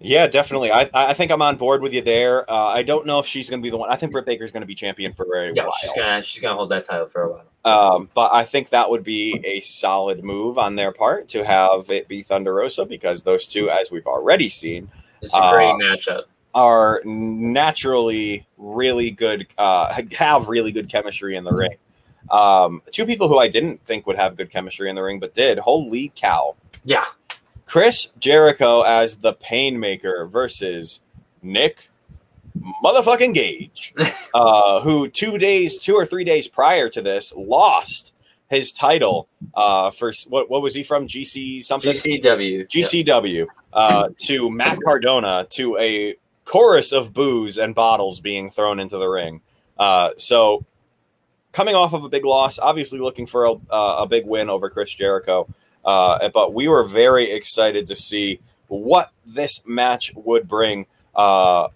Yeah, 0.00 0.26
definitely. 0.26 0.70
I 0.70 0.88
I 0.92 1.14
think 1.14 1.30
I'm 1.30 1.42
on 1.42 1.56
board 1.56 1.80
with 1.82 1.92
you 1.94 2.02
there. 2.02 2.48
Uh, 2.50 2.66
I 2.68 2.82
don't 2.82 3.06
know 3.06 3.18
if 3.18 3.26
she's 3.26 3.48
going 3.50 3.60
to 3.60 3.62
be 3.62 3.70
the 3.70 3.76
one. 3.76 3.90
I 3.90 3.96
think 3.96 4.12
Britt 4.12 4.26
Baker's 4.26 4.52
going 4.52 4.60
to 4.60 4.66
be 4.66 4.74
champion 4.74 5.12
for 5.12 5.24
a 5.36 5.52
Yeah, 5.54 5.62
while. 5.64 5.72
she's 5.80 5.92
gonna 5.94 6.22
she's 6.22 6.42
gonna 6.42 6.54
hold 6.56 6.68
that 6.70 6.84
title 6.84 7.06
for 7.06 7.22
a 7.22 7.32
while. 7.32 7.44
Um, 7.64 8.10
but 8.14 8.32
I 8.32 8.44
think 8.44 8.68
that 8.68 8.88
would 8.90 9.02
be 9.02 9.40
a 9.44 9.60
solid 9.60 10.22
move 10.22 10.58
on 10.58 10.76
their 10.76 10.92
part 10.92 11.28
to 11.30 11.44
have 11.44 11.90
it 11.90 12.06
be 12.08 12.22
Thunder 12.22 12.54
Rosa 12.54 12.84
because 12.84 13.24
those 13.24 13.46
two, 13.46 13.70
as 13.70 13.90
we've 13.90 14.06
already 14.06 14.48
seen, 14.48 14.88
It's 15.22 15.34
a 15.34 15.50
great 15.52 15.70
uh, 15.70 15.74
matchup. 15.78 16.22
are 16.54 17.00
naturally 17.04 18.46
really 18.56 19.10
good, 19.10 19.46
uh, 19.58 20.00
have 20.12 20.48
really 20.48 20.72
good 20.72 20.88
chemistry 20.88 21.36
in 21.36 21.44
the 21.44 21.52
ring. 21.52 21.76
Um, 22.30 22.82
two 22.92 23.06
people 23.06 23.28
who 23.28 23.38
I 23.38 23.48
didn't 23.48 23.84
think 23.84 24.06
would 24.06 24.16
have 24.16 24.36
good 24.36 24.50
chemistry 24.50 24.88
in 24.90 24.94
the 24.96 25.02
ring, 25.02 25.18
but 25.20 25.34
did. 25.34 25.58
Holy 25.58 26.12
cow. 26.14 26.54
Yeah. 26.84 27.04
Chris 27.66 28.08
Jericho 28.18 28.82
as 28.82 29.18
the 29.18 29.34
Painmaker 29.34 30.30
versus 30.30 31.00
Nick 31.42 31.90
motherfucking 32.84 33.34
Gage, 33.34 33.94
uh, 34.34 34.80
who 34.80 35.08
two 35.08 35.38
days, 35.38 35.78
two 35.78 35.94
or 35.94 36.06
three 36.06 36.24
days 36.24 36.48
prior 36.48 36.88
to 36.88 37.02
this, 37.02 37.34
lost 37.36 38.12
his 38.48 38.72
title 38.72 39.28
uh, 39.54 39.90
for 39.90 40.12
what? 40.28 40.48
What 40.48 40.62
was 40.62 40.74
he 40.74 40.82
from? 40.82 41.06
GC 41.06 41.62
something? 41.62 41.92
GCW. 41.92 42.68
GCW 42.68 43.46
uh, 43.72 44.08
to 44.18 44.50
Matt 44.50 44.78
Cardona 44.82 45.46
to 45.50 45.76
a 45.78 46.14
chorus 46.44 46.92
of 46.92 47.12
boos 47.12 47.58
and 47.58 47.74
bottles 47.74 48.20
being 48.20 48.50
thrown 48.50 48.78
into 48.78 48.96
the 48.96 49.08
ring. 49.08 49.40
Uh, 49.78 50.10
so, 50.16 50.64
coming 51.52 51.74
off 51.74 51.92
of 51.92 52.04
a 52.04 52.08
big 52.08 52.24
loss, 52.24 52.58
obviously 52.58 53.00
looking 53.00 53.26
for 53.26 53.44
a, 53.44 53.52
uh, 53.52 53.96
a 54.00 54.06
big 54.06 54.24
win 54.26 54.48
over 54.48 54.70
Chris 54.70 54.92
Jericho. 54.92 55.48
Uh, 55.86 56.28
but 56.34 56.52
we 56.52 56.66
were 56.66 56.84
very 56.84 57.30
excited 57.30 57.86
to 57.86 57.94
see 57.94 58.40
what 58.66 59.12
this 59.24 59.64
match 59.64 60.12
would 60.16 60.48
bring. 60.48 60.86
Uh, 61.14 61.68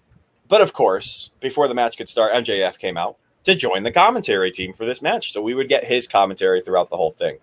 but 0.47 0.61
of 0.61 0.73
course, 0.73 1.31
before 1.39 1.69
the 1.69 1.73
match 1.73 1.97
could 1.97 2.09
start, 2.09 2.33
MJF 2.33 2.77
came 2.77 2.97
out 2.97 3.15
to 3.45 3.55
join 3.55 3.83
the 3.83 3.91
commentary 3.91 4.51
team 4.51 4.73
for 4.73 4.85
this 4.85 5.01
match. 5.01 5.31
So 5.31 5.41
we 5.41 5.53
would 5.53 5.69
get 5.69 5.85
his 5.85 6.07
commentary 6.07 6.61
throughout 6.61 6.89
the 6.89 6.97
whole 6.97 7.11
thing. 7.11 7.37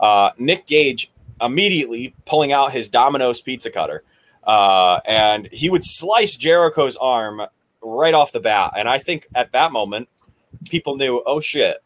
Uh, 0.00 0.30
Nick 0.38 0.66
Gage 0.66 1.12
immediately 1.40 2.14
pulling 2.24 2.52
out 2.52 2.72
his 2.72 2.88
Domino's 2.88 3.42
pizza 3.42 3.70
cutter, 3.70 4.02
uh, 4.44 5.00
and 5.06 5.48
he 5.52 5.68
would 5.68 5.84
slice 5.84 6.34
Jericho's 6.34 6.96
arm 6.96 7.42
right 7.82 8.14
off 8.14 8.32
the 8.32 8.40
bat. 8.40 8.72
And 8.76 8.88
I 8.88 8.98
think 8.98 9.26
at 9.34 9.52
that 9.52 9.72
moment, 9.72 10.08
people 10.64 10.96
knew, 10.96 11.22
oh 11.26 11.40
shit, 11.40 11.78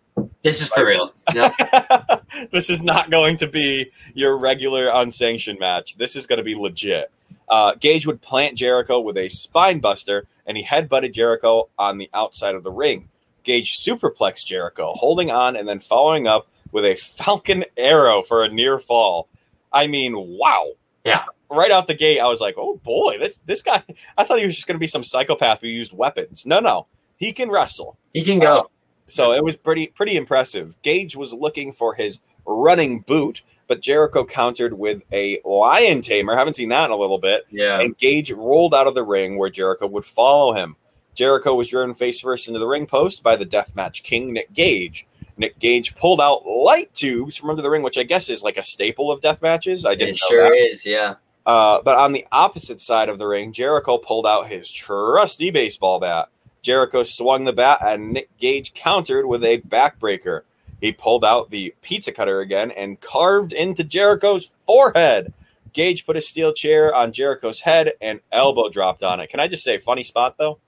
This 0.42 0.60
is 0.60 0.68
for 0.68 0.86
real. 0.86 1.12
Yep. 1.34 1.54
this 2.52 2.68
is 2.68 2.82
not 2.82 3.10
going 3.10 3.36
to 3.38 3.46
be 3.46 3.90
your 4.12 4.36
regular 4.36 4.88
unsanctioned 4.88 5.58
match. 5.58 5.96
This 5.96 6.16
is 6.16 6.26
going 6.26 6.38
to 6.38 6.44
be 6.44 6.54
legit. 6.54 7.10
Uh, 7.48 7.74
Gage 7.78 8.06
would 8.06 8.22
plant 8.22 8.56
Jericho 8.56 8.98
with 9.00 9.16
a 9.16 9.28
spine 9.28 9.78
buster, 9.78 10.26
and 10.46 10.56
he 10.56 10.64
headbutted 10.64 11.12
Jericho 11.12 11.68
on 11.78 11.98
the 11.98 12.10
outside 12.12 12.54
of 12.54 12.64
the 12.64 12.70
ring. 12.70 13.08
Gage 13.44 13.78
superplexed 13.78 14.46
Jericho, 14.46 14.94
holding 14.94 15.30
on 15.30 15.56
and 15.56 15.68
then 15.68 15.78
following 15.78 16.26
up 16.26 16.48
with 16.72 16.84
a 16.84 16.94
Falcon 16.94 17.64
arrow 17.76 18.22
for 18.22 18.42
a 18.42 18.48
near 18.48 18.78
fall. 18.78 19.28
I 19.72 19.86
mean, 19.86 20.14
wow. 20.16 20.72
Yeah. 21.04 21.24
Right 21.50 21.70
out 21.70 21.86
the 21.86 21.94
gate, 21.94 22.20
I 22.20 22.26
was 22.26 22.40
like, 22.40 22.54
oh 22.56 22.80
boy, 22.82 23.18
this 23.18 23.38
this 23.38 23.62
guy. 23.62 23.82
I 24.18 24.24
thought 24.24 24.38
he 24.38 24.46
was 24.46 24.54
just 24.54 24.66
going 24.66 24.76
to 24.76 24.80
be 24.80 24.86
some 24.86 25.04
psychopath 25.04 25.60
who 25.60 25.68
used 25.68 25.92
weapons. 25.92 26.46
No, 26.46 26.60
no, 26.60 26.86
he 27.16 27.32
can 27.32 27.50
wrestle. 27.50 27.98
He 28.12 28.22
can 28.22 28.38
go. 28.38 28.70
So 29.06 29.32
it 29.32 29.44
was 29.44 29.56
pretty 29.56 29.88
pretty 29.88 30.16
impressive. 30.16 30.80
Gage 30.82 31.16
was 31.16 31.32
looking 31.32 31.72
for 31.72 31.94
his 31.94 32.20
running 32.46 33.00
boot, 33.00 33.42
but 33.68 33.80
Jericho 33.80 34.24
countered 34.24 34.72
with 34.78 35.02
a 35.12 35.40
lion 35.44 36.00
tamer. 36.02 36.36
Haven't 36.36 36.56
seen 36.56 36.68
that 36.70 36.86
in 36.86 36.90
a 36.90 36.96
little 36.96 37.18
bit. 37.18 37.44
Yeah. 37.50 37.80
And 37.80 37.96
Gage 37.98 38.32
rolled 38.32 38.74
out 38.74 38.86
of 38.86 38.94
the 38.94 39.04
ring 39.04 39.36
where 39.38 39.50
Jericho 39.50 39.86
would 39.86 40.04
follow 40.04 40.54
him. 40.54 40.76
Jericho 41.14 41.54
was 41.54 41.68
driven 41.68 41.94
face 41.94 42.20
first 42.20 42.48
into 42.48 42.58
the 42.58 42.66
ring 42.66 42.86
post 42.86 43.22
by 43.22 43.36
the 43.36 43.44
deathmatch 43.44 44.02
king 44.02 44.32
Nick 44.32 44.52
Gage. 44.52 45.06
Nick 45.36 45.58
Gage 45.58 45.94
pulled 45.94 46.20
out 46.20 46.46
light 46.46 46.92
tubes 46.94 47.36
from 47.36 47.50
under 47.50 47.62
the 47.62 47.70
ring, 47.70 47.82
which 47.82 47.98
I 47.98 48.02
guess 48.02 48.28
is 48.28 48.42
like 48.42 48.56
a 48.56 48.64
staple 48.64 49.10
of 49.10 49.20
death 49.20 49.42
matches. 49.42 49.84
I 49.84 49.94
didn't 49.94 50.10
It 50.16 50.20
know 50.22 50.28
sure 50.28 50.50
that. 50.50 50.66
is, 50.68 50.86
yeah. 50.86 51.14
Uh, 51.44 51.80
but 51.82 51.98
on 51.98 52.12
the 52.12 52.26
opposite 52.32 52.80
side 52.80 53.08
of 53.08 53.18
the 53.18 53.26
ring, 53.26 53.52
Jericho 53.52 53.98
pulled 53.98 54.26
out 54.26 54.48
his 54.48 54.70
trusty 54.70 55.50
baseball 55.50 55.98
bat. 55.98 56.28
Jericho 56.62 57.02
swung 57.02 57.44
the 57.44 57.52
bat, 57.52 57.80
and 57.84 58.12
Nick 58.12 58.36
Gage 58.38 58.72
countered 58.72 59.26
with 59.26 59.44
a 59.44 59.60
backbreaker. 59.60 60.42
He 60.80 60.92
pulled 60.92 61.24
out 61.24 61.50
the 61.50 61.74
pizza 61.82 62.12
cutter 62.12 62.40
again 62.40 62.70
and 62.70 63.00
carved 63.00 63.52
into 63.52 63.84
Jericho's 63.84 64.54
forehead. 64.66 65.32
Gage 65.72 66.06
put 66.06 66.16
a 66.16 66.20
steel 66.20 66.52
chair 66.52 66.94
on 66.94 67.12
Jericho's 67.12 67.60
head 67.60 67.92
and 68.00 68.20
elbow 68.30 68.68
dropped 68.68 69.02
on 69.02 69.20
it. 69.20 69.30
Can 69.30 69.40
I 69.40 69.48
just 69.48 69.64
say, 69.64 69.78
funny 69.78 70.04
spot 70.04 70.38
though? 70.38 70.58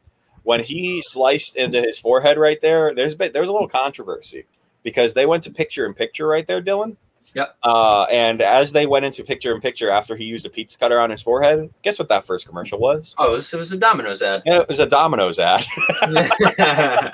When 0.42 0.62
he 0.62 1.00
sliced 1.02 1.56
into 1.56 1.80
his 1.80 1.98
forehead 1.98 2.38
right 2.38 2.60
there, 2.60 2.94
there's 2.94 3.16
there's 3.16 3.48
a 3.48 3.52
little 3.52 3.68
controversy 3.68 4.44
because 4.82 5.14
they 5.14 5.26
went 5.26 5.42
to 5.44 5.50
picture 5.50 5.86
in 5.86 5.94
picture 5.94 6.26
right 6.26 6.46
there, 6.46 6.62
Dylan. 6.62 6.96
Yep. 7.34 7.56
Uh, 7.64 8.04
and 8.10 8.40
as 8.40 8.72
they 8.72 8.86
went 8.86 9.04
into 9.04 9.24
picture 9.24 9.54
in 9.54 9.60
picture 9.60 9.90
after 9.90 10.14
he 10.16 10.24
used 10.24 10.46
a 10.46 10.50
pizza 10.50 10.78
cutter 10.78 11.00
on 11.00 11.10
his 11.10 11.20
forehead, 11.20 11.68
guess 11.82 11.98
what 11.98 12.08
that 12.08 12.24
first 12.24 12.46
commercial 12.46 12.78
was? 12.78 13.14
Oh, 13.18 13.30
it 13.32 13.34
was, 13.34 13.52
it 13.52 13.56
was 13.56 13.72
a 13.72 13.76
Domino's 13.76 14.22
ad. 14.22 14.42
Yeah, 14.46 14.60
it 14.60 14.68
was 14.68 14.78
a 14.80 14.86
Domino's 14.88 15.38
ad. 15.38 15.64
I 16.02 17.12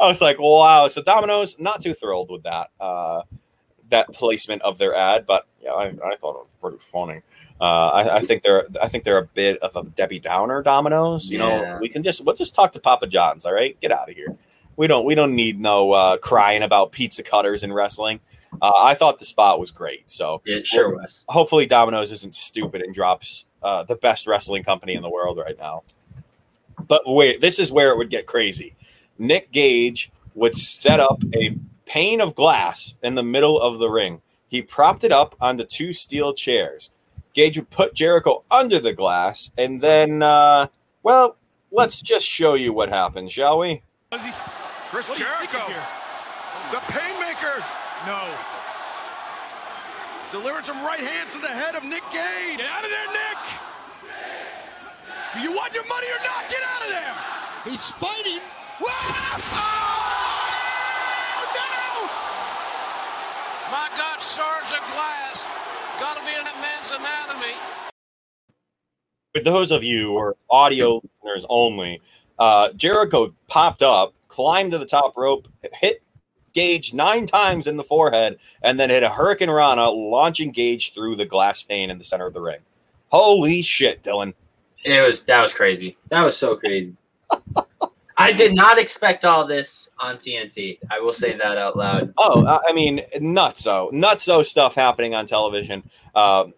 was 0.00 0.20
like, 0.20 0.38
wow. 0.38 0.88
So 0.88 1.02
Domino's 1.02 1.58
not 1.58 1.80
too 1.80 1.94
thrilled 1.94 2.30
with 2.30 2.42
that 2.44 2.70
uh, 2.80 3.22
that 3.90 4.12
placement 4.12 4.62
of 4.62 4.78
their 4.78 4.94
ad, 4.94 5.26
but 5.26 5.46
yeah, 5.62 5.70
I, 5.72 5.86
I 5.86 6.16
thought 6.16 6.34
it 6.34 6.46
was 6.46 6.46
pretty 6.60 6.78
funny. 6.90 7.22
Uh, 7.60 7.64
I, 7.88 8.16
I 8.16 8.20
think 8.20 8.42
they're 8.42 8.66
I 8.82 8.88
think 8.88 9.04
they're 9.04 9.18
a 9.18 9.26
bit 9.26 9.58
of 9.60 9.76
a 9.76 9.84
Debbie 9.90 10.18
Downer 10.20 10.62
Domino's. 10.62 11.30
You 11.30 11.38
Yeah. 11.38 11.44
know, 11.74 11.78
we 11.80 11.88
can 11.88 12.02
just 12.02 12.24
we'll 12.24 12.34
just 12.36 12.54
talk 12.54 12.72
to 12.72 12.80
Papa 12.80 13.06
John's. 13.06 13.46
All 13.46 13.52
right, 13.54 13.78
get 13.80 13.92
out 13.92 14.08
of 14.10 14.14
here. 14.16 14.36
We 14.76 14.86
don't 14.86 15.04
we 15.06 15.14
don't 15.14 15.34
need 15.34 15.58
no 15.60 15.92
uh, 15.92 16.16
crying 16.18 16.62
about 16.62 16.92
pizza 16.92 17.22
cutters 17.22 17.62
in 17.62 17.72
wrestling. 17.72 18.20
Uh, 18.60 18.72
I 18.76 18.94
thought 18.94 19.18
the 19.18 19.24
spot 19.26 19.58
was 19.60 19.70
great. 19.70 20.10
So 20.10 20.42
It 20.44 20.66
sure 20.66 20.96
was. 20.96 21.24
hopefully 21.28 21.66
Domino's 21.66 22.10
isn't 22.10 22.34
stupid 22.34 22.82
and 22.82 22.94
drops 22.94 23.46
uh, 23.62 23.84
the 23.84 23.96
best 23.96 24.26
wrestling 24.26 24.62
company 24.64 24.94
in 24.94 25.02
the 25.02 25.10
world 25.10 25.38
right 25.38 25.58
now. 25.58 25.82
But 26.86 27.02
wait, 27.06 27.40
this 27.40 27.58
is 27.58 27.72
where 27.72 27.90
it 27.90 27.96
would 27.98 28.10
get 28.10 28.26
crazy. 28.26 28.74
Nick 29.18 29.50
Gage 29.52 30.10
would 30.34 30.56
set 30.56 31.00
up 31.00 31.22
a 31.34 31.56
pane 31.86 32.20
of 32.20 32.34
glass 32.34 32.94
in 33.02 33.14
the 33.14 33.22
middle 33.22 33.60
of 33.60 33.78
the 33.78 33.88
ring. 33.88 34.20
He 34.48 34.60
propped 34.62 35.02
it 35.04 35.12
up 35.12 35.34
onto 35.40 35.64
two 35.64 35.92
steel 35.92 36.34
chairs. 36.34 36.90
Gage 37.32 37.56
would 37.58 37.70
put 37.70 37.94
Jericho 37.94 38.44
under 38.50 38.78
the 38.78 38.92
glass, 38.92 39.52
and 39.58 39.80
then, 39.80 40.22
uh, 40.22 40.68
well, 41.02 41.36
let's 41.70 42.00
just 42.00 42.24
show 42.26 42.54
you 42.54 42.72
what 42.72 42.88
happened, 42.88 43.30
shall 43.32 43.58
we? 43.58 43.82
Chris 44.90 45.06
Jericho, 45.16 45.66
the 46.70 46.78
Painmaker. 46.78 47.62
No. 48.06 48.35
Delivered 50.32 50.64
some 50.64 50.82
right 50.84 51.00
hands 51.00 51.32
to 51.34 51.38
the 51.38 51.48
head 51.48 51.74
of 51.76 51.84
Nick 51.84 52.02
Gage. 52.12 52.58
Get 52.58 52.66
out 52.66 52.84
of 52.84 52.90
there, 52.90 53.06
Nick. 53.12 53.38
Do 55.34 55.40
you 55.40 55.52
want 55.52 55.72
your 55.74 55.86
money 55.86 56.06
or 56.08 56.18
not? 56.24 56.50
Get 56.50 56.62
out 56.66 56.82
of 56.82 56.88
there. 56.90 57.14
He's 57.70 57.90
fighting. 57.90 58.40
Oh, 58.78 58.90
no! 61.54 62.08
My 63.70 63.88
God, 63.96 64.20
shards 64.20 64.70
of 64.72 64.82
glass. 64.92 65.44
Gotta 66.00 66.20
be 66.24 66.32
in 66.34 66.44
that 66.44 66.58
man's 66.60 66.90
anatomy. 66.90 67.54
for 69.34 69.42
those 69.42 69.70
of 69.70 69.84
you 69.84 70.08
who 70.08 70.16
are 70.16 70.36
audio 70.50 71.02
listeners 71.22 71.46
only, 71.48 72.00
uh, 72.38 72.72
Jericho 72.72 73.34
popped 73.48 73.82
up, 73.82 74.14
climbed 74.28 74.72
to 74.72 74.78
the 74.78 74.86
top 74.86 75.16
rope, 75.16 75.48
hit 75.74 76.02
Gage 76.56 76.94
nine 76.94 77.26
times 77.26 77.66
in 77.66 77.76
the 77.76 77.84
forehead, 77.84 78.38
and 78.62 78.80
then 78.80 78.88
hit 78.88 79.02
a 79.02 79.10
hurricanrana, 79.10 79.94
launching 79.94 80.50
Gage 80.52 80.94
through 80.94 81.16
the 81.16 81.26
glass 81.26 81.62
pane 81.62 81.90
in 81.90 81.98
the 81.98 82.04
center 82.04 82.26
of 82.26 82.32
the 82.32 82.40
ring. 82.40 82.60
Holy 83.08 83.60
shit, 83.60 84.02
Dylan! 84.02 84.32
It 84.82 85.04
was 85.04 85.22
that 85.24 85.42
was 85.42 85.52
crazy. 85.52 85.98
That 86.08 86.22
was 86.22 86.34
so 86.34 86.56
crazy. 86.56 86.96
I 88.16 88.32
did 88.32 88.54
not 88.54 88.78
expect 88.78 89.26
all 89.26 89.46
this 89.46 89.90
on 89.98 90.16
TNT. 90.16 90.78
I 90.90 90.98
will 90.98 91.12
say 91.12 91.36
that 91.36 91.58
out 91.58 91.76
loud. 91.76 92.14
Oh, 92.16 92.46
I- 92.66 92.72
mean, 92.72 93.02
nutso, 93.16 93.92
nutso 93.92 94.42
stuff 94.42 94.74
happening 94.74 95.14
on 95.14 95.26
television. 95.26 95.82
Um, 96.14 96.54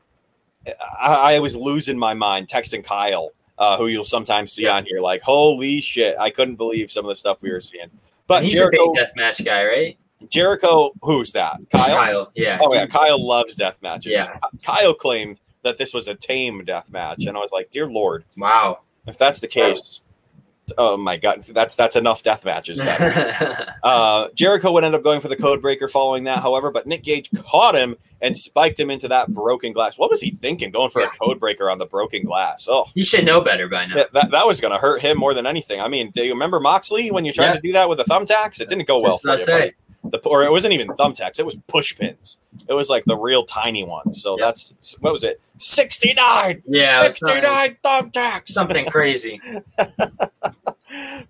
I, 1.01 1.35
I 1.35 1.39
was 1.41 1.57
losing 1.57 1.99
my 1.99 2.15
mind 2.15 2.47
texting 2.47 2.85
Kyle, 2.85 3.31
uh, 3.59 3.77
who 3.77 3.89
you'll 3.89 4.05
sometimes 4.05 4.53
see 4.53 4.69
on 4.69 4.85
here, 4.85 5.01
like, 5.01 5.23
holy 5.23 5.81
shit, 5.81 6.15
I 6.21 6.31
couldn't 6.31 6.55
believe 6.55 6.93
some 6.93 7.05
of 7.05 7.09
the 7.09 7.17
stuff 7.17 7.43
we 7.43 7.51
were 7.51 7.61
seeing. 7.61 7.91
But 8.29 8.45
he's 8.45 8.53
Jericho, 8.55 8.93
a 8.93 8.95
big 8.95 9.05
deathmatch 9.17 9.45
guy, 9.45 9.65
right? 9.67 9.99
Jericho, 10.29 10.93
who's 11.03 11.33
that? 11.33 11.59
Kyle. 11.73 11.87
Kyle, 11.97 12.33
yeah. 12.35 12.59
Oh 12.63 12.73
yeah, 12.75 12.87
Kyle 12.87 13.25
loves 13.25 13.57
death 13.57 13.77
matches. 13.83 14.13
Yeah. 14.13 14.39
Kyle 14.65 14.95
claimed 14.95 15.41
that 15.63 15.79
this 15.79 15.93
was 15.93 16.07
a 16.09 16.15
tame 16.15 16.65
death 16.65 16.91
match, 16.91 17.25
and 17.27 17.37
I 17.37 17.41
was 17.41 17.51
like, 17.53 17.71
dear 17.71 17.87
lord, 17.89 18.25
Wow. 18.37 18.79
if 19.07 19.19
that's 19.19 19.41
the 19.41 19.49
case, 19.49 20.03
oh 20.77 20.97
my 20.97 21.17
god, 21.17 21.45
that's 21.45 21.75
that's 21.77 21.97
enough 21.97 22.23
death 22.23 22.45
matches. 22.45 22.83
Uh, 23.83 24.29
Jericho 24.35 24.73
would 24.73 24.85
end 24.85 24.95
up 24.95 25.03
going 25.03 25.21
for 25.21 25.29
the 25.29 25.37
code 25.37 25.63
breaker 25.63 25.89
following 25.89 26.25
that, 26.25 26.41
however, 26.41 26.71
but 26.71 26.87
Nick 26.87 27.03
Gage 27.05 27.31
caught 27.37 27.75
him 27.75 27.97
and 28.21 28.37
spiked 28.37 28.79
him 28.79 28.91
into 28.91 29.09
that 29.09 29.29
broken 29.33 29.73
glass. 29.73 29.97
What 29.97 30.11
was 30.11 30.21
he 30.21 30.31
thinking, 30.33 30.71
going 30.71 30.91
for 30.91 31.01
a 31.01 31.09
code 31.09 31.39
breaker 31.39 31.71
on 31.71 31.79
the 31.79 31.87
broken 31.87 32.25
glass? 32.25 32.67
Oh, 32.69 32.87
He 32.95 33.03
should 33.03 33.25
know 33.25 33.41
better 33.41 33.69
by 33.69 33.87
now. 33.87 33.95
that, 33.95 34.13
that, 34.13 34.31
that 34.33 34.47
was 34.47 34.61
going 34.61 34.73
to 34.73 34.79
hurt 34.79 35.01
him 35.01 35.17
more 35.17 35.33
than 35.33 35.47
anything. 35.47 35.81
I 35.81 35.89
mean, 35.89 36.11
do 36.11 36.23
you 36.25 36.33
remember 36.33 36.59
Moxley 36.61 37.11
when 37.11 37.25
you 37.25 37.33
tried 37.33 37.47
Yeah. 37.47 37.55
to 37.55 37.61
do 37.61 37.73
that 37.73 37.89
with 37.89 37.99
the 37.99 38.05
thumbtacks? 38.05 38.61
It 38.61 38.69
didn't 38.69 38.87
go 38.89 39.01
well 39.01 39.13
Just 39.13 39.23
for 39.23 39.31
you. 39.33 39.39
say. 39.39 39.59
buddy. 39.61 39.73
The, 40.05 40.19
or 40.21 40.45
it 40.45 40.51
wasn't 40.51 40.75
even 40.75 40.89
thumbtacks; 40.89 41.39
it 41.39 41.45
was 41.45 41.57
push 41.67 41.97
pins. 41.97 42.39
It 42.69 42.75
was 42.75 42.89
like 42.89 43.05
the 43.05 43.17
real 43.17 43.45
tiny 43.45 43.85
ones. 43.85 44.23
So 44.23 44.37
that's 44.41 44.75
what 45.01 45.13
was 45.13 45.25
it? 45.25 45.41
Sixty 45.59 46.15
nine. 46.15 46.63
Yeah, 46.67 47.03
sixty 47.03 47.41
nine 47.41 47.77
thumbtacks. 47.85 48.49
Something 48.49 48.87
crazy. 48.87 49.41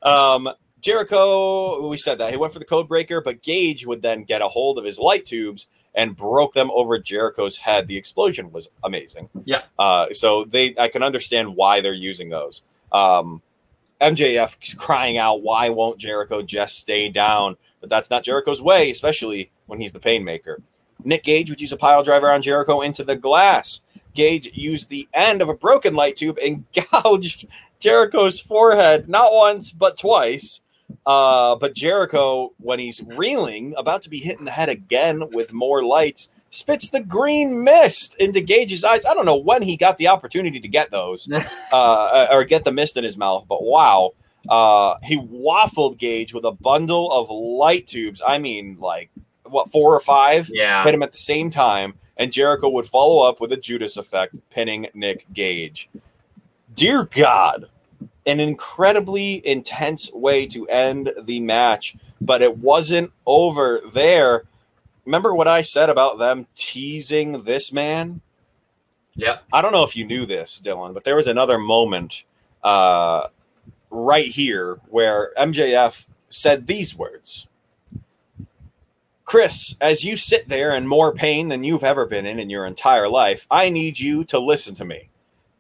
Um, 0.03 0.49
Jericho, 0.81 1.89
we 1.89 1.97
said 1.97 2.19
that 2.19 2.31
he 2.31 2.37
went 2.37 2.53
for 2.53 2.59
the 2.59 2.65
code 2.65 2.89
breaker, 2.89 3.21
but 3.21 3.43
Gage 3.43 3.87
would 3.87 4.03
then 4.03 4.25
get 4.25 4.43
a 4.43 4.49
hold 4.49 4.79
of 4.79 4.85
his 4.85 4.99
light 4.99 5.27
tubes 5.27 5.67
and 5.95 6.15
broke 6.15 6.55
them 6.55 6.71
over 6.73 6.99
Jericho's 6.99 7.59
head. 7.59 7.89
The 7.89 7.97
explosion 7.97 8.53
was 8.53 8.69
amazing. 8.85 9.29
Yeah. 9.45 9.63
Uh, 9.79 10.07
so 10.13 10.45
they, 10.45 10.75
I 10.79 10.89
can 10.89 11.03
understand 11.03 11.57
why 11.57 11.81
they're 11.81 11.93
using 11.93 12.29
those. 12.29 12.63
Um, 12.93 13.43
MJF 14.01 14.57
is 14.63 14.75
crying 14.75 15.19
out, 15.19 15.43
"Why 15.43 15.71
won't 15.71 15.99
Jericho 15.99 16.41
just 16.41 16.79
stay 16.79 17.09
down?" 17.09 17.57
But 17.81 17.91
that's 17.91 18.11
not 18.11 18.25
Jericho's 18.25 18.63
way, 18.63 18.91
especially 18.91 19.51
when 19.67 19.81
he's 19.81 19.93
the 19.93 20.01
painmaker. 20.01 20.63
Nick 21.05 21.25
Gage 21.25 21.49
would 21.51 21.61
use 21.61 21.73
a 21.73 21.77
pile 21.77 22.03
driver 22.03 22.31
on 22.31 22.43
Jericho 22.43 22.81
into 22.81 23.05
the 23.05 23.17
glass. 23.17 23.83
Gage 24.15 24.51
used 24.57 24.89
the 24.89 25.09
end 25.15 25.41
of 25.41 25.49
a 25.49 25.55
broken 25.55 25.95
light 25.95 26.17
tube 26.17 26.39
and 26.43 26.65
gouged 26.93 27.47
Jericho's 27.79 28.41
forehead 28.41 29.09
not 29.09 29.33
once 29.33 29.73
but 29.73 29.97
twice. 29.97 30.61
Uh, 31.07 31.55
but 31.57 31.75
Jericho, 31.75 32.53
when 32.59 32.79
he's 32.79 33.03
reeling, 33.03 33.75
about 33.77 34.03
to 34.03 34.11
be 34.11 34.19
hit 34.19 34.39
in 34.39 34.47
the 34.47 34.51
head 34.51 34.69
again 34.69 35.31
with 35.31 35.53
more 35.53 35.85
lights, 35.85 36.31
spits 36.51 36.89
the 36.89 37.01
green 37.01 37.63
mist 37.63 38.15
into 38.17 38.41
Gage's 38.41 38.85
eyes. 38.85 39.05
I 39.05 39.15
don't 39.15 39.27
know 39.27 39.37
when 39.37 39.63
he 39.63 39.77
got 39.77 39.99
the 39.99 40.09
opportunity 40.09 40.61
to 40.61 40.69
get 40.69 40.91
those 40.91 41.31
uh, 41.73 42.27
or 42.31 42.45
get 42.45 42.65
the 42.65 42.73
mist 42.73 42.97
in 42.97 43.05
his 43.05 43.17
mouth, 43.17 43.45
but 43.49 43.63
wow. 43.63 44.13
Uh, 44.49 44.97
he 45.03 45.19
waffled 45.19 45.99
Gage 45.99 46.35
with 46.35 46.45
a 46.45 46.53
bundle 46.53 47.11
of 47.13 47.31
light 47.31 47.87
tubes. 47.87 48.23
I 48.27 48.39
mean, 48.39 48.79
like, 48.81 49.11
what, 49.45 49.71
four 49.71 49.95
or 49.95 50.01
five? 50.01 50.51
Yeah. 50.53 50.85
Hit 50.85 50.95
him 50.95 51.03
at 51.03 51.13
the 51.13 51.19
same 51.19 51.51
time, 51.51 51.95
and 52.17 52.33
Jericho 52.33 52.69
would 52.69 52.87
follow 52.87 53.27
up 53.27 53.41
with 53.41 53.53
a 53.53 53.57
Judas 53.57 53.97
effect, 53.97 54.37
pinning 54.51 54.89
Nick 54.95 55.27
Gage. 55.33 55.89
Dear 56.75 57.05
God, 57.05 57.69
an 58.27 58.41
incredibly 58.41 59.47
intense 59.47 60.13
way 60.13 60.47
to 60.47 60.67
end 60.69 61.13
the 61.21 61.41
match, 61.41 61.97
but 62.21 62.43
it 62.43 62.59
wasn't 62.59 63.13
over 63.27 63.81
there. 63.93 64.45
Remember 65.05 65.35
what 65.35 65.49
I 65.49 65.63
said 65.63 65.89
about 65.89 66.19
them 66.19 66.47
teasing 66.55 67.45
this 67.45 67.73
man? 67.73 68.21
Yeah. 69.15 69.39
I 69.53 69.63
don't 69.63 69.73
know 69.73 69.83
if 69.83 69.97
you 69.97 70.07
knew 70.07 70.27
this, 70.27 70.61
Dylan, 70.63 70.95
but 70.95 71.05
there 71.05 71.17
was 71.17 71.27
another 71.27 71.59
moment 71.59 72.25
uh, 72.63 73.29
right 73.91 74.27
here 74.27 74.81
where 74.89 75.33
MJF 75.37 76.07
said 76.29 76.67
these 76.67 76.97
words 76.97 77.49
Chris, 79.29 79.77
as 79.79 80.05
you 80.05 80.17
sit 80.17 80.49
there 80.49 80.73
in 80.73 80.87
more 80.87 81.13
pain 81.13 81.49
than 81.49 81.63
you've 81.63 81.85
ever 81.85 82.07
been 82.07 82.25
in 82.25 82.39
in 82.39 82.49
your 82.49 82.65
entire 82.65 83.11
life, 83.11 83.47
I 83.51 83.69
need 83.69 84.01
you 84.01 84.25
to 84.25 84.39
listen 84.39 84.75
to 84.77 84.87
me. 84.87 85.11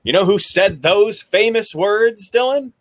You 0.02 0.14
know 0.14 0.24
who 0.24 0.38
said 0.38 0.80
those 0.80 1.20
famous 1.20 1.74
words, 1.74 2.30
Dylan? 2.30 2.72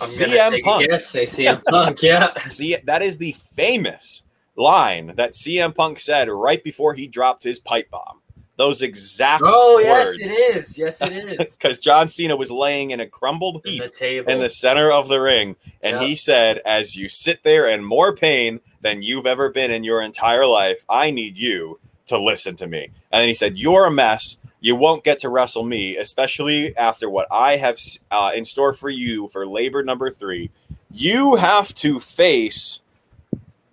I'm 0.00 0.08
gonna 0.20 0.50
take. 0.50 1.00
Say 1.00 1.22
CM 1.22 1.60
Punk. 1.64 2.00
Yeah. 2.00 2.32
See, 2.44 2.76
that 2.84 3.02
is 3.02 3.18
the 3.18 3.32
famous 3.32 4.22
line 4.54 5.14
that 5.16 5.32
CM 5.32 5.74
Punk 5.74 5.98
said 5.98 6.28
right 6.28 6.62
before 6.62 6.94
he 6.94 7.08
dropped 7.08 7.42
his 7.42 7.58
pipe 7.58 7.90
bomb. 7.90 8.19
Those 8.60 8.82
exact 8.82 9.42
Oh 9.44 9.78
yes, 9.78 10.08
words. 10.08 10.18
it 10.20 10.56
is. 10.56 10.78
Yes, 10.78 11.00
it 11.00 11.12
is. 11.40 11.56
because 11.56 11.78
John 11.78 12.08
Cena 12.10 12.36
was 12.36 12.50
laying 12.50 12.90
in 12.90 13.00
a 13.00 13.06
crumbled 13.06 13.62
In 13.64 13.70
heap 13.72 13.82
the 13.82 13.88
table. 13.88 14.30
in 14.30 14.38
the 14.38 14.50
center 14.50 14.92
of 14.92 15.08
the 15.08 15.18
ring, 15.18 15.56
and 15.82 15.96
Yeah. 16.00 16.06
he 16.06 16.14
said, 16.14 16.58
"As 16.66 16.94
you 16.94 17.08
sit 17.08 17.42
there 17.42 17.66
in 17.66 17.82
more 17.82 18.14
pain 18.14 18.60
than 18.82 19.00
you've 19.02 19.26
ever 19.26 19.48
been 19.48 19.70
in 19.70 19.82
your 19.82 20.02
entire 20.02 20.44
life, 20.46 20.84
I 20.90 21.10
need 21.10 21.38
you 21.38 21.78
to 22.08 22.18
listen 22.18 22.54
to 22.56 22.66
me." 22.66 22.90
And 23.10 23.22
then 23.22 23.28
he 23.28 23.34
said, 23.34 23.56
"You're 23.56 23.86
a 23.86 23.90
mess. 23.90 24.36
You 24.60 24.76
won't 24.76 25.04
get 25.04 25.18
to 25.20 25.30
wrestle 25.30 25.64
me, 25.64 25.96
especially 25.96 26.76
after 26.76 27.08
what 27.08 27.26
I 27.30 27.56
have 27.56 27.78
uh, 28.10 28.32
in 28.34 28.44
store 28.44 28.74
for 28.74 28.90
you 28.90 29.28
for 29.28 29.46
Labor 29.46 29.82
Number 29.82 30.10
Three. 30.10 30.50
You 30.92 31.36
have 31.36 31.72
to 31.76 31.98
face 31.98 32.82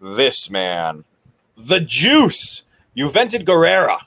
this 0.01 0.49
man, 0.49 1.03
the 1.57 1.81
Juice, 1.81 2.63
Juventud 2.95 3.43
Guerrera." 3.43 3.99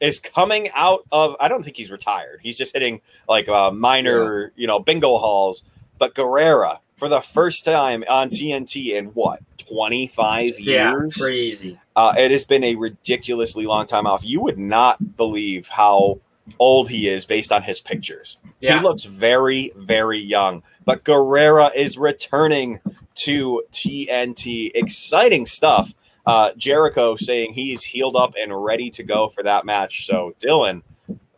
Is 0.00 0.20
coming 0.20 0.70
out 0.74 1.04
of. 1.10 1.34
I 1.40 1.48
don't 1.48 1.64
think 1.64 1.76
he's 1.76 1.90
retired. 1.90 2.40
He's 2.42 2.56
just 2.56 2.72
hitting 2.72 3.00
like 3.28 3.48
uh, 3.48 3.70
minor, 3.72 4.52
you 4.54 4.66
know, 4.66 4.78
bingo 4.78 5.18
halls. 5.18 5.64
But 5.98 6.14
Guerrera, 6.14 6.78
for 6.96 7.08
the 7.08 7.20
first 7.20 7.64
time 7.64 8.04
on 8.08 8.30
TNT 8.30 8.94
in 8.94 9.06
what, 9.06 9.40
25 9.68 10.60
years? 10.60 10.60
yeah, 10.60 10.94
crazy. 11.18 11.80
Uh, 11.96 12.14
it 12.16 12.30
has 12.30 12.44
been 12.44 12.62
a 12.62 12.76
ridiculously 12.76 13.66
long 13.66 13.86
time 13.86 14.06
off. 14.06 14.24
You 14.24 14.40
would 14.40 14.58
not 14.58 15.16
believe 15.16 15.68
how 15.68 16.20
old 16.58 16.90
he 16.90 17.08
is 17.08 17.24
based 17.24 17.52
on 17.52 17.62
his 17.62 17.80
pictures. 17.80 18.38
Yeah. 18.60 18.78
He 18.78 18.82
looks 18.82 19.04
very, 19.04 19.72
very 19.76 20.18
young. 20.18 20.62
But 20.84 21.04
Guerrera 21.04 21.74
is 21.74 21.98
returning 21.98 22.80
to 23.16 23.62
TNT. 23.72 24.70
Exciting 24.74 25.46
stuff. 25.46 25.92
Uh, 26.28 26.52
Jericho 26.58 27.16
saying 27.16 27.54
he's 27.54 27.82
healed 27.82 28.14
up 28.14 28.34
and 28.38 28.52
ready 28.62 28.90
to 28.90 29.02
go 29.02 29.30
for 29.30 29.42
that 29.42 29.64
match. 29.64 30.04
So, 30.06 30.34
Dylan, 30.38 30.82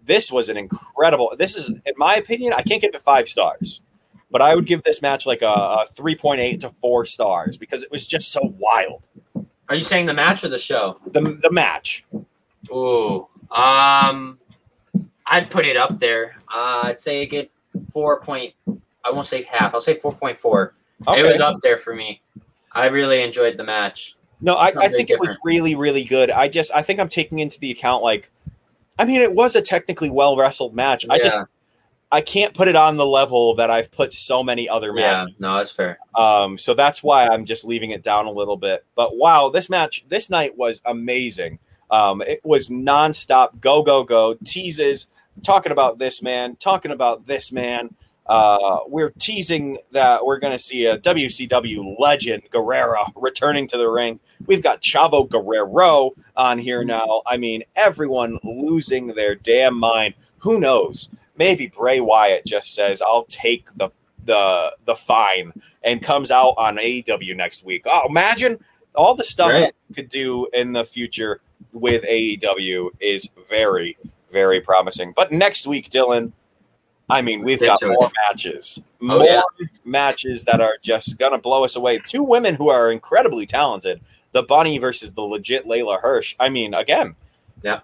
this 0.04 0.32
was 0.32 0.48
an 0.48 0.56
incredible. 0.56 1.32
This 1.38 1.54
is, 1.54 1.68
in 1.68 1.94
my 1.96 2.16
opinion, 2.16 2.52
I 2.52 2.62
can't 2.62 2.82
give 2.82 2.92
it 2.92 3.00
five 3.00 3.28
stars, 3.28 3.82
but 4.32 4.42
I 4.42 4.56
would 4.56 4.66
give 4.66 4.82
this 4.82 5.00
match 5.00 5.26
like 5.26 5.42
a, 5.42 5.46
a 5.46 5.86
3.8 5.94 6.58
to 6.60 6.70
four 6.80 7.04
stars 7.04 7.56
because 7.56 7.84
it 7.84 7.90
was 7.92 8.04
just 8.04 8.32
so 8.32 8.52
wild. 8.58 9.06
Are 9.68 9.76
you 9.76 9.80
saying 9.80 10.06
the 10.06 10.14
match 10.14 10.42
or 10.42 10.48
the 10.48 10.58
show? 10.58 10.98
The, 11.06 11.38
the 11.40 11.52
match. 11.52 12.04
Ooh, 12.72 13.28
um, 13.52 14.40
I'd 15.24 15.48
put 15.50 15.66
it 15.66 15.76
up 15.76 16.00
there. 16.00 16.34
Uh, 16.52 16.82
I'd 16.86 16.98
say 16.98 17.24
get 17.26 17.48
four 17.92 18.20
point. 18.20 18.54
I 18.68 19.12
won't 19.12 19.26
say 19.26 19.44
half. 19.44 19.72
I'll 19.72 19.80
say 19.80 19.94
four 19.94 20.12
point 20.12 20.36
four. 20.36 20.74
Okay. 21.06 21.20
It 21.20 21.28
was 21.28 21.40
up 21.40 21.60
there 21.60 21.76
for 21.76 21.94
me. 21.94 22.20
I 22.72 22.86
really 22.86 23.22
enjoyed 23.22 23.56
the 23.56 23.64
match. 23.64 24.16
No, 24.40 24.54
I, 24.54 24.72
I 24.78 24.88
think 24.88 25.10
it 25.10 25.18
was 25.18 25.36
really, 25.44 25.74
really 25.74 26.04
good. 26.04 26.30
I 26.30 26.48
just, 26.48 26.72
I 26.74 26.82
think 26.82 26.98
I'm 26.98 27.08
taking 27.08 27.40
into 27.40 27.60
the 27.60 27.70
account 27.70 28.02
like, 28.02 28.30
I 28.98 29.04
mean, 29.04 29.20
it 29.20 29.34
was 29.34 29.56
a 29.56 29.62
technically 29.62 30.10
well 30.10 30.36
wrestled 30.36 30.74
match. 30.74 31.06
I 31.08 31.18
just, 31.18 31.38
I 32.12 32.20
can't 32.20 32.54
put 32.54 32.68
it 32.68 32.76
on 32.76 32.96
the 32.96 33.06
level 33.06 33.54
that 33.56 33.70
I've 33.70 33.92
put 33.92 34.12
so 34.12 34.42
many 34.42 34.68
other 34.68 34.92
Yeah, 34.94 35.24
matches. 35.24 35.36
no, 35.38 35.56
that's 35.56 35.70
fair. 35.70 35.98
Um, 36.14 36.58
so 36.58 36.74
that's 36.74 37.02
why 37.02 37.28
I'm 37.28 37.44
just 37.44 37.64
leaving 37.64 37.90
it 37.92 38.02
down 38.02 38.26
a 38.26 38.32
little 38.32 38.56
bit. 38.56 38.84
But 38.94 39.16
wow, 39.16 39.48
this 39.48 39.70
match, 39.70 40.04
this 40.08 40.28
night 40.28 40.56
was 40.56 40.82
amazing. 40.84 41.58
Um, 41.90 42.20
it 42.22 42.40
was 42.44 42.68
nonstop, 42.68 43.60
go, 43.60 43.82
go, 43.82 44.04
go, 44.04 44.34
teases, 44.44 45.06
talking 45.42 45.72
about 45.72 45.98
this 45.98 46.22
man, 46.22 46.56
talking 46.56 46.90
about 46.90 47.26
this 47.26 47.52
man. 47.52 47.94
Uh, 48.26 48.78
we're 48.86 49.10
teasing 49.18 49.78
that 49.90 50.24
we're 50.24 50.38
going 50.38 50.52
to 50.52 50.58
see 50.62 50.86
a 50.86 50.98
WCW 50.98 51.96
legend, 51.98 52.42
Guerrera, 52.52 53.10
returning 53.16 53.66
to 53.68 53.76
the 53.76 53.88
ring. 53.88 54.20
We've 54.46 54.62
got 54.62 54.82
Chavo 54.82 55.28
Guerrero 55.28 56.12
on 56.36 56.58
here 56.58 56.84
now. 56.84 57.22
I 57.26 57.36
mean, 57.36 57.64
everyone 57.74 58.38
losing 58.44 59.08
their 59.08 59.34
damn 59.34 59.76
mind. 59.78 60.14
Who 60.38 60.60
knows? 60.60 61.08
Maybe 61.36 61.66
Bray 61.68 62.00
Wyatt 62.00 62.46
just 62.46 62.72
says, 62.74 63.02
"I'll 63.02 63.24
take 63.24 63.68
the 63.74 63.90
the 64.24 64.76
the 64.84 64.94
fine," 64.94 65.52
and 65.82 66.00
comes 66.02 66.30
out 66.30 66.54
on 66.56 66.76
AEW 66.76 67.34
next 67.36 67.64
week. 67.64 67.84
Oh, 67.86 68.06
imagine 68.08 68.58
all 68.94 69.14
the 69.14 69.24
stuff 69.24 69.50
Right. 69.50 69.74
could 69.94 70.08
do 70.08 70.46
in 70.52 70.72
the 70.72 70.84
future 70.84 71.40
with 71.72 72.04
AEW 72.04 72.90
is 73.00 73.28
very, 73.48 73.96
very 74.30 74.60
promising. 74.60 75.12
But 75.16 75.32
next 75.32 75.66
week, 75.66 75.88
Dylan, 75.90 76.32
I 77.10 77.22
mean, 77.22 77.42
we've 77.42 77.60
got 77.60 77.78
more 77.82 78.10
matches, 78.28 78.78
Oh, 79.02 79.06
more 79.06 79.24
yeah. 79.24 79.42
matches 79.84 80.44
that 80.44 80.60
are 80.60 80.76
just 80.82 81.18
gonna 81.18 81.38
blow 81.38 81.64
us 81.64 81.76
away. 81.76 81.98
Two 82.06 82.22
women 82.22 82.54
who 82.54 82.68
are 82.70 82.90
incredibly 82.92 83.46
talented. 83.46 84.00
The 84.32 84.42
Bunny 84.44 84.78
versus 84.78 85.12
the 85.12 85.22
legit 85.22 85.66
Leyla 85.66 86.00
Hirsch. 86.00 86.36
I 86.38 86.48
mean, 86.50 86.72
again, 86.74 87.16
Yeah. 87.62 87.80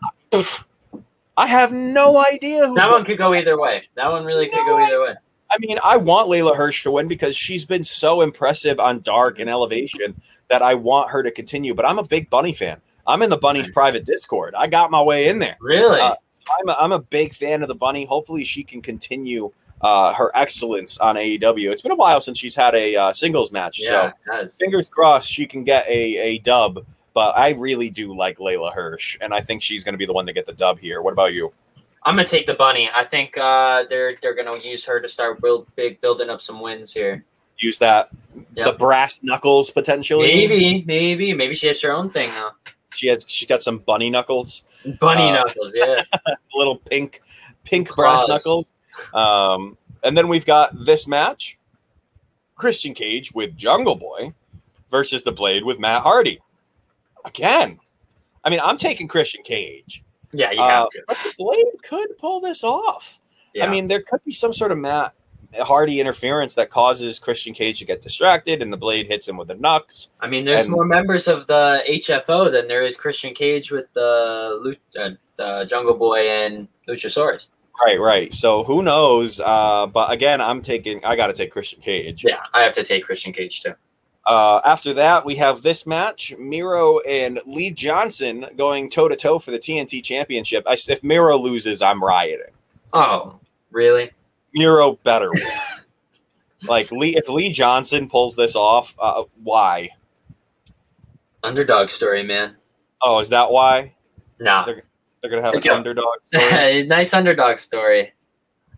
I 1.36 1.46
have 1.46 1.72
no 1.72 2.24
idea. 2.24 2.66
Who's 2.66 2.76
That 2.76 2.90
one 2.90 3.04
could 3.04 3.18
go 3.18 3.34
either 3.34 3.58
way. 3.60 3.82
That 3.94 4.10
one 4.10 4.24
really 4.24 4.48
could 4.48 4.64
go 4.64 4.78
either 4.78 5.02
way. 5.02 5.14
I 5.50 5.58
mean, 5.58 5.78
I 5.84 5.96
want 5.96 6.28
Leyla 6.28 6.56
Hirsch 6.56 6.82
to 6.84 6.90
win 6.90 7.08
because 7.08 7.36
she's 7.36 7.64
been 7.64 7.84
so 7.84 8.20
impressive 8.22 8.80
on 8.80 9.00
Dark 9.02 9.38
and 9.38 9.48
Elevation 9.50 10.20
that 10.48 10.62
I 10.62 10.74
want 10.74 11.10
her 11.10 11.22
to 11.22 11.30
continue. 11.30 11.74
But 11.74 11.84
I'm 11.84 11.98
a 11.98 12.04
big 12.04 12.30
Bunny 12.30 12.52
fan. 12.52 12.80
I'm 13.06 13.22
in 13.22 13.30
the 13.30 13.36
Bunny's 13.36 13.70
private 13.70 14.04
Discord. 14.04 14.54
I 14.56 14.66
got 14.66 14.90
my 14.90 15.00
way 15.00 15.28
in 15.28 15.38
there. 15.38 15.56
Really? 15.60 16.00
Uh, 16.00 16.14
I'm, 16.60 16.68
a, 16.68 16.76
I'm 16.78 16.92
a 16.92 16.98
big 16.98 17.34
fan 17.34 17.62
of 17.62 17.68
the 17.68 17.74
Bunny. 17.74 18.04
Hopefully, 18.04 18.44
she 18.44 18.62
can 18.62 18.80
continue 18.80 19.52
uh, 19.80 20.12
her 20.14 20.30
excellence 20.34 20.98
on 20.98 21.16
AEW. 21.16 21.70
It's 21.70 21.82
been 21.82 21.92
a 21.92 21.96
while 21.96 22.20
since 22.20 22.38
she's 22.38 22.54
had 22.54 22.74
a 22.74 22.96
uh, 22.96 23.12
singles 23.12 23.52
match. 23.52 23.80
yeah, 23.80 24.12
So 24.24 24.46
fingers 24.46 24.88
crossed 24.88 25.30
she 25.30 25.46
can 25.46 25.64
get 25.64 25.86
a, 25.86 26.16
a 26.16 26.38
dub. 26.38 26.84
But 27.14 27.36
I 27.36 27.50
really 27.50 27.88
do 27.88 28.14
like 28.14 28.36
Leyla 28.36 28.74
Hirsch, 28.74 29.16
and 29.22 29.32
I 29.32 29.40
think 29.40 29.62
she's 29.62 29.82
going 29.82 29.94
to 29.94 29.98
be 29.98 30.04
the 30.04 30.12
one 30.12 30.26
to 30.26 30.34
get 30.34 30.44
the 30.44 30.52
dub 30.52 30.78
here. 30.78 31.00
What 31.00 31.12
about 31.12 31.32
you? 31.32 31.52
I'm 32.06 32.14
gonna 32.14 32.28
take 32.28 32.46
the 32.46 32.54
bunny. 32.54 32.88
I 32.94 33.02
think 33.02 33.36
uh, 33.36 33.82
they're 33.88 34.16
they're 34.22 34.34
gonna 34.34 34.56
use 34.58 34.84
her 34.84 35.00
to 35.00 35.08
start 35.08 35.42
build 35.42 35.66
big 35.74 36.00
building 36.00 36.30
up 36.30 36.40
some 36.40 36.60
wins 36.60 36.94
here. 36.94 37.24
Use 37.58 37.78
that 37.78 38.10
the 38.54 38.76
brass 38.78 39.24
knuckles 39.24 39.72
potentially. 39.72 40.28
Maybe, 40.28 40.84
maybe, 40.86 41.34
maybe 41.34 41.54
she 41.56 41.66
has 41.66 41.82
her 41.82 41.90
own 41.90 42.10
thing 42.10 42.28
now. 42.28 42.52
She 42.92 43.08
has 43.08 43.24
she's 43.26 43.48
got 43.48 43.60
some 43.60 43.78
bunny 43.78 44.08
knuckles, 44.08 44.62
Bunny 45.00 45.28
Uh, 45.30 45.32
knuckles, 45.44 45.74
yeah. 45.74 46.02
little 46.54 46.76
pink 46.76 47.22
pink 47.64 47.94
brass 47.94 48.26
knuckles. 48.28 48.66
Um, 49.14 49.76
and 50.04 50.16
then 50.16 50.28
we've 50.28 50.46
got 50.46 50.70
this 50.84 51.06
match: 51.06 51.58
Christian 52.56 52.94
Cage 52.94 53.32
with 53.32 53.56
Jungle 53.56 53.94
Boy 53.96 54.32
versus 54.90 55.22
the 55.24 55.32
Blade 55.32 55.64
with 55.64 55.78
Matt 55.78 56.02
Hardy. 56.02 56.40
Again, 57.24 57.78
I 58.44 58.50
mean, 58.50 58.60
I'm 58.62 58.76
taking 58.76 59.08
Christian 59.08 59.42
Cage. 59.42 60.02
Yeah, 60.32 60.50
you 60.52 60.60
Uh, 60.60 60.68
have 60.68 60.88
to. 60.90 61.02
but 61.08 61.16
the 61.24 61.34
Blade 61.38 61.64
could 61.82 62.16
pull 62.18 62.40
this 62.40 62.62
off. 62.62 63.20
Yeah. 63.54 63.66
I 63.66 63.70
mean, 63.70 63.88
there 63.88 64.02
could 64.02 64.22
be 64.24 64.32
some 64.32 64.52
sort 64.52 64.70
of 64.72 64.78
Matt 64.78 65.14
Hardy 65.60 66.00
interference 66.00 66.54
that 66.54 66.70
causes 66.70 67.18
Christian 67.18 67.54
Cage 67.54 67.78
to 67.78 67.84
get 67.84 68.00
distracted, 68.00 68.62
and 68.62 68.72
the 68.72 68.76
Blade 68.76 69.06
hits 69.06 69.28
him 69.28 69.36
with 69.36 69.48
the 69.48 69.54
knucks. 69.54 70.08
I 70.20 70.28
mean, 70.28 70.44
there's 70.44 70.62
and- 70.62 70.70
more 70.70 70.84
members 70.84 71.28
of 71.28 71.46
the 71.46 71.82
HFO 71.88 72.50
than 72.50 72.68
there 72.68 72.82
is 72.82 72.96
Christian 72.96 73.34
Cage 73.34 73.70
with 73.70 73.92
the, 73.92 74.76
uh, 74.98 75.10
the 75.36 75.64
Jungle 75.68 75.96
Boy 75.96 76.28
and 76.28 76.68
Luchasaurus. 76.88 77.48
Right, 77.84 78.00
right. 78.00 78.32
So 78.32 78.64
who 78.64 78.82
knows? 78.82 79.40
Uh, 79.40 79.86
but 79.86 80.10
again, 80.10 80.40
I'm 80.40 80.62
taking. 80.62 81.04
I 81.04 81.14
got 81.14 81.26
to 81.26 81.32
take 81.32 81.52
Christian 81.52 81.80
Cage. 81.80 82.24
Yeah, 82.24 82.38
I 82.54 82.62
have 82.62 82.72
to 82.74 82.82
take 82.82 83.04
Christian 83.04 83.32
Cage 83.32 83.62
too. 83.62 83.74
Uh, 84.26 84.60
after 84.64 84.92
that, 84.94 85.24
we 85.24 85.36
have 85.36 85.62
this 85.62 85.86
match: 85.86 86.34
Miro 86.38 87.00
and 87.00 87.38
Lee 87.46 87.70
Johnson 87.70 88.46
going 88.56 88.88
toe 88.88 89.08
to 89.08 89.16
toe 89.16 89.38
for 89.38 89.50
the 89.50 89.58
TNT 89.58 90.02
Championship. 90.02 90.64
I, 90.66 90.78
if 90.88 91.02
Miro 91.02 91.36
loses, 91.36 91.82
I'm 91.82 92.02
rioting. 92.02 92.54
Oh, 92.94 93.38
really? 93.70 94.10
Miro 94.56 94.94
better 95.04 95.30
like 96.66 96.90
Lee, 96.90 97.16
if 97.16 97.28
Lee 97.28 97.52
Johnson 97.52 98.08
pulls 98.08 98.34
this 98.36 98.56
off, 98.56 98.94
uh, 98.98 99.24
why? 99.42 99.90
Underdog 101.42 101.88
story, 101.90 102.22
man. 102.22 102.56
Oh, 103.02 103.18
is 103.20 103.28
that 103.28 103.50
why 103.50 103.94
No, 104.40 104.64
they're, 104.66 104.82
they're 105.20 105.30
gonna 105.30 105.42
have 105.42 105.54
an 105.54 105.68
underdog? 105.70 106.04
story? 106.34 106.84
nice 106.84 107.12
underdog 107.14 107.58
story. 107.58 108.12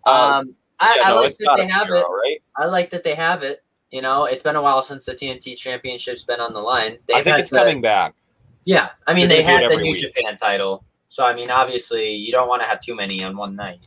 Uh, 0.05 0.41
Um, 0.41 0.57
I, 0.81 0.97
yeah, 0.97 1.03
I 1.03 1.09
no, 1.11 1.21
like 1.23 1.37
that 1.39 1.55
they 1.57 1.67
have 1.67 1.89
it. 1.89 1.93
right? 2.05 2.43
I 2.57 2.67
like 2.67 2.91
that 2.91 3.03
they 3.03 3.15
have 3.15 3.43
it. 3.43 3.65
You 3.91 4.03
know, 4.03 4.27
it's 4.27 4.43
been 4.43 4.57
a 4.57 4.63
while 4.63 4.83
since 4.83 5.07
the 5.07 5.13
TNT 5.13 5.57
Championship's 5.57 6.23
been 6.25 6.41
on 6.41 6.53
the 6.53 6.61
line. 6.61 6.99
They've 7.07 7.17
I 7.17 7.23
think 7.23 7.39
it's 7.39 7.51
the- 7.51 7.57
coming 7.59 7.81
back. 7.81 8.15
Yeah, 8.65 8.91
I 9.07 9.15
mean 9.15 9.29
They're 9.29 9.39
they 9.39 9.43
had 9.45 9.63
the 9.71 9.77
New 9.77 9.93
week. 9.93 10.01
Japan 10.15 10.37
title, 10.37 10.85
so 11.09 11.25
I 11.25 11.35
mean 11.35 11.51
obviously 11.51 12.11
you 12.13 12.33
don't 12.33 12.49
want 12.49 12.61
to 12.61 12.69
have 12.69 12.81
too 12.81 12.95
many 12.95 13.25
on 13.25 13.35
one 13.37 13.57
night. 13.57 13.81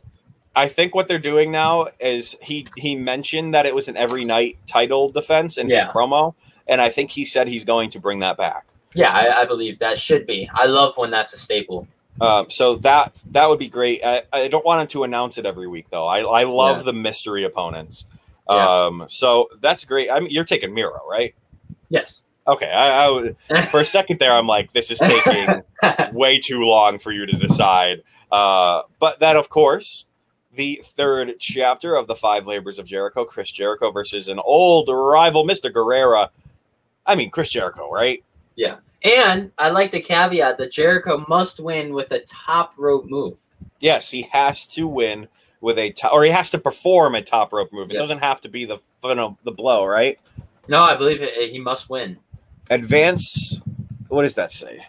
I 0.54 0.68
think 0.68 0.94
what 0.94 1.08
they're 1.08 1.18
doing 1.18 1.50
now 1.50 1.88
is 1.98 2.36
he 2.42 2.66
he 2.76 2.94
mentioned 2.96 3.54
that 3.54 3.64
it 3.66 3.74
was 3.74 3.88
an 3.88 3.96
every 3.96 4.24
night 4.24 4.58
title 4.66 5.08
defense 5.08 5.56
in 5.56 5.68
Yeah. 5.68 5.84
his 5.84 5.92
promo, 5.92 6.34
and 6.66 6.80
I 6.80 6.90
think 6.90 7.10
he 7.12 7.24
said 7.24 7.48
he's 7.48 7.64
going 7.64 7.90
to 7.90 8.00
bring 8.00 8.18
that 8.20 8.36
back. 8.36 8.66
Yeah, 8.94 9.10
I, 9.10 9.40
I 9.42 9.44
believe 9.46 9.78
that 9.78 9.96
should 9.98 10.26
be. 10.26 10.50
I 10.52 10.66
love 10.66 10.96
when 10.98 11.10
that's 11.10 11.32
a 11.32 11.38
staple. 11.38 11.88
Um, 12.20 12.50
so 12.50 12.76
that 12.76 13.22
that 13.30 13.48
would 13.48 13.58
be 13.58 13.68
great. 13.68 14.02
I, 14.04 14.22
I 14.32 14.48
don't 14.48 14.64
want 14.66 14.82
him 14.82 14.86
to 14.88 15.04
announce 15.04 15.38
it 15.38 15.46
every 15.46 15.66
week 15.66 15.86
though. 15.90 16.06
I, 16.06 16.20
I 16.20 16.44
love 16.44 16.78
Yeah. 16.78 16.82
the 16.84 16.92
mystery 16.92 17.44
opponents. 17.44 18.04
Yeah. 18.50 18.84
Um, 18.84 19.04
so 19.08 19.48
that's 19.62 19.86
great. 19.86 20.10
I 20.10 20.20
mean, 20.20 20.30
you're 20.30 20.44
taking 20.44 20.74
Miro, 20.74 21.00
right? 21.08 21.34
Yes. 21.88 22.20
Okay. 22.46 22.70
I, 22.70 23.06
I 23.06 23.08
would, 23.08 23.36
for 23.70 23.80
a 23.80 23.84
second 23.84 24.18
there, 24.18 24.32
I'm 24.32 24.46
like, 24.48 24.72
this 24.74 24.90
is 24.90 24.98
taking 24.98 25.62
way 26.12 26.38
too 26.38 26.60
long 26.60 26.98
for 26.98 27.12
you 27.12 27.24
to 27.24 27.36
decide. 27.36 28.02
Uh, 28.30 28.82
but 28.98 29.20
then, 29.20 29.36
of 29.36 29.48
course, 29.48 30.04
the 30.54 30.80
third 30.84 31.34
chapter 31.38 31.94
of 31.94 32.06
the 32.06 32.14
Five 32.14 32.46
Labors 32.46 32.78
of 32.78 32.86
Jericho, 32.86 33.24
Chris 33.24 33.50
Jericho 33.50 33.90
versus 33.90 34.28
an 34.28 34.38
old 34.44 34.88
rival, 34.88 35.46
Mr. 35.46 35.72
Guerrera. 35.72 36.28
I 37.06 37.14
mean, 37.14 37.30
Chris 37.30 37.50
Jericho, 37.50 37.90
right? 37.90 38.22
Yeah. 38.54 38.76
And 39.04 39.50
I 39.58 39.70
like 39.70 39.90
the 39.90 40.00
caveat 40.00 40.58
that 40.58 40.70
Jericho 40.70 41.24
must 41.28 41.58
win 41.58 41.92
with 41.92 42.12
a 42.12 42.20
top 42.20 42.74
rope 42.78 43.06
move. 43.06 43.42
Yes, 43.80 44.10
he 44.10 44.22
has 44.30 44.66
to 44.68 44.86
win 44.86 45.26
with 45.60 45.78
a 45.78 45.90
top, 45.90 46.12
or 46.12 46.22
he 46.24 46.30
has 46.30 46.50
to 46.50 46.58
perform 46.58 47.14
a 47.14 47.22
top 47.22 47.52
rope 47.52 47.72
move. 47.72 47.90
It 47.90 47.96
doesn't 47.96 48.18
have 48.22 48.40
to 48.42 48.48
be 48.48 48.64
the 48.64 48.78
you 49.02 49.14
know, 49.14 49.36
the 49.42 49.50
blow, 49.50 49.84
right? 49.84 50.20
No, 50.68 50.82
I 50.82 50.94
believe 50.94 51.22
it, 51.22 51.50
he 51.50 51.58
must 51.58 51.90
win. 51.90 52.16
Advance. 52.70 53.60
What 54.08 54.22
does 54.22 54.34
that 54.36 54.52
say? 54.52 54.84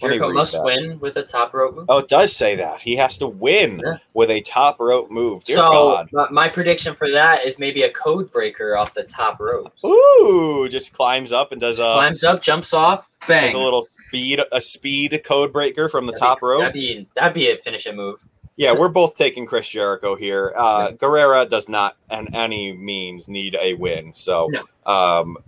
Jericho 0.00 0.32
must 0.32 0.52
that. 0.54 0.64
win 0.64 0.98
with 0.98 1.16
a 1.16 1.22
top 1.22 1.54
rope 1.54 1.76
move. 1.76 1.86
Oh, 1.88 1.98
it 1.98 2.08
does 2.08 2.34
say 2.34 2.56
that 2.56 2.82
he 2.82 2.96
has 2.96 3.16
to 3.18 3.28
win 3.28 3.80
Yeah. 3.84 3.98
with 4.12 4.30
a 4.30 4.40
top 4.40 4.80
rope 4.80 5.10
move. 5.10 5.44
Dear 5.44 5.56
so 5.56 5.62
God. 5.70 6.08
my, 6.12 6.28
my 6.30 6.48
prediction 6.48 6.94
for 6.94 7.10
that 7.10 7.44
is 7.46 7.58
maybe 7.58 7.82
a 7.82 7.90
code 7.90 8.30
breaker 8.32 8.76
off 8.76 8.92
the 8.94 9.04
top 9.04 9.38
ropes. 9.38 9.84
Ooh, 9.84 10.66
just 10.68 10.92
climbs 10.92 11.30
up 11.32 11.52
and 11.52 11.60
does 11.60 11.78
a 11.78 11.84
Climbs 11.94 12.24
up, 12.24 12.42
jumps 12.42 12.74
off, 12.74 13.08
bang. 13.28 13.46
does 13.46 13.54
a 13.54 13.58
little 13.60 13.82
speed 13.84 14.40
a 14.50 14.60
speed 14.60 15.22
code 15.24 15.52
breaker 15.52 15.88
from 15.88 16.06
the 16.06 16.12
That'd 16.12 16.22
top 16.22 16.40
be, 16.40 16.46
rope. 16.46 16.60
That'd 16.60 16.72
be 16.74 17.08
that'd 17.14 17.34
be 17.34 17.50
a 17.50 17.56
finishing 17.58 17.94
move. 17.96 18.24
Yeah, 18.56 18.72
we're 18.72 18.88
both 18.88 19.14
taking 19.16 19.46
Chris 19.46 19.68
Jericho 19.68 20.14
here. 20.14 20.52
Uh, 20.56 20.92
Guerrera 20.92 21.48
does 21.48 21.68
not, 21.68 21.96
in 22.08 22.32
any 22.34 22.72
means, 22.72 23.26
need 23.26 23.56
a 23.60 23.74
win. 23.74 24.14
So, 24.14 24.48
um, 24.86 25.38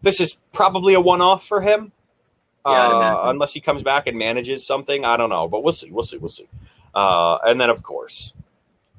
this 0.00 0.18
is 0.18 0.38
probably 0.54 0.94
a 0.94 1.00
one-off 1.00 1.46
for 1.46 1.60
him, 1.60 1.92
uh, 2.64 2.92
imagine. 2.96 3.28
unless 3.30 3.52
he 3.52 3.60
comes 3.60 3.82
back 3.82 4.06
and 4.06 4.18
manages 4.18 4.66
something. 4.66 5.04
I 5.04 5.16
don't 5.16 5.30
know, 5.30 5.48
but 5.48 5.62
we'll 5.64 5.72
see. 5.72 5.90
We'll 5.90 6.02
see. 6.04 6.18
We'll 6.18 6.28
see. 6.28 6.48
Uh, 6.94 7.38
and 7.44 7.60
then, 7.60 7.70
of 7.70 7.82
course, 7.82 8.32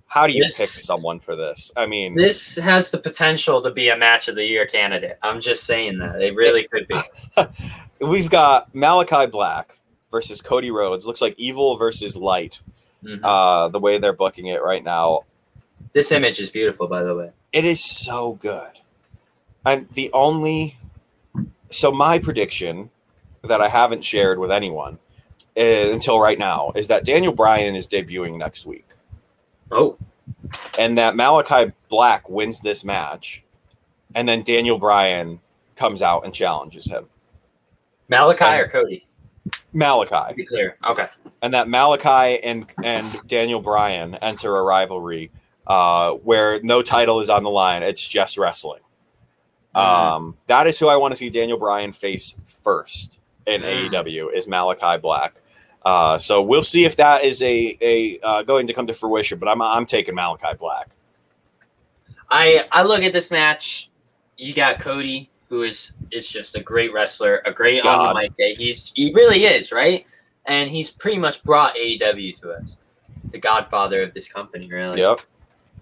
how 0.07 0.26
do 0.28 0.34
you 0.34 0.43
This- 0.43 0.57
pick 0.60 0.68
someone 0.70 1.20
for 1.20 1.36
this? 1.36 1.72
I 1.78 1.86
mean, 1.86 2.16
This 2.16 2.55
has 2.57 2.91
the 2.91 2.97
potential 2.97 3.62
to 3.62 3.72
be 3.72 3.89
a 3.89 3.97
match 3.97 4.28
of 4.28 4.36
the 4.36 4.45
year 4.45 4.66
candidate. 4.66 5.18
I'm 5.22 5.39
just 5.39 5.64
saying 5.66 5.99
that 5.99 6.22
it 6.22 6.36
really 6.36 6.68
could 6.68 6.88
be. 6.88 6.95
we've 8.05 8.30
got 8.30 8.74
Malakai 8.74 9.30
Black 9.30 9.78
versus 10.12 10.41
Cody 10.41 10.72
Rhodes. 10.72 11.05
Looks 11.05 11.22
like 11.22 11.36
Evil 11.38 11.78
versus 11.78 12.16
Light. 12.16 12.60
Mhm. 13.03 13.20
Uh, 13.24 13.68
the 13.70 13.80
way 13.80 13.97
they're 13.97 14.14
booking 14.14 14.47
it 14.47 14.62
right 14.64 14.84
now, 14.84 15.22
This 15.93 16.12
image 16.12 16.39
is 16.39 16.49
beautiful, 16.49 16.88
by 16.88 17.03
the 17.03 17.16
way. 17.16 17.32
It 17.53 17.66
is 17.66 17.84
so 17.84 18.34
good. 18.34 18.72
And 19.66 19.88
the 19.93 20.10
only 20.14 20.78
so 21.72 21.91
my 21.91 22.20
prediction 22.20 22.89
that 23.44 23.62
I 23.62 23.68
haven't 23.70 24.04
shared 24.04 24.40
with 24.40 24.52
anyone 24.52 25.00
uh, 25.58 25.62
until 25.62 26.20
right 26.20 26.40
now 26.40 26.72
is 26.76 26.88
that 26.88 27.06
Daniel 27.06 27.34
Bryan 27.34 27.76
is 27.76 27.88
debuting 27.88 28.38
next 28.38 28.66
week. 28.66 28.86
Oh, 29.72 29.98
And 30.78 30.98
that 30.98 31.14
Malakai 31.16 31.74
Black 31.90 32.30
wins 32.30 32.62
this 32.62 32.84
match 32.84 33.44
and 34.16 34.28
then 34.28 34.42
Daniel 34.44 34.78
Bryan 34.80 35.40
comes 35.76 36.02
out 36.02 36.26
and 36.26 36.34
challenges 36.34 36.86
him. 36.86 37.06
Malakai 38.12 38.42
And- 38.42 38.62
or 38.62 38.68
Cody? 38.68 39.06
To 39.52 39.58
Malakai. 39.74 40.36
be 40.36 40.46
clear. 40.46 40.76
Okay. 40.86 41.08
and 41.42 41.54
that 41.54 41.68
Malakai 41.68 42.40
and 42.44 42.66
and 42.84 43.06
Daniel 43.28 43.62
Bryan 43.62 44.16
enter 44.16 44.54
a 44.54 44.62
rivalry 44.62 45.32
uh, 45.66 46.12
where 46.14 46.62
no 46.62 46.82
title 46.82 47.20
is 47.20 47.30
on 47.30 47.44
the 47.44 47.50
line. 47.50 47.82
It's 47.82 48.06
just 48.06 48.38
wrestling. 48.38 48.82
Um, 49.76 50.36
that 50.48 50.68
is 50.68 50.78
who 50.80 50.88
I 50.88 50.98
want 50.98 51.14
to 51.14 51.16
see 51.16 51.30
Daniel 51.30 51.58
Bryan 51.58 51.94
face 51.94 52.34
first 52.44 53.19
in 53.50 53.62
Mm. 53.62 53.91
AEW 53.91 54.34
is 54.34 54.47
Malakai 54.47 55.02
Black. 55.02 55.36
Uh, 55.84 56.20
so 56.20 56.41
we'll 56.41 56.64
see 56.64 56.86
if 56.86 56.95
that 56.97 57.24
is 57.24 57.41
a 57.41 57.78
a 57.82 58.20
uh, 58.22 58.41
going 58.43 58.68
to 58.68 58.74
come 58.74 58.88
to 58.88 58.93
fruition. 58.93 59.39
But 59.39 59.47
I'm 59.50 59.62
I'm 59.62 59.86
taking 59.86 60.16
Malakai 60.16 60.58
Black. 60.58 60.89
I 62.30 62.66
I 62.72 62.84
look 62.84 63.04
at 63.04 63.14
this 63.14 63.32
match. 63.32 63.89
You 64.38 64.54
got 64.54 64.80
Cody, 64.80 65.30
who 65.50 65.64
is 65.64 65.93
is 66.12 66.30
just 66.30 66.56
a 66.56 66.62
great 66.62 66.93
wrestler, 66.93 67.41
a 67.45 67.52
great 67.52 67.86
on 67.86 68.14
the 68.14 68.20
mic 68.20 68.36
day. 68.38 68.56
He's 68.56 68.91
he 68.95 69.12
really 69.14 69.45
is 69.45 69.72
right, 69.72 70.06
and 70.45 70.70
he's 70.70 70.89
pretty 70.89 71.18
much 71.18 71.43
brought 71.43 71.76
AEW 71.76 72.39
to 72.41 72.52
us, 72.52 72.78
the 73.32 73.39
Godfather 73.39 74.02
of 74.02 74.14
this 74.14 74.28
company, 74.28 74.70
really. 74.72 75.00
Yep. 75.00 75.22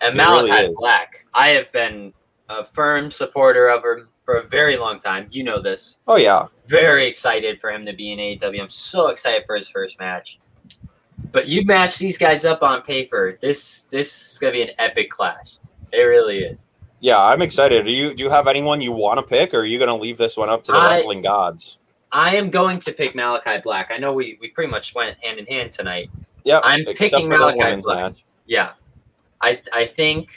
And 0.01 0.15
really 0.15 0.51
Malakai 0.51 0.69
is. 0.69 0.75
Black, 0.77 1.25
I 1.33 1.49
have 1.49 1.71
been 1.71 2.13
a 2.49 2.63
firm 2.63 3.09
supporter 3.09 3.67
of 3.67 3.83
him 3.83 4.07
for 4.19 4.35
a 4.35 4.43
very 4.43 4.77
long 4.77 4.99
time. 4.99 5.27
You 5.31 5.43
know 5.43 5.59
this. 5.59 5.97
Oh 6.07 6.17
yeah. 6.17 6.47
Very 6.67 7.07
excited 7.07 7.59
for 7.59 7.71
him 7.71 7.85
to 7.85 7.93
be 7.93 8.11
in 8.11 8.19
AEW. 8.19 8.61
I'm 8.61 8.69
so 8.69 9.07
excited 9.07 9.43
for 9.45 9.55
his 9.55 9.69
first 9.69 9.99
match. 9.99 10.39
But 11.31 11.47
you 11.47 11.65
match 11.65 11.97
these 11.97 12.17
guys 12.17 12.45
up 12.45 12.61
on 12.63 12.81
paper. 12.83 13.37
This 13.41 13.83
this 13.83 14.33
is 14.33 14.39
gonna 14.39 14.53
be 14.53 14.61
an 14.61 14.71
epic 14.77 15.09
clash. 15.09 15.57
It 15.91 16.01
really 16.01 16.39
is. 16.39 16.67
Yeah, 16.99 17.23
I'm 17.23 17.41
excited. 17.41 17.85
Do 17.85 17.91
you 17.91 18.13
do 18.13 18.23
you 18.23 18.29
have 18.29 18.47
anyone 18.47 18.81
you 18.81 18.91
want 18.91 19.19
to 19.19 19.23
pick, 19.23 19.53
or 19.53 19.59
are 19.59 19.65
you 19.65 19.77
going 19.77 19.87
to 19.89 19.95
leave 19.95 20.17
this 20.17 20.35
one 20.35 20.49
up 20.49 20.63
to 20.63 20.71
the 20.71 20.77
I- 20.77 20.89
wrestling 20.89 21.21
gods? 21.21 21.77
I 22.11 22.35
am 22.37 22.49
going 22.49 22.79
to 22.79 22.93
pick 22.93 23.13
Malakai 23.13 23.61
Black. 23.61 23.91
I 23.91 23.97
know 23.97 24.13
we, 24.13 24.37
we 24.39 24.47
pretty 24.47 24.71
much 24.71 24.95
went 24.95 25.17
hand 25.21 25.39
in 25.39 25.45
hand 25.45 25.73
tonight. 25.73 26.09
Yeah, 26.45 26.61
I'm 26.63 26.85
picking 26.85 27.27
Malakai 27.27 27.83
Black. 27.83 27.97
match. 28.13 28.23
Yeah. 28.45 28.71
I 29.41 29.61
I 29.73 29.85
think 29.85 30.31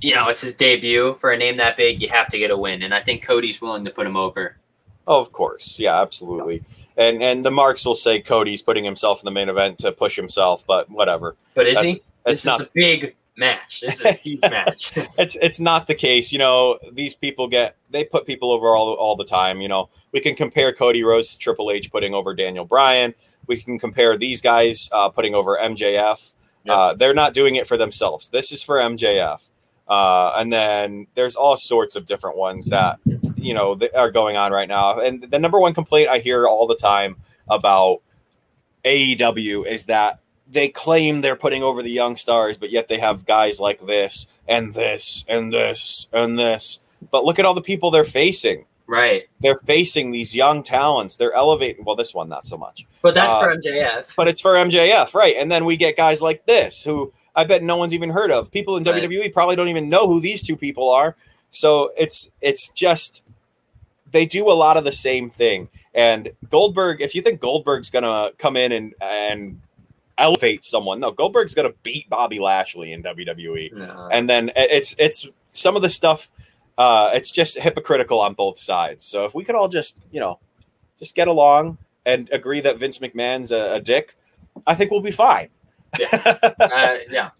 you 0.00 0.14
know, 0.14 0.28
it's 0.28 0.40
his 0.40 0.54
debut 0.54 1.14
for 1.14 1.30
a 1.30 1.36
name 1.36 1.56
that 1.58 1.76
big, 1.76 2.00
you 2.00 2.08
have 2.08 2.28
to 2.28 2.38
get 2.38 2.50
a 2.50 2.56
win. 2.56 2.82
And 2.82 2.94
I 2.94 3.00
think 3.00 3.22
Cody's 3.24 3.60
willing 3.60 3.84
to 3.84 3.90
put 3.90 4.06
him 4.06 4.16
over. 4.16 4.56
Oh, 5.06 5.18
of 5.18 5.32
course. 5.32 5.78
Yeah, 5.78 6.00
absolutely. 6.00 6.62
And 6.96 7.22
and 7.22 7.44
the 7.44 7.50
marks 7.50 7.84
will 7.84 7.94
say 7.94 8.20
Cody's 8.20 8.62
putting 8.62 8.84
himself 8.84 9.20
in 9.20 9.24
the 9.24 9.30
main 9.30 9.48
event 9.48 9.78
to 9.78 9.92
push 9.92 10.16
himself, 10.16 10.64
but 10.66 10.90
whatever. 10.90 11.36
But 11.54 11.66
is 11.66 11.76
That's- 11.76 11.94
he? 11.94 12.02
That's 12.26 12.42
This 12.42 12.46
not 12.46 12.60
is 12.60 12.66
a 12.66 12.70
big 12.74 13.16
match. 13.38 13.80
This 13.80 14.00
is 14.00 14.04
a 14.04 14.12
huge 14.24 14.42
match. 14.42 14.92
it's 15.18 15.36
it's 15.36 15.58
not 15.58 15.86
the 15.86 15.94
case. 15.94 16.30
You 16.32 16.38
know, 16.38 16.78
these 16.92 17.14
people 17.14 17.48
get 17.48 17.76
they 17.88 18.04
put 18.04 18.26
people 18.26 18.52
over 18.52 18.68
all 18.76 18.92
all 18.94 19.16
the 19.16 19.24
time. 19.24 19.60
You 19.62 19.68
know, 19.68 19.88
we 20.12 20.20
can 20.20 20.34
compare 20.36 20.72
Cody 20.74 21.02
Rhodes 21.02 21.32
to 21.32 21.38
Triple 21.38 21.70
H 21.70 21.90
putting 21.90 22.12
over 22.14 22.34
Daniel 22.34 22.66
Bryan. 22.66 23.14
We 23.46 23.56
can 23.56 23.78
compare 23.78 24.16
these 24.18 24.40
guys 24.42 24.90
uh, 24.92 25.08
putting 25.08 25.34
over 25.34 25.56
MJF. 25.56 26.34
Uh, 26.68 26.92
they're 26.94 27.14
not 27.14 27.32
doing 27.32 27.56
it 27.56 27.66
for 27.66 27.78
themselves. 27.78 28.28
This 28.28 28.52
is 28.52 28.62
for 28.62 28.76
MJF. 28.76 29.48
Uh, 29.90 30.32
and 30.36 30.52
then 30.52 31.08
there's 31.16 31.34
all 31.34 31.56
sorts 31.56 31.96
of 31.96 32.06
different 32.06 32.36
ones 32.36 32.66
that 32.66 33.00
you 33.34 33.52
know 33.52 33.74
that 33.74 33.92
are 33.96 34.12
going 34.12 34.36
on 34.36 34.52
right 34.52 34.68
now. 34.68 35.00
And 35.00 35.20
the 35.22 35.38
number 35.40 35.58
one 35.58 35.74
complaint 35.74 36.08
I 36.08 36.20
hear 36.20 36.46
all 36.46 36.68
the 36.68 36.76
time 36.76 37.16
about 37.48 38.00
AEW 38.84 39.66
is 39.66 39.86
that 39.86 40.20
they 40.48 40.68
claim 40.68 41.20
they're 41.20 41.34
putting 41.36 41.64
over 41.64 41.82
the 41.82 41.90
young 41.90 42.16
stars, 42.16 42.56
but 42.56 42.70
yet 42.70 42.86
they 42.86 42.98
have 42.98 43.26
guys 43.26 43.58
like 43.58 43.84
this 43.84 44.28
and 44.46 44.74
this 44.74 45.24
and 45.28 45.52
this 45.52 46.06
and 46.12 46.38
this. 46.38 46.80
But 47.10 47.24
look 47.24 47.40
at 47.40 47.44
all 47.44 47.54
the 47.54 47.60
people 47.60 47.90
they're 47.90 48.04
facing. 48.04 48.66
Right. 48.86 49.24
They're 49.40 49.58
facing 49.58 50.10
these 50.10 50.34
young 50.34 50.62
talents. 50.62 51.16
They're 51.16 51.32
elevating. 51.32 51.84
Well, 51.84 51.96
this 51.96 52.14
one 52.14 52.28
not 52.28 52.46
so 52.46 52.56
much. 52.56 52.86
But 53.02 53.14
that's 53.14 53.32
Uh, 53.32 53.40
for 53.40 53.56
MJF. 53.56 54.14
But 54.16 54.28
it's 54.28 54.40
for 54.40 54.54
MJF, 54.54 55.14
right? 55.14 55.34
And 55.36 55.50
then 55.50 55.64
we 55.64 55.76
get 55.76 55.96
guys 55.96 56.20
like 56.20 56.44
this 56.46 56.84
who 56.84 57.12
I 57.34 57.44
bet 57.44 57.62
no 57.62 57.76
one's 57.76 57.94
even 57.94 58.10
heard 58.10 58.30
of. 58.30 58.50
People 58.50 58.76
in 58.76 58.84
Right. 58.84 59.02
WWE 59.02 59.32
probably 59.32 59.56
don't 59.56 59.68
even 59.68 59.88
know 59.88 60.06
who 60.06 60.20
these 60.20 60.42
two 60.42 60.56
people 60.56 60.90
are. 60.90 61.16
So 61.50 61.90
it's 61.98 62.30
it's 62.40 62.68
just 62.68 63.22
they 64.10 64.26
do 64.26 64.50
a 64.50 64.54
lot 64.54 64.76
of 64.76 64.84
the 64.84 64.92
same 64.92 65.30
thing. 65.30 65.68
And 65.94 66.30
Goldberg, 66.48 67.00
if 67.00 67.14
you 67.14 67.22
think 67.22 67.40
Goldberg's 67.40 67.90
gonna 67.90 68.30
come 68.38 68.56
in 68.56 68.72
and 68.72 68.94
and 69.00 69.60
elevate 70.18 70.64
someone, 70.64 71.00
no, 71.00 71.10
Goldberg's 71.10 71.54
gonna 71.54 71.72
beat 71.82 72.08
Bobby 72.08 72.38
Lashley 72.38 72.92
in 72.92 73.02
WWE. 73.02 73.72
No. 73.72 74.08
And 74.12 74.28
then 74.28 74.50
it's 74.56 74.94
it's 74.98 75.28
some 75.48 75.76
of 75.76 75.82
the 75.82 75.90
stuff. 75.90 76.28
Uh, 76.78 77.10
it's 77.14 77.30
just 77.30 77.58
hypocritical 77.58 78.20
on 78.20 78.34
both 78.34 78.58
sides. 78.58 79.04
So 79.04 79.24
if 79.24 79.34
we 79.34 79.44
could 79.44 79.54
all 79.54 79.68
just 79.68 79.98
you 80.12 80.20
know 80.20 80.38
just 80.98 81.14
get 81.14 81.28
along 81.28 81.78
and 82.06 82.28
agree 82.32 82.60
that 82.60 82.78
Vince 82.78 82.98
McMahon's 82.98 83.50
a, 83.52 83.74
a 83.74 83.80
dick, 83.80 84.14
I 84.66 84.74
think 84.74 84.90
we'll 84.90 85.00
be 85.00 85.10
fine. 85.10 85.48
uh, 86.12 86.96
yeah. 87.10 87.30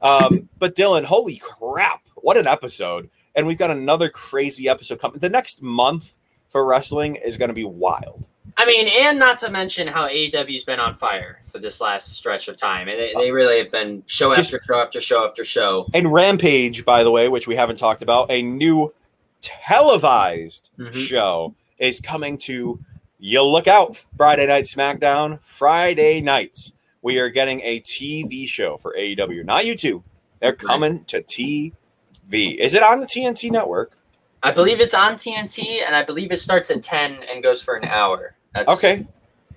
Um, 0.00 0.48
but 0.58 0.74
Dylan, 0.74 1.04
holy 1.04 1.36
crap, 1.36 2.02
what 2.16 2.36
an 2.36 2.46
episode! 2.46 3.10
And 3.34 3.46
we've 3.46 3.58
got 3.58 3.70
another 3.70 4.08
crazy 4.08 4.68
episode 4.68 5.00
coming. 5.00 5.18
The 5.20 5.28
next 5.28 5.62
month 5.62 6.14
for 6.48 6.64
wrestling 6.64 7.16
is 7.16 7.38
going 7.38 7.48
to 7.48 7.54
be 7.54 7.64
wild. 7.64 8.26
I 8.58 8.66
mean, 8.66 8.86
and 8.88 9.18
not 9.18 9.38
to 9.38 9.50
mention 9.50 9.86
how 9.86 10.06
AEW's 10.08 10.64
been 10.64 10.78
on 10.78 10.94
fire 10.94 11.40
for 11.50 11.58
this 11.58 11.80
last 11.80 12.10
stretch 12.12 12.48
of 12.48 12.56
time. 12.56 12.86
And 12.88 12.98
they, 12.98 13.14
they 13.16 13.30
really 13.30 13.56
have 13.58 13.70
been 13.70 14.02
show 14.06 14.34
Just- 14.34 14.52
after 14.52 14.62
show 14.66 14.80
after 14.80 15.00
show 15.00 15.26
after 15.26 15.44
show. 15.44 15.86
And 15.94 16.12
Rampage, 16.12 16.84
by 16.84 17.02
the 17.02 17.10
way, 17.10 17.28
which 17.28 17.46
we 17.48 17.56
haven't 17.56 17.78
talked 17.78 18.02
about, 18.02 18.30
a 18.30 18.42
new 18.42 18.92
televised 19.40 20.70
Mhm. 20.78 20.92
show 20.94 21.54
is 21.78 22.00
coming 22.00 22.36
to. 22.38 22.80
You 23.18 23.42
look 23.44 23.68
out, 23.68 23.96
Friday 24.16 24.46
Night 24.46 24.64
SmackDown. 24.64 25.38
Friday 25.42 26.20
nights, 26.20 26.72
we 27.02 27.18
are 27.18 27.28
getting 27.28 27.60
a 27.60 27.80
TV 27.80 28.46
show 28.48 28.76
for 28.76 28.94
AEW, 28.98 29.44
not 29.44 29.64
YouTube. 29.64 30.02
They're 30.40 30.52
coming 30.54 31.04
to 31.06 31.22
TV. 31.22 31.72
Is 32.32 32.74
it 32.74 32.82
on 32.82 33.00
the 33.00 33.06
TNT 33.06 33.50
network? 33.50 33.96
I 34.42 34.50
believe 34.50 34.80
it's 34.80 34.94
on 34.94 35.14
TNT, 35.14 35.84
and 35.86 35.94
I 35.94 36.02
believe 36.02 36.32
it 36.32 36.38
starts 36.38 36.70
at 36.70 36.82
10 36.82 37.18
and 37.30 37.42
goes 37.42 37.62
for 37.62 37.76
an 37.76 37.84
hour. 37.84 38.34
That's, 38.54 38.68
Okay. 38.70 39.04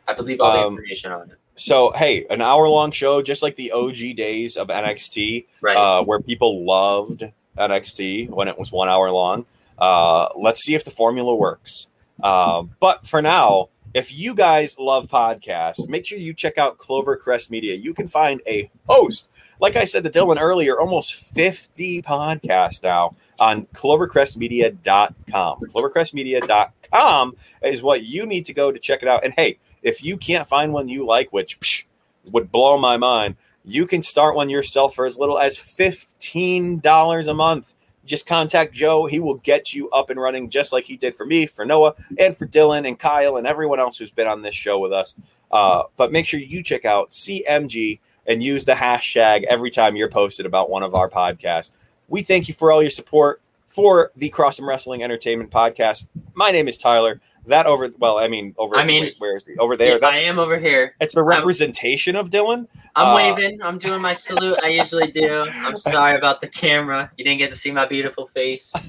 I 0.08 0.14
believe 0.14 0.40
all 0.42 0.52
the 0.54 0.60
Um, 0.60 0.74
information 0.74 1.12
on 1.12 1.32
it. 1.32 1.38
So 1.56 1.92
hey, 1.92 2.26
an 2.30 2.42
hour 2.42 2.68
long 2.68 2.92
show, 2.92 3.22
just 3.22 3.42
like 3.42 3.56
the 3.56 3.72
OG 3.72 4.14
days 4.14 4.58
of 4.58 4.70
NXT, 4.70 5.48
Right. 5.62 5.78
uh, 5.78 6.04
where 6.04 6.20
people 6.20 6.64
loved 6.66 7.24
NXT 7.58 8.28
when 8.30 8.48
it 8.48 8.60
was 8.60 8.72
one 8.72 8.90
hour 8.90 9.10
long. 9.10 9.46
Uh, 9.80 10.28
let's 10.36 10.62
see 10.62 10.76
if 10.76 10.84
the 10.84 10.92
formula 10.92 11.34
works. 11.34 11.88
Uh, 12.22 12.64
but 12.80 13.08
for 13.08 13.22
now, 13.22 13.70
if 13.96 14.14
you 14.14 14.36
guys 14.36 14.78
love 14.78 15.08
podcasts, 15.08 15.88
make 15.88 16.06
sure 16.06 16.18
you 16.18 16.34
check 16.34 16.58
out 16.58 16.78
Clovercrest 16.78 17.50
Media. 17.50 17.76
You 17.76 17.94
can 17.94 18.10
find 18.10 18.42
a 18.46 18.70
host, 18.90 19.32
like 19.62 19.78
I 19.78 19.86
said 19.86 20.04
to 20.04 20.10
Dylan 20.10 20.38
earlier, 20.38 20.78
almost 20.78 21.16
50 21.16 22.02
podcasts 22.02 22.84
now 22.84 23.16
on 23.40 23.68
clovercrestmedia.com. 23.68 25.60
Clovercrestmedia.com 25.62 27.36
is 27.64 27.82
what 27.84 28.04
you 28.04 28.26
need 28.26 28.46
to 28.48 28.54
go 28.54 28.70
to 28.70 28.78
check 28.78 29.02
it 29.02 29.08
out. 29.08 29.24
And 29.24 29.34
hey, 29.34 29.60
if 29.82 30.04
you 30.04 30.18
can't 30.18 30.46
find 30.46 30.74
one 30.74 30.90
you 30.90 31.06
like, 31.06 31.32
which 31.32 31.58
psh, 31.62 31.86
would 32.26 32.52
blow 32.52 32.78
my 32.78 32.98
mind, 32.98 33.38
you 33.64 33.88
can 33.88 34.02
start 34.02 34.36
one 34.36 34.50
yourself 34.50 34.94
for 34.94 35.06
as 35.06 35.18
little 35.18 35.40
as 35.40 35.58
$15 35.58 37.28
a 37.28 37.34
month. 37.34 37.74
Just 38.06 38.28
contact 38.28 38.74
Joe. 38.74 39.06
He 39.06 39.20
will 39.20 39.36
get 39.36 39.74
you 39.74 39.90
up 39.90 40.10
and 40.10 40.20
running 40.20 40.50
just 40.50 40.72
like 40.72 40.86
he 40.86 40.98
did 40.98 41.16
for 41.16 41.26
me, 41.26 41.46
for 41.46 41.66
Noah, 41.66 41.96
and 42.20 42.36
for 42.36 42.46
Dylan 42.46 42.88
and 42.88 42.98
Kyle 43.00 43.38
and 43.38 43.48
everyone 43.48 43.80
else 43.80 43.98
who's 43.98 44.12
been 44.12 44.28
on 44.28 44.42
this 44.42 44.56
show 44.56 44.80
with 44.80 44.94
us. 44.94 45.16
Uh, 45.52 45.84
but 45.98 46.12
make 46.12 46.26
sure 46.26 46.40
you 46.40 46.62
check 46.64 46.86
out 46.86 47.10
CMG 47.10 48.00
and 48.28 48.44
use 48.44 48.66
the 48.66 48.74
hashtag 48.74 49.44
every 49.44 49.70
time 49.70 49.96
you're 49.96 50.10
posted 50.10 50.46
about 50.46 50.70
one 50.70 50.84
of 50.84 50.96
our 50.96 51.10
podcasts. 51.10 51.72
We 52.08 52.22
thank 52.22 52.48
you 52.48 52.54
for 52.54 52.72
all 52.72 52.82
your 52.82 52.92
support 52.92 53.42
for 53.68 54.12
the 54.16 54.30
Crossum 54.30 54.68
Wrestling 54.68 55.04
Entertainment 55.04 55.52
Podcast. 55.52 56.08
My 56.34 56.52
name 56.52 56.68
is 56.68 56.78
Tyler. 56.78 57.20
That 57.48 57.66
over, 57.66 57.90
well, 57.98 58.18
I 58.18 58.28
mean, 58.28 58.56
over. 58.58 58.76
I 58.76 58.84
mean- 58.84 59.04
wait, 59.04 59.16
where 59.20 59.36
is 59.36 59.44
he? 59.46 59.56
Over 59.58 59.76
there. 59.78 60.00
Yeah, 60.02 60.08
I 60.08 60.20
am 60.20 60.40
over 60.40 60.58
here. 60.58 60.96
it's 61.00 61.14
the 61.16 61.24
representation 61.24 62.16
of 62.16 62.30
Dylan. 62.30 62.68
I'm 62.96 63.08
Uh, 63.08 63.16
waving. 63.16 63.62
I'm 63.62 63.78
doing 63.78 64.02
my 64.02 64.14
salute. 64.14 64.58
I 64.64 64.70
usually 64.70 65.12
do. 65.12 65.46
I'm 65.50 65.76
sorry 65.76 66.18
about 66.18 66.42
the 66.42 66.48
camera. 66.48 67.10
You 67.18 67.26
didn't 67.26 67.40
get 67.40 67.50
to 67.52 67.56
see 67.56 67.72
my 67.72 67.86
beautiful 67.86 68.26
face. 68.26 68.74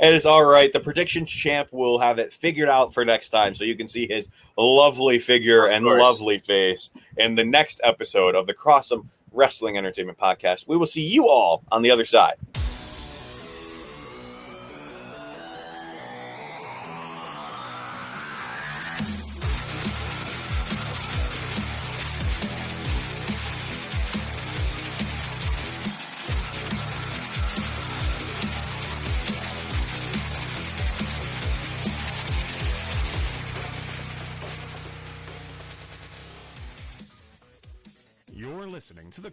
It 0.00 0.14
is 0.14 0.24
all 0.24 0.42
right. 0.42 0.72
The 0.72 0.80
predictions 0.80 1.30
champ 1.30 1.68
will 1.70 1.98
have 1.98 2.18
it 2.18 2.32
figured 2.32 2.68
out 2.68 2.94
for 2.94 3.04
next 3.04 3.28
time, 3.28 3.54
so 3.54 3.62
you 3.62 3.76
can 3.76 3.86
see 3.86 4.06
his 4.08 4.26
lovely 4.56 5.18
figure 5.18 5.66
Of 5.66 5.72
and 5.72 5.84
course. 5.84 6.02
lovely 6.02 6.38
face 6.38 6.90
in 7.18 7.34
the 7.34 7.44
next 7.44 7.82
episode 7.84 8.34
of 8.34 8.46
the 8.46 8.54
Crossum 8.54 9.06
Wrestling 9.32 9.76
Entertainment 9.76 10.16
Podcast. 10.18 10.66
We 10.66 10.78
will 10.78 10.86
see 10.86 11.02
you 11.06 11.28
all 11.28 11.62
on 11.70 11.82
the 11.82 11.90
other 11.90 12.06
side. 12.06 12.36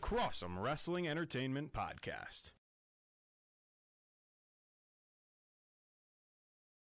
Crossum 0.04 0.62
Wrestling 0.62 1.08
Entertainment 1.08 1.72
Podcast. 1.72 2.52